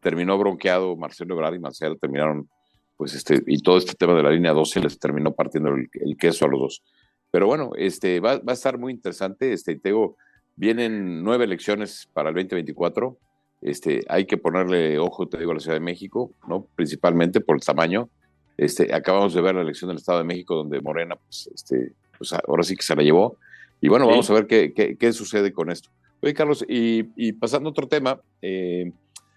terminó 0.00 0.36
bronqueado 0.38 0.96
Marcelo 0.96 1.34
Ebrard 1.34 1.54
y 1.54 1.58
Mancera 1.60 1.94
terminaron, 1.96 2.48
pues, 2.96 3.14
este, 3.14 3.42
y 3.46 3.58
todo 3.58 3.78
este 3.78 3.94
tema 3.94 4.14
de 4.14 4.22
la 4.22 4.30
línea 4.30 4.52
12 4.52 4.80
les 4.80 4.98
terminó 4.98 5.32
partiendo 5.32 5.70
el, 5.70 6.16
queso 6.16 6.46
a 6.46 6.48
los 6.48 6.60
dos. 6.60 6.82
Pero 7.30 7.46
bueno, 7.46 7.70
este, 7.76 8.20
va, 8.20 8.38
va, 8.38 8.52
a 8.52 8.54
estar 8.54 8.78
muy 8.78 8.92
interesante, 8.92 9.52
este, 9.52 9.76
te 9.76 9.90
digo, 9.90 10.16
Vienen 10.56 11.22
nueve 11.22 11.44
elecciones 11.44 12.08
para 12.14 12.30
el 12.30 12.34
2024. 12.34 13.18
Este, 13.60 14.02
hay 14.08 14.24
que 14.24 14.38
ponerle 14.38 14.98
ojo, 14.98 15.28
te 15.28 15.36
digo, 15.36 15.50
a 15.50 15.54
la 15.54 15.60
Ciudad 15.60 15.76
de 15.76 15.84
México, 15.84 16.32
¿no? 16.48 16.66
principalmente 16.74 17.42
por 17.42 17.56
el 17.56 17.62
tamaño. 17.62 18.08
Este, 18.56 18.94
acabamos 18.94 19.34
de 19.34 19.42
ver 19.42 19.54
la 19.54 19.60
elección 19.60 19.88
del 19.88 19.98
Estado 19.98 20.18
de 20.18 20.24
México, 20.24 20.54
donde 20.54 20.80
Morena, 20.80 21.16
pues, 21.16 21.50
este, 21.54 21.92
pues 22.16 22.32
ahora 22.32 22.62
sí 22.62 22.74
que 22.74 22.82
se 22.82 22.96
la 22.96 23.02
llevó. 23.02 23.36
Y 23.82 23.88
bueno, 23.88 24.06
vamos 24.06 24.30
a 24.30 24.32
ver 24.32 24.46
qué, 24.46 24.72
qué, 24.98 25.12
sucede 25.12 25.52
con 25.52 25.70
esto. 25.70 25.90
Oye, 26.22 26.32
Carlos, 26.32 26.64
y, 26.66 27.32
pasando 27.34 27.68
a 27.68 27.72
otro 27.72 27.86
tema, 27.86 28.18
eh, 28.40 28.90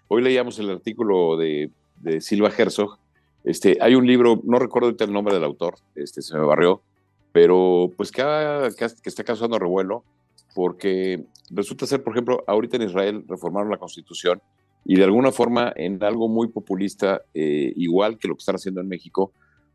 hoy 0.08 0.22
leíamos 0.22 0.58
el 0.58 0.70
artículo 0.70 1.36
de, 1.36 1.70
de, 1.96 2.22
Silva 2.22 2.50
Herzog. 2.56 2.98
Este, 3.44 3.78
hay 3.80 3.94
un 3.94 4.06
libro, 4.06 4.40
no 4.44 4.58
recuerdo 4.58 4.94
el 4.98 5.12
nombre 5.12 5.34
del 5.34 5.44
autor, 5.44 5.76
este, 5.94 6.22
se 6.22 6.34
me 6.36 6.44
barrió, 6.44 6.82
pero 7.32 7.90
pues 7.96 8.12
que 8.12 8.22
está 9.04 9.24
causando 9.24 9.58
revuelo 9.58 10.04
porque 10.54 11.24
resulta 11.50 11.86
ser, 11.86 12.02
por 12.02 12.12
ejemplo, 12.14 12.44
ahorita 12.46 12.76
en 12.76 12.82
Israel 12.82 13.24
reformaron 13.28 13.70
la 13.70 13.78
constitución 13.78 14.42
y 14.84 14.96
de 14.96 15.04
alguna 15.04 15.32
forma 15.32 15.72
en 15.76 16.02
algo 16.02 16.28
muy 16.28 16.48
populista, 16.48 17.22
eh, 17.34 17.72
igual 17.76 18.18
que 18.18 18.28
lo 18.28 18.34
que 18.34 18.40
están 18.40 18.56
haciendo 18.56 18.80
en 18.80 18.88
México, 18.88 19.32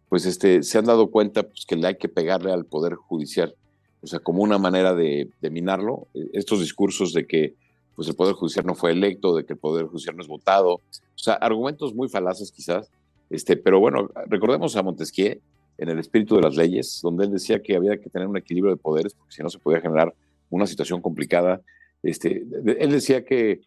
pues 0.09 0.25
este, 0.25 0.63
se 0.63 0.77
han 0.77 0.85
dado 0.85 1.09
cuenta 1.11 1.43
pues, 1.43 1.65
que 1.65 1.75
le 1.75 1.87
hay 1.87 1.97
que 1.97 2.09
pegarle 2.09 2.51
al 2.51 2.65
Poder 2.65 2.95
Judicial, 2.95 3.55
o 4.01 4.07
sea, 4.07 4.19
como 4.19 4.43
una 4.43 4.57
manera 4.57 4.93
de, 4.93 5.29
minarlo. 5.49 6.07
Estos 6.33 6.59
discursos 6.59 7.13
de 7.13 7.25
que 7.25 7.55
pues 7.95 8.07
el 8.07 8.15
Poder 8.15 8.33
Judicial 8.33 8.65
no 8.65 8.75
fue 8.75 8.91
electo, 8.91 9.35
de 9.35 9.45
que 9.45 9.53
el 9.53 9.59
Poder 9.59 9.85
Judicial 9.85 10.15
no 10.15 10.21
es 10.21 10.27
votado. 10.27 10.73
O 10.73 11.17
sea, 11.17 11.35
argumentos 11.35 11.95
muy 11.95 12.09
falaces 12.09 12.51
quizás. 12.51 12.91
Este, 13.29 13.57
pero 13.57 13.79
bueno, 13.79 14.09
recordemos 14.27 14.75
a 14.75 14.83
Montesquieu 14.83 15.39
en 15.77 15.89
el 15.89 15.99
espíritu 15.99 16.35
de 16.35 16.41
las 16.41 16.55
leyes, 16.55 16.99
donde 17.03 17.25
él 17.25 17.31
decía 17.31 17.61
que 17.61 17.75
había 17.75 17.97
que 17.99 18.09
tener 18.09 18.27
un 18.27 18.37
equilibrio 18.37 18.73
de 18.73 18.81
poderes, 18.81 19.13
porque 19.13 19.33
si 19.33 19.43
no 19.43 19.49
se 19.49 19.59
podía 19.59 19.81
generar 19.81 20.13
una 20.49 20.67
situación 20.67 21.01
complicada. 21.01 21.61
Este, 22.03 22.45
él 22.79 22.91
decía 22.91 23.25
que 23.25 23.61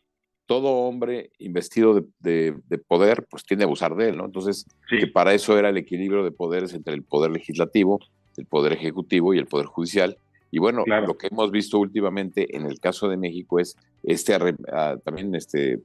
todo 0.47 0.69
hombre 0.71 1.31
investido 1.39 2.07
de, 2.21 2.55
poder, 2.87 3.27
pues 3.29 3.45
tiende 3.45 3.65
a 3.65 3.67
abusar 3.67 3.95
de 3.97 4.09
él, 4.09 4.17
¿no? 4.17 4.25
Entonces, 4.25 4.67
que 4.89 5.07
para 5.07 5.35
eso 5.35 5.59
era 5.59 5.69
el 5.69 5.77
equilibrio 5.77 6.25
de 6.25 6.31
poderes 6.31 6.73
entre 6.73 6.95
el 6.95 7.03
poder 7.03 7.31
legislativo, 7.33 8.01
el 8.37 8.47
poder 8.47 8.73
ejecutivo 8.73 9.35
y 9.35 9.39
el 9.39 9.47
poder 9.47 9.67
judicial. 9.67 10.17
Y 10.51 10.59
bueno, 10.59 10.85
lo 10.87 11.19
que 11.19 11.27
hemos 11.27 11.51
visto 11.51 11.79
últimamente 11.79 12.57
en 12.57 12.65
el 12.65 12.81
caso 12.81 13.09
de 13.09 13.19
México 13.19 13.61
es 13.61 13.77
este 14.03 14.35
ah, 14.73 14.97
también 15.05 15.35
este 15.35 15.83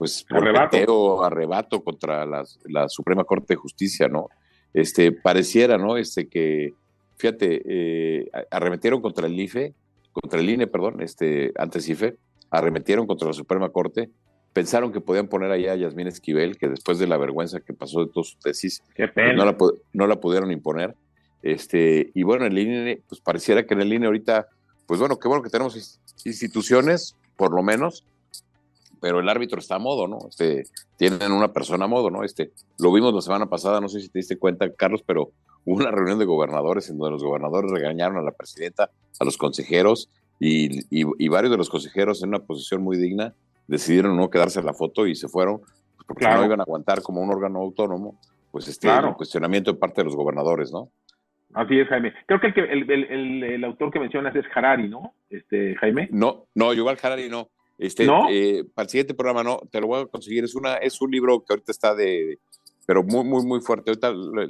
pues 0.00 0.24
arrebato, 0.30 1.22
arrebato 1.22 1.84
contra 1.84 2.24
la, 2.24 2.88
Suprema 2.88 3.24
Corte 3.24 3.52
de 3.52 3.56
Justicia, 3.56 4.08
¿no? 4.08 4.30
Este 4.72 5.12
pareciera, 5.12 5.76
¿no? 5.76 5.98
Este 5.98 6.26
que 6.26 6.72
fíjate, 7.18 7.60
eh, 7.66 8.30
arremetieron 8.50 9.02
contra 9.02 9.26
el 9.26 9.38
IFE, 9.38 9.74
contra 10.10 10.40
el 10.40 10.48
INE, 10.48 10.66
perdón, 10.68 11.02
este 11.02 11.52
antes 11.54 11.86
IFE, 11.86 12.16
arremetieron 12.50 13.06
contra 13.06 13.28
la 13.28 13.34
Suprema 13.34 13.68
Corte, 13.68 14.08
pensaron 14.54 14.90
que 14.90 15.02
podían 15.02 15.28
poner 15.28 15.50
allá 15.50 15.72
a 15.72 15.76
Yasmín 15.76 16.06
Esquivel, 16.06 16.56
que 16.56 16.68
después 16.68 16.98
de 16.98 17.06
la 17.06 17.18
vergüenza 17.18 17.60
que 17.60 17.74
pasó 17.74 18.02
de 18.02 18.10
toda 18.10 18.24
su 18.24 18.38
tesis, 18.38 18.82
pues, 18.96 19.10
no, 19.36 19.44
la, 19.44 19.54
no, 19.92 20.06
la, 20.06 20.18
pudieron 20.18 20.50
imponer. 20.50 20.94
Este, 21.42 22.10
y 22.14 22.22
bueno, 22.22 22.46
en 22.46 22.52
el 22.52 22.58
INE, 22.58 23.02
pues 23.06 23.20
pareciera 23.20 23.66
que 23.66 23.74
en 23.74 23.82
el 23.82 23.92
INE 23.92 24.06
ahorita, 24.06 24.48
pues 24.86 24.98
bueno, 24.98 25.18
qué 25.18 25.28
bueno 25.28 25.42
que 25.42 25.50
tenemos 25.50 26.00
instituciones, 26.24 27.18
por 27.36 27.52
lo 27.54 27.62
menos, 27.62 28.06
pero 29.00 29.20
el 29.20 29.28
árbitro 29.28 29.58
está 29.58 29.76
a 29.76 29.78
modo, 29.78 30.06
¿no? 30.06 30.18
Este, 30.28 30.64
tienen 30.96 31.32
una 31.32 31.52
persona 31.52 31.86
a 31.86 31.88
modo, 31.88 32.10
¿no? 32.10 32.24
Este, 32.24 32.52
lo 32.78 32.92
vimos 32.92 33.14
la 33.14 33.22
semana 33.22 33.46
pasada, 33.46 33.80
no 33.80 33.88
sé 33.88 34.00
si 34.00 34.08
te 34.08 34.18
diste 34.18 34.38
cuenta, 34.38 34.72
Carlos, 34.74 35.02
pero 35.06 35.32
hubo 35.64 35.76
una 35.76 35.90
reunión 35.90 36.18
de 36.18 36.24
gobernadores 36.24 36.88
en 36.90 36.98
donde 36.98 37.12
los 37.12 37.24
gobernadores 37.24 37.70
regañaron 37.70 38.18
a 38.18 38.22
la 38.22 38.32
presidenta, 38.32 38.90
a 39.18 39.24
los 39.24 39.36
consejeros, 39.36 40.10
y, 40.42 41.28
varios 41.28 41.50
de 41.50 41.58
los 41.58 41.68
consejeros 41.68 42.22
en 42.22 42.30
una 42.30 42.38
posición 42.38 42.82
muy 42.82 42.96
digna 42.96 43.34
decidieron 43.66 44.16
no 44.16 44.30
quedarse 44.30 44.58
en 44.60 44.66
la 44.66 44.72
foto 44.72 45.06
y 45.06 45.14
se 45.14 45.28
fueron 45.28 45.60
porque 46.06 46.26
no 46.26 46.44
iban 46.44 46.60
a 46.60 46.62
aguantar 46.62 47.02
como 47.02 47.20
un 47.20 47.30
órgano 47.30 47.60
autónomo, 47.60 48.18
pues 48.50 48.66
este 48.66 48.88
cuestionamiento 49.16 49.70
de 49.72 49.78
parte 49.78 50.00
de 50.00 50.06
los 50.06 50.16
gobernadores, 50.16 50.72
¿no? 50.72 50.90
Así 51.54 51.78
es, 51.78 51.88
Jaime. 51.88 52.14
Creo 52.26 52.40
que 52.40 52.48
el, 52.48 52.90
el, 52.90 53.42
el, 53.44 53.64
autor 53.64 53.90
que 53.92 54.00
mencionas 54.00 54.34
es 54.34 54.44
Harari, 54.54 54.88
¿no? 54.88 55.14
Este, 55.28 55.76
Jaime. 55.76 56.08
No, 56.10 56.46
no, 56.54 56.72
Yuval 56.72 56.98
Harari 57.02 57.28
no. 57.28 57.48
Este, 57.80 58.04
eh, 58.04 58.64
para 58.74 58.84
el 58.84 58.90
siguiente 58.90 59.14
programa 59.14 59.42
no, 59.42 59.58
te 59.72 59.80
lo 59.80 59.86
voy 59.86 60.02
a 60.02 60.06
conseguir. 60.06 60.44
Es 60.44 60.54
una, 60.54 60.74
es 60.74 61.00
un 61.00 61.10
libro 61.10 61.42
que 61.42 61.54
ahorita 61.54 61.72
está 61.72 61.94
de, 61.94 62.38
pero 62.86 63.02
muy, 63.02 63.24
muy, 63.24 63.42
muy 63.46 63.60
fuerte. 63.62 63.90
Ahorita 63.90 64.10
lo, 64.10 64.42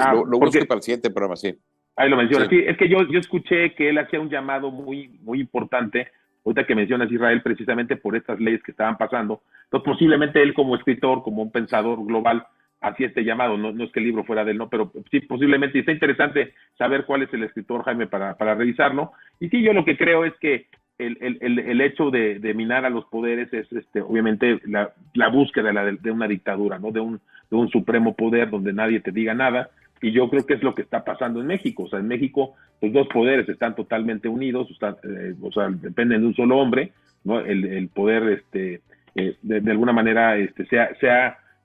ah, 0.00 0.14
lo, 0.14 0.38
busco 0.38 0.64
para 0.66 0.78
el 0.78 0.82
siguiente 0.82 1.10
programa, 1.10 1.36
sí. 1.36 1.54
Ahí 1.96 2.08
lo 2.08 2.16
menciona. 2.16 2.48
Sí. 2.48 2.64
es 2.66 2.78
que 2.78 2.88
yo, 2.88 3.02
yo 3.08 3.18
escuché 3.18 3.74
que 3.74 3.90
él 3.90 3.98
hacía 3.98 4.20
un 4.20 4.30
llamado 4.30 4.70
muy, 4.70 5.18
muy 5.20 5.38
importante, 5.38 6.08
ahorita 6.46 6.66
que 6.66 6.74
mencionas 6.74 7.12
Israel, 7.12 7.42
precisamente 7.42 7.96
por 7.96 8.16
estas 8.16 8.40
leyes 8.40 8.62
que 8.62 8.70
estaban 8.70 8.96
pasando. 8.96 9.42
Entonces, 9.64 9.84
posiblemente 9.84 10.42
él 10.42 10.54
como 10.54 10.74
escritor, 10.74 11.22
como 11.22 11.42
un 11.42 11.50
pensador 11.50 12.02
global, 12.06 12.46
hacía 12.80 13.08
este 13.08 13.22
llamado. 13.22 13.58
No, 13.58 13.70
no 13.70 13.84
es 13.84 13.92
que 13.92 14.00
el 14.00 14.06
libro 14.06 14.24
fuera 14.24 14.46
de 14.46 14.52
él, 14.52 14.58
no, 14.58 14.70
pero 14.70 14.90
sí, 15.10 15.20
posiblemente. 15.20 15.76
Y 15.76 15.80
está 15.80 15.92
interesante 15.92 16.54
saber 16.78 17.04
cuál 17.04 17.24
es 17.24 17.34
el 17.34 17.42
escritor, 17.42 17.82
Jaime, 17.84 18.06
para, 18.06 18.34
para 18.38 18.54
revisarlo. 18.54 19.12
Y 19.40 19.50
sí, 19.50 19.62
yo 19.62 19.74
lo 19.74 19.84
que 19.84 19.98
creo 19.98 20.24
es 20.24 20.32
que 20.40 20.68
el, 20.98 21.16
el, 21.20 21.58
el, 21.58 21.80
hecho 21.80 22.10
de, 22.10 22.40
minar 22.54 22.84
a 22.84 22.90
los 22.90 23.04
poderes 23.06 23.52
es, 23.52 23.72
este, 23.72 24.00
obviamente, 24.00 24.60
la, 24.66 24.92
la 25.14 25.28
búsqueda 25.28 25.72
de, 25.72 25.98
de, 26.00 26.10
una 26.10 26.26
dictadura, 26.26 26.78
¿no? 26.78 26.90
De 26.90 27.00
un, 27.00 27.20
de 27.50 27.56
un 27.56 27.68
supremo 27.68 28.14
poder 28.14 28.50
donde 28.50 28.72
nadie 28.72 29.00
te 29.00 29.12
diga 29.12 29.34
nada 29.34 29.70
y 30.00 30.12
yo 30.12 30.28
creo 30.30 30.46
que 30.46 30.54
es 30.54 30.62
lo 30.62 30.74
que 30.74 30.82
está 30.82 31.04
pasando 31.04 31.40
en 31.40 31.46
México. 31.46 31.84
O 31.84 31.88
sea, 31.88 31.98
en 31.98 32.08
México 32.08 32.54
los 32.80 32.92
dos 32.92 33.08
poderes 33.08 33.48
están 33.48 33.74
totalmente 33.74 34.28
unidos, 34.28 34.68
eh, 34.80 35.34
o 35.40 35.52
sea, 35.52 35.68
dependen 35.68 36.20
de 36.20 36.26
un 36.28 36.34
solo 36.34 36.58
hombre, 36.58 36.92
¿no? 37.24 37.40
El, 37.40 37.88
poder, 37.88 38.24
este, 38.28 38.80
eh, 39.14 39.36
de, 39.42 39.70
alguna 39.70 39.92
manera, 39.92 40.36
este, 40.36 40.66
se 40.66 40.78
se, 41.00 41.08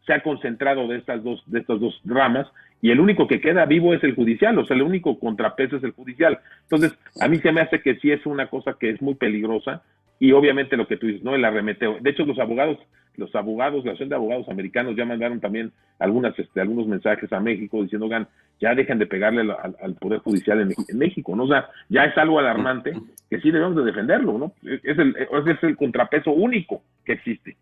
se 0.05 0.13
ha 0.13 0.21
concentrado 0.21 0.87
de 0.87 0.97
estas 0.97 1.23
dos, 1.23 1.43
de 1.47 1.59
estas 1.59 1.79
dos 1.79 1.99
ramas 2.05 2.47
y 2.81 2.91
el 2.91 2.99
único 2.99 3.27
que 3.27 3.39
queda 3.39 3.65
vivo 3.65 3.93
es 3.93 4.03
el 4.03 4.15
judicial, 4.15 4.57
o 4.57 4.65
sea, 4.65 4.75
el 4.75 4.83
único 4.83 5.17
contrapeso 5.17 5.77
es 5.77 5.83
el 5.83 5.91
judicial. 5.91 6.39
Entonces, 6.63 6.97
a 7.21 7.27
mí 7.27 7.37
se 7.37 7.51
me 7.51 7.61
hace 7.61 7.81
que 7.81 7.95
sí 7.95 8.11
es 8.11 8.25
una 8.25 8.47
cosa 8.47 8.75
que 8.79 8.89
es 8.89 9.01
muy 9.01 9.15
peligrosa 9.15 9.83
y 10.19 10.33
obviamente 10.33 10.75
lo 10.75 10.87
que 10.87 10.97
tú 10.97 11.07
dices, 11.07 11.23
¿no? 11.23 11.35
El 11.35 11.45
arremeteo. 11.45 11.97
De 12.01 12.09
hecho, 12.09 12.25
los 12.25 12.39
abogados 12.39 12.77
los 13.17 13.33
abogados, 13.35 13.85
la 13.85 13.91
Asociación 13.91 14.09
de 14.09 14.15
Abogados 14.15 14.49
Americanos 14.49 14.95
ya 14.95 15.05
mandaron 15.05 15.39
también 15.39 15.71
algunas, 15.99 16.37
este, 16.37 16.61
algunos 16.61 16.87
mensajes 16.87 17.31
a 17.31 17.39
México 17.39 17.81
diciendo, 17.83 18.05
oigan, 18.05 18.27
ya 18.59 18.73
dejen 18.73 18.97
de 18.97 19.05
pegarle 19.05 19.41
al, 19.41 19.95
Poder 19.95 20.19
Judicial 20.19 20.61
en, 20.61 20.97
México, 20.97 21.35
¿no? 21.35 21.43
O 21.43 21.47
sea, 21.47 21.69
ya 21.89 22.05
es 22.05 22.17
algo 22.17 22.39
alarmante 22.39 22.93
que 23.29 23.39
sí 23.39 23.51
debemos 23.51 23.75
de 23.75 23.83
defenderlo, 23.83 24.37
¿no? 24.37 24.53
Es 24.63 24.97
el, 24.97 25.15
es 25.17 25.63
el 25.63 25.77
contrapeso 25.77 26.31
único 26.31 26.81
que 27.05 27.13
existe. 27.13 27.55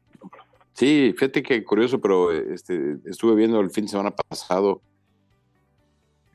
Sí, 0.74 1.14
fíjate 1.14 1.44
que 1.44 1.64
curioso, 1.64 2.00
pero 2.00 2.32
este, 2.32 2.98
estuve 3.06 3.36
viendo 3.36 3.60
el 3.60 3.72
fin 3.72 3.86
de 3.86 3.92
semana 3.92 4.12
pasado 4.12 4.82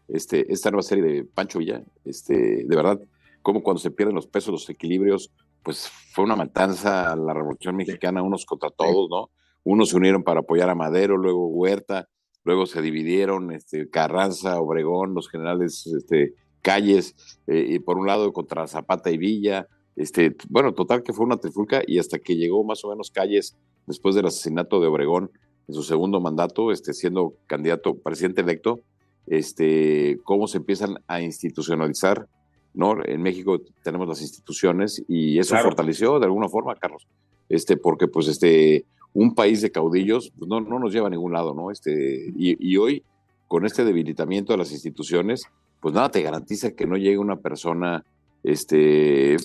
este, 0.09 0.53
esta 0.53 0.71
nueva 0.71 0.83
serie 0.83 1.05
de 1.05 1.25
Pancho 1.25 1.59
Villa, 1.59 1.83
este, 2.05 2.65
de 2.65 2.77
verdad, 2.77 3.01
como 3.43 3.63
cuando 3.63 3.81
se 3.81 3.91
pierden 3.91 4.15
los 4.15 4.27
pesos, 4.27 4.53
los 4.53 4.69
equilibrios, 4.69 5.33
pues 5.63 5.89
fue 6.13 6.25
una 6.25 6.37
matanza 6.37 7.11
a 7.11 7.17
la 7.17 7.35
Revolución 7.35 7.77
Mexicana, 7.77 8.23
unos 8.23 8.47
contra 8.47 8.71
todos, 8.71 9.09
¿no? 9.11 9.31
Unos 9.65 9.91
se 9.91 9.97
unieron 9.97 10.23
para 10.23 10.41
apoyar 10.41 10.71
a 10.71 10.77
Madero, 10.77 11.17
luego 11.17 11.49
Huerta, 11.49 12.09
luego 12.45 12.67
se 12.67 12.83
dividieron 12.83 13.51
este, 13.53 13.91
Carranza, 13.91 14.61
Obregón, 14.61 15.15
los 15.15 15.29
generales 15.29 15.87
este, 15.89 16.35
Calles, 16.63 17.17
eh, 17.49 17.67
y 17.69 17.79
por 17.81 17.99
un 17.99 18.07
lado 18.07 18.33
contra 18.33 18.69
Zapata 18.69 19.11
y 19.11 19.19
Villa, 19.19 19.67
este, 19.97 20.37
bueno, 20.49 20.73
total 20.75 21.03
que 21.03 21.13
fue 21.13 21.25
una 21.25 21.39
trifulca 21.39 21.83
y 21.85 21.99
hasta 21.99 22.19
que 22.19 22.37
llegó 22.37 22.63
más 22.63 22.85
o 22.85 22.91
menos 22.91 23.11
Calles 23.11 23.57
después 23.87 24.15
del 24.15 24.27
asesinato 24.27 24.81
de 24.81 24.87
Obregón 24.87 25.31
en 25.69 25.75
su 25.75 25.83
segundo 25.83 26.21
mandato, 26.21 26.71
este, 26.73 26.93
siendo 26.93 27.35
candidato, 27.47 27.97
presidente 27.97 28.43
electo, 28.43 28.81
este, 29.27 30.19
cómo 30.25 30.47
se 30.47 30.59
empiezan 30.59 30.99
a 31.09 31.21
institucionalizar 31.21 32.29
¿no? 32.77 32.95
En 33.05 33.23
México 33.23 33.59
tenemos 33.83 34.07
las 34.07 34.21
instituciones 34.21 35.03
y 35.09 35.39
eso 35.39 35.57
fortaleció 35.57 36.21
de 36.21 36.27
alguna 36.27 36.49
forma, 36.49 36.77
Carlos, 36.77 37.09
este, 37.49 37.77
porque 37.79 38.07
pues 38.07 38.29
este, 38.29 38.85
un 39.15 39.35
país 39.35 39.63
de 39.63 39.73
caudillos 39.73 40.31
pues, 40.39 40.49
no, 40.49 40.61
no 40.61 40.79
nos 40.79 40.93
lleva 40.93 41.07
a 41.07 41.11
ningún 41.11 41.33
lado, 41.33 41.55
¿no? 41.55 41.71
Este, 41.71 42.33
y, 42.37 42.77
hoy, 42.77 43.03
con 43.49 43.65
este 43.65 43.85
debilitamiento 43.85 44.53
de 44.53 44.59
las 44.59 44.73
instituciones, 44.73 45.45
pues 45.81 45.95
nada 45.95 46.11
te 46.11 46.21
garantiza 46.21 46.73
que 46.73 46.87
no 46.87 46.97
llegue 46.97 47.19
una 47.19 47.37
persona 47.37 48.05
este, 48.43 49.37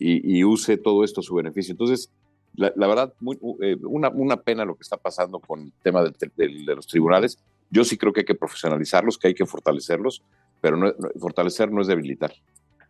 y, 0.00 0.42
use 0.42 0.76
todo 0.76 1.04
esto 1.04 1.20
a 1.20 1.24
su 1.24 1.36
beneficio. 1.36 1.72
Entonces, 1.72 2.10
la, 2.54 2.86
verdad, 2.86 3.14
muy, 3.20 3.38
eh, 3.62 3.76
una, 3.82 4.08
una, 4.10 4.36
pena 4.36 4.64
lo 4.64 4.74
que 4.74 4.82
está 4.82 4.96
pasando 4.96 5.38
con 5.38 5.60
el 5.60 5.72
tema 5.82 6.02
de, 6.02 6.12
de, 6.36 6.74
los 6.74 6.86
tribunales. 6.86 7.42
Yo 7.70 7.84
sí 7.84 7.96
creo 7.96 8.12
que 8.12 8.20
hay 8.20 8.26
que 8.26 8.34
profesionalizarlos, 8.34 9.18
que 9.18 9.28
hay 9.28 9.34
que 9.34 9.46
fortalecerlos, 9.46 10.22
pero 10.60 10.76
no, 10.76 10.92
fortalecer 11.18 11.70
no 11.70 11.80
es 11.80 11.86
debilitar. 11.86 12.32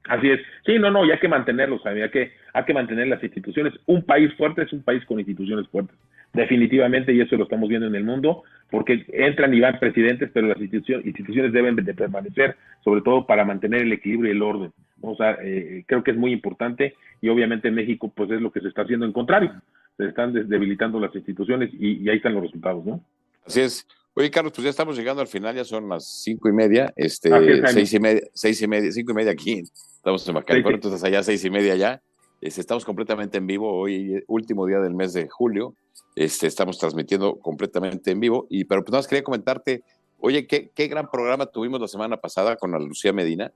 Así 0.09 0.31
es. 0.31 0.41
Sí, 0.65 0.79
no, 0.79 0.91
no, 0.91 1.05
y 1.05 1.13
hay 1.13 1.19
que 1.19 1.29
mantenerlos, 1.29 1.85
hay 1.85 2.11
que, 2.11 2.33
hay 2.53 2.65
que 2.65 2.75
mantener 2.75 3.07
las 3.09 3.23
instituciones. 3.23 3.75
Un 3.87 4.03
país 4.03 4.33
fuerte 4.37 4.63
es 4.63 4.73
un 4.73 4.83
país 4.83 5.05
con 5.05 5.19
instituciones 5.19 5.69
fuertes, 5.69 5.97
definitivamente, 6.33 7.13
y 7.13 7.21
eso 7.21 7.37
lo 7.37 7.45
estamos 7.45 7.69
viendo 7.69 7.87
en 7.87 7.95
el 7.95 8.05
mundo, 8.05 8.43
porque 8.71 9.05
entran 9.09 9.53
y 9.53 9.61
van 9.61 9.79
presidentes, 9.79 10.31
pero 10.33 10.47
las 10.49 10.61
instituciones, 10.61 11.07
instituciones 11.07 11.53
deben 11.53 11.77
de 11.77 11.95
permanecer, 11.95 12.57
sobre 12.85 13.03
todo 13.03 13.27
para 13.27 13.45
mantener 13.45 13.83
el 13.83 13.93
equilibrio 13.93 14.33
y 14.33 14.37
el 14.37 14.43
orden. 14.43 14.73
O 15.03 15.17
sea, 15.17 15.39
eh, 15.43 15.85
creo 15.87 16.05
que 16.05 16.13
es 16.13 16.17
muy 16.17 16.33
importante 16.33 16.95
y 17.21 17.29
obviamente 17.29 17.69
en 17.69 17.75
México 17.75 18.13
pues 18.15 18.31
es 18.31 18.41
lo 18.41 18.53
que 18.53 18.61
se 18.61 18.69
está 18.69 18.83
haciendo 18.83 19.07
en 19.07 19.13
contrario. 19.13 19.53
Se 19.97 20.07
están 20.07 20.33
debilitando 20.33 21.01
las 21.01 21.15
instituciones 21.15 21.71
y, 21.73 22.03
y 22.03 22.09
ahí 22.09 22.19
están 22.19 22.35
los 22.35 22.43
resultados, 22.43 22.85
¿no? 22.85 23.03
Así 23.45 23.61
es. 23.61 23.87
Oye, 24.15 24.31
Carlos, 24.31 24.53
pues 24.55 24.65
ya 24.65 24.71
estamos 24.71 24.97
llegando 24.97 25.23
al 25.23 25.29
final, 25.29 25.55
ya 25.55 25.65
son 25.65 25.89
las 25.89 26.23
cinco 26.23 26.49
y 26.49 26.53
media, 26.53 26.93
este, 26.97 27.31
seis 27.69 27.95
y 27.95 28.01
media, 28.01 28.21
seis 28.35 28.61
y 28.61 28.69
media, 28.69 28.91
cinco 28.91 29.13
y 29.13 29.15
media 29.15 29.31
aquí, 29.31 29.63
estamos 29.63 30.29
en 30.29 30.35
pero 30.45 30.71
entonces 30.71 31.03
allá 31.05 31.23
seis 31.23 31.45
y 31.45 31.51
media 31.51 31.77
ya. 31.77 32.03
Este, 32.41 32.61
estamos 32.61 32.85
completamente 32.85 33.39
en 33.39 33.47
vivo, 33.47 33.73
hoy 33.73 34.23
último 34.27 34.67
día 34.67 34.81
del 34.81 34.95
mes 34.95 35.13
de 35.13 35.29
julio, 35.29 35.75
este, 36.15 36.47
estamos 36.47 36.79
transmitiendo 36.79 37.39
completamente 37.39 38.11
en 38.11 38.21
vivo, 38.21 38.47
y 38.51 38.65
pero 38.65 38.83
pues 38.83 38.93
nada 38.93 39.01
más 39.01 39.09
quería 39.09 39.25
comentarte, 39.25 39.83
oye, 40.19 40.47
qué, 40.47 40.71
qué 40.75 40.89
gran 40.89 41.11
programa 41.11 41.47
tuvimos 41.47 41.81
la 41.81 41.89
semana 41.89 42.17
pasada 42.17 42.57
con 42.57 42.73
la 42.73 42.79
Lucía 42.79 43.13
Medina, 43.13 43.53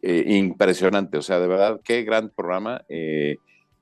eh, 0.00 0.24
impresionante, 0.26 1.18
o 1.18 1.22
sea, 1.22 1.38
de 1.38 1.48
verdad, 1.48 1.80
qué 1.84 2.02
gran 2.02 2.30
programa. 2.30 2.82
Eh, 2.88 3.36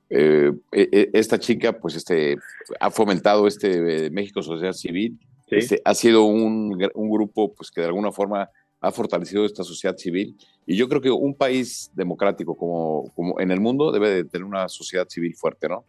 eh, 0.09 1.09
esta 1.13 1.39
chica, 1.39 1.79
pues, 1.79 1.95
este, 1.95 2.35
ha 2.79 2.91
fomentado 2.91 3.47
este 3.47 4.09
México 4.09 4.41
Sociedad 4.43 4.73
Civil, 4.73 5.17
este, 5.47 5.81
ha 5.83 5.93
sido 5.93 6.23
un, 6.23 6.77
grupo 6.95 7.53
pues, 7.53 7.71
que 7.71 7.81
de 7.81 7.87
alguna 7.87 8.11
forma 8.11 8.49
ha 8.79 8.91
fortalecido 8.91 9.45
esta 9.45 9.63
sociedad 9.63 9.95
civil. 9.97 10.35
Y 10.65 10.75
yo 10.75 10.89
creo 10.89 11.01
que 11.01 11.11
un 11.11 11.35
país 11.35 11.91
democrático 11.93 12.55
como, 12.55 13.11
como 13.15 13.39
en 13.39 13.51
el 13.51 13.59
mundo 13.59 13.91
debe 13.91 14.09
de 14.09 14.23
tener 14.23 14.45
una 14.45 14.67
sociedad 14.69 15.07
civil 15.07 15.35
fuerte, 15.35 15.69
¿no? 15.69 15.85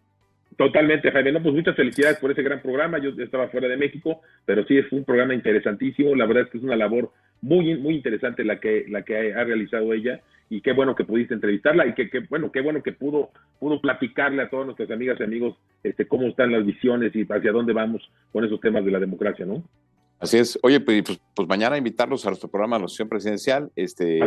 Totalmente, 0.57 1.11
Jaime. 1.11 1.33
No, 1.33 1.43
pues 1.43 1.55
muchas 1.55 1.77
felicidades 1.77 2.19
por 2.19 2.31
ese 2.31 2.43
gran 2.43 2.61
programa. 2.61 2.99
Yo 2.99 3.11
estaba 3.23 3.49
fuera 3.49 3.69
de 3.69 3.77
México, 3.77 4.21
pero 4.45 4.65
sí 4.67 4.77
es 4.77 4.91
un 4.93 5.05
programa 5.05 5.35
interesantísimo. 5.35 6.15
La 6.15 6.27
verdad 6.27 6.45
es 6.45 6.51
que 6.51 6.59
es 6.59 6.65
una 6.65 6.77
labor 6.77 7.11
muy, 7.41 7.77
muy 7.77 7.95
interesante 7.95 8.45
la 8.45 8.61
que, 8.61 8.85
la 8.89 9.03
que 9.03 9.33
ha 9.35 9.45
realizado 9.45 9.93
ella. 9.93 10.21
Y 10.51 10.61
qué 10.61 10.73
bueno 10.73 10.95
que 10.95 11.05
pudiste 11.05 11.33
entrevistarla 11.33 11.87
y 11.87 11.95
que, 11.95 12.09
bueno, 12.29 12.53
qué 12.53 12.61
bueno 12.61 12.83
que 12.83 12.93
pudo, 12.93 13.31
pudo 13.59 13.81
platicarle 13.81 14.43
a 14.43 14.51
todas 14.51 14.67
nuestras 14.67 14.91
amigas 14.91 15.19
y 15.19 15.23
amigos 15.23 15.57
este, 15.83 16.07
cómo 16.07 16.27
están 16.27 16.53
las 16.53 16.67
visiones 16.67 17.15
y 17.17 17.23
hacia 17.23 17.53
dónde 17.53 17.73
vamos 17.73 18.03
con 18.33 18.45
esos 18.45 18.61
temas 18.61 18.85
de 18.85 18.91
la 18.91 19.01
democracia, 19.01 19.47
¿no? 19.47 19.63
Así 20.19 20.37
es. 20.37 20.59
Oye, 20.63 20.79
pues, 20.81 21.03
pues, 21.03 21.21
pues 21.35 21.49
mañana 21.49 21.79
invitarlos 21.79 22.27
a 22.27 22.31
nuestro 22.31 22.51
programa 22.51 22.77
de 22.77 22.83
la 22.83 22.89
sesión 22.89 23.09
presidencial. 23.09 23.71
Este, 23.75 24.21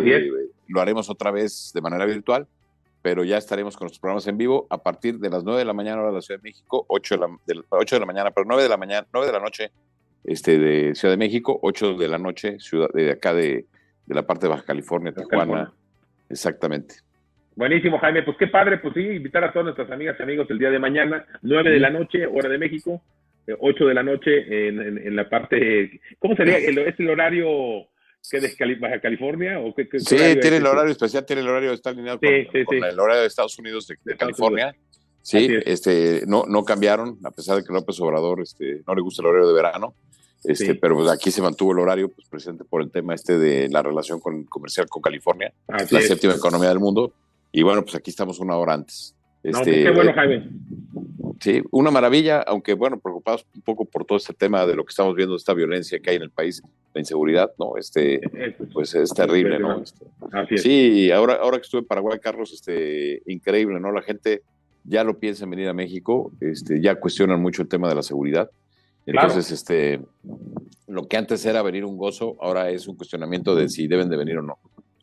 lo 0.68 0.82
haremos 0.82 1.10
otra 1.10 1.32
vez 1.32 1.72
de 1.74 1.82
manera 1.82 2.06
virtual 2.06 2.48
pero 3.06 3.24
ya 3.24 3.38
estaremos 3.38 3.78
con 3.78 3.86
nuestros 3.86 4.00
programas 4.00 4.26
en 4.26 4.36
vivo 4.36 4.66
a 4.68 4.82
partir 4.82 5.20
de 5.20 5.30
las 5.30 5.44
9 5.44 5.60
de 5.60 5.66
la 5.66 5.74
mañana 5.74 6.02
hora 6.02 6.10
de 6.10 6.16
la 6.16 6.22
Ciudad 6.22 6.40
de 6.42 6.50
México, 6.50 6.86
8 6.88 7.16
de 7.16 7.22
la, 7.22 7.28
de, 7.46 7.62
8 7.70 7.96
de 7.98 8.00
la 8.00 8.06
mañana, 8.08 8.32
pero 8.32 8.48
9 8.48 8.64
de 8.64 8.70
la 8.70 8.78
mañana, 8.78 9.06
9 9.14 9.28
de 9.28 9.32
la 9.32 9.40
noche 9.40 9.70
este, 10.24 10.58
de 10.58 10.96
Ciudad 10.96 11.14
de 11.14 11.18
México, 11.18 11.60
8 11.62 11.98
de 11.98 12.08
la 12.08 12.18
noche 12.18 12.60
ciudad, 12.60 12.90
de 12.96 13.12
acá 13.12 13.36
de, 13.36 13.66
de 14.08 14.16
la 14.16 14.26
parte 14.26 14.48
de 14.48 14.50
Baja 14.50 14.64
California, 14.64 15.12
Tijuana. 15.12 15.72
Exactamente. 16.32 16.96
Buenísimo, 17.56 18.00
Jaime. 18.00 18.24
Pues 18.24 18.38
qué 18.38 18.48
padre, 18.48 18.80
pues 18.80 18.96
sí, 18.96 19.02
invitar 19.02 19.44
a 19.44 19.54
todas 19.54 19.66
nuestras 19.66 19.92
amigas 19.92 20.16
y 20.20 20.24
amigos 20.24 20.50
el 20.50 20.58
día 20.58 20.72
de 20.72 20.80
mañana, 20.80 21.28
9 21.44 21.70
de 21.70 21.80
la 21.80 21.92
noche, 21.92 22.26
hora 22.26 22.50
de 22.50 22.58
México, 22.58 23.04
8 23.60 23.84
eh, 23.84 23.88
de 23.88 23.94
la 23.94 24.02
noche 24.02 24.68
en, 24.68 24.80
en, 24.98 25.16
la 25.16 25.30
parte, 25.30 26.02
¿cómo 26.18 26.36
sería? 26.36 26.58
El, 26.68 26.80
es 26.80 27.00
el 27.00 27.12
horario 27.12 27.86
¿Qué 28.30 28.40
de 28.40 28.76
Baja 28.76 29.00
California? 29.00 29.60
¿o 29.60 29.74
qué, 29.74 29.88
sí, 30.00 30.16
tiene 30.16 30.58
el 30.58 30.66
horario 30.66 30.92
especial, 30.92 31.26
tiene 31.26 31.42
el 31.42 31.48
horario, 31.48 31.74
está 31.74 31.92
alineado 31.92 32.20
con, 32.20 32.30
el 32.30 33.00
horario 33.00 33.22
de 33.22 33.28
Estados 33.28 33.58
Unidos 33.60 33.88
de, 33.88 34.18
California. 34.18 34.76
Sí, 35.22 35.48
este, 35.66 36.24
no, 36.28 36.44
no 36.48 36.64
cambiaron, 36.64 37.18
a 37.24 37.32
pesar 37.32 37.58
de 37.58 37.64
que 37.64 37.74
López 37.74 38.00
Obrador 38.00 38.42
este, 38.42 38.84
no 38.86 38.94
le 38.94 39.02
gusta 39.02 39.22
el 39.24 39.28
horario 39.28 39.48
de 39.48 39.54
verano, 39.54 39.96
este, 40.44 40.76
pero 40.76 40.96
pues 40.96 41.10
aquí 41.10 41.32
se 41.32 41.42
mantuvo 41.42 41.72
el 41.72 41.80
horario 41.80 42.10
pues, 42.10 42.28
presente 42.28 42.64
por 42.64 42.82
el 42.82 42.92
tema 42.92 43.16
este 43.16 43.38
de 43.38 43.68
la 43.70 43.82
relación 43.82 44.20
con, 44.20 44.44
comercial 44.46 44.88
con 44.88 45.02
California, 45.02 45.52
la 45.68 46.02
séptima 46.02 46.34
economía 46.34 46.70
del 46.70 46.80
mundo, 46.80 47.14
y 47.52 47.64
bueno, 47.64 47.82
pues 47.82 47.96
aquí 47.96 48.12
estamos 48.12 48.40
una 48.40 48.56
hora 48.56 48.74
antes. 48.74 49.16
Pues, 49.42 49.56
este, 49.58 49.84
qué 49.84 49.92
bueno, 49.92 50.14
Jaime. 50.14 50.50
Sí, 51.40 51.62
una 51.72 51.92
maravilla, 51.92 52.42
aunque 52.42 52.74
bueno, 52.74 53.00
preocupados 53.00 53.46
un 53.54 53.62
poco 53.62 53.86
por 53.86 54.06
todo 54.06 54.18
este 54.18 54.34
tema 54.34 54.66
de 54.66 54.76
lo 54.76 54.86
que 54.86 54.92
estamos 54.92 55.16
viendo, 55.16 55.36
esta 55.36 55.54
violencia 55.54 56.00
que 56.00 56.10
hay 56.10 56.16
en 56.16 56.24
el 56.24 56.30
país, 56.30 56.64
la 56.94 57.02
inseguridad, 57.02 57.52
¿no? 57.60 57.78
Este, 57.78 58.22
pues 58.74 58.96
es 58.96 59.14
terrible, 59.14 59.60
¿no? 59.60 59.82
Este, 59.82 60.58
sí, 60.58 61.12
ahora, 61.12 61.36
ahora 61.36 61.58
que 61.58 61.64
estuve 61.64 61.82
en 61.82 61.88
Paraguay, 61.88 62.20
Carlos, 62.20 62.54
este, 62.54 63.22
increíble, 63.28 63.80
¿no? 63.80 63.92
La 63.92 64.02
gente 64.02 64.44
ya 64.84 65.04
lo 65.04 65.20
piensa 65.20 65.44
en 65.44 65.50
venir 65.50 65.68
a 65.68 65.74
México, 65.74 66.32
este, 66.40 66.82
ya 66.82 66.96
cuestionan 66.96 67.42
mucho 67.42 67.62
el 67.62 67.68
tema 67.68 67.90
de 67.90 67.96
la 67.96 68.04
seguridad. 68.04 68.50
Entonces, 69.06 69.52
este, 69.52 70.00
lo 70.88 71.08
que 71.08 71.18
antes 71.18 71.46
era 71.46 71.62
venir 71.62 71.86
un 71.86 71.98
gozo, 71.98 72.38
ahora 72.40 72.70
es 72.70 72.88
un 72.88 72.96
cuestionamiento 72.96 73.56
de 73.56 73.70
si 73.70 73.88
deben 73.88 74.10
de 74.10 74.18
venir 74.18 74.38
o 74.38 74.42
no. 74.42 74.58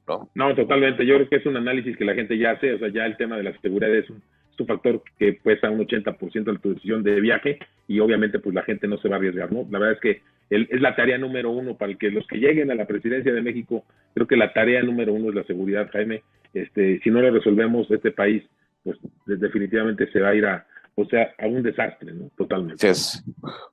¿no? 0.09 0.31
No, 0.35 0.55
totalmente. 0.55 1.07
Yo 1.07 1.15
creo 1.17 1.29
que 1.29 1.37
es 1.37 1.47
un 1.47 1.57
análisis 1.57 1.97
que 1.97 2.05
la 2.05 2.15
gente 2.15 2.37
ya 2.37 2.53
hace, 2.53 2.75
o 2.75 2.79
sea, 2.79 2.89
ya 2.89 3.07
el 3.07 3.17
tema 3.17 3.37
de 3.37 3.45
la 3.45 3.61
seguridad 3.61 3.95
es 3.95 4.11
un, 4.11 4.23
un 4.59 4.67
factor 4.67 5.03
que 5.19 5.35
pesa 5.35 5.71
un 5.71 5.87
80% 5.87 6.45
de 6.45 6.59
tu 6.59 6.75
decisión 6.75 7.03
de 7.03 7.21
viaje 7.21 7.59
y 7.89 8.01
obviamente 8.01 8.39
pues 8.39 8.55
la 8.55 8.63
gente 8.63 8.89
no 8.89 8.99
se 8.99 9.09
va 9.09 9.17
a 9.17 9.19
arriesgar, 9.19 9.53
¿no? 9.53 9.67
La 9.71 9.79
verdad 9.79 9.95
es 9.95 10.01
que 10.01 10.23
es 10.51 10.81
la 10.83 10.95
tarea 10.95 11.17
número 11.17 11.51
uno 11.51 11.77
para 11.77 11.95
que 11.95 12.11
los 12.11 12.27
que 12.27 12.37
lleguen 12.37 12.71
a 12.71 12.75
la 12.75 12.87
presidencia 12.87 13.33
de 13.33 13.41
México, 13.41 13.85
creo 14.15 14.27
que 14.27 14.37
la 14.37 14.53
tarea 14.53 14.83
número 14.83 15.15
uno 15.15 15.31
es 15.31 15.35
la 15.35 15.45
seguridad, 15.45 15.89
Jaime. 15.93 16.23
Este, 16.53 17.01
si 17.03 17.11
no 17.11 17.23
lo 17.23 17.31
resolvemos, 17.31 17.91
este 17.91 18.11
país 18.11 18.43
pues 18.85 18.99
definitivamente 19.25 20.11
se 20.13 20.21
va 20.21 20.31
a 20.31 20.35
ir 20.35 20.45
a, 20.45 20.67
o 20.95 21.07
sea, 21.07 21.33
a 21.39 21.47
un 21.47 21.63
desastre, 21.63 22.13
¿no? 22.13 22.31
Totalmente. 22.37 22.93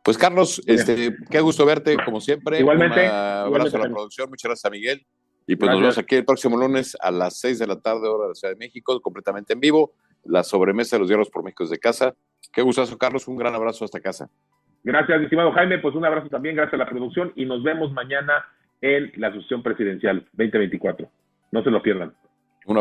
Pues 0.03 0.17
Carlos, 0.17 0.61
este, 0.67 1.15
qué 1.29 1.41
gusto 1.41 1.65
verte, 1.65 1.97
como 2.05 2.21
siempre. 2.21 2.59
Igualmente. 2.59 3.01
Un 3.01 3.07
abrazo 3.09 3.75
a 3.77 3.79
la 3.81 3.89
producción, 3.89 4.29
muchas 4.29 4.49
gracias 4.49 4.65
a 4.65 4.69
Miguel. 4.69 5.05
Y 5.47 5.55
pues 5.55 5.71
nos 5.71 5.81
vemos 5.81 5.97
aquí 5.97 6.15
el 6.15 6.25
próximo 6.25 6.55
lunes 6.55 6.95
a 7.01 7.09
las 7.09 7.39
6 7.39 7.57
de 7.57 7.67
la 7.67 7.81
tarde, 7.81 8.07
hora 8.07 8.25
de 8.25 8.29
la 8.29 8.35
Ciudad 8.35 8.53
de 8.53 8.59
México, 8.59 9.01
completamente 9.01 9.53
en 9.53 9.59
vivo 9.59 9.93
la 10.25 10.43
sobremesa 10.43 10.95
de 10.95 11.01
los 11.01 11.09
diarios 11.09 11.29
por 11.29 11.43
México 11.43 11.65
de 11.65 11.77
casa. 11.77 12.13
Qué 12.53 12.61
gustazo, 12.61 12.97
Carlos. 12.97 13.27
Un 13.27 13.37
gran 13.37 13.53
abrazo 13.53 13.85
hasta 13.85 13.99
casa. 13.99 14.29
Gracias, 14.83 15.21
estimado 15.21 15.51
Jaime. 15.51 15.79
Pues 15.79 15.95
un 15.95 16.05
abrazo 16.05 16.29
también, 16.29 16.55
gracias 16.55 16.75
a 16.75 16.83
la 16.83 16.89
producción 16.89 17.33
y 17.35 17.45
nos 17.45 17.63
vemos 17.63 17.91
mañana 17.91 18.45
en 18.81 19.11
la 19.17 19.31
sesión 19.33 19.61
presidencial 19.61 20.25
2024. 20.33 21.09
No 21.51 21.63
se 21.63 21.71
lo 21.71 21.81
pierdan. 21.81 22.13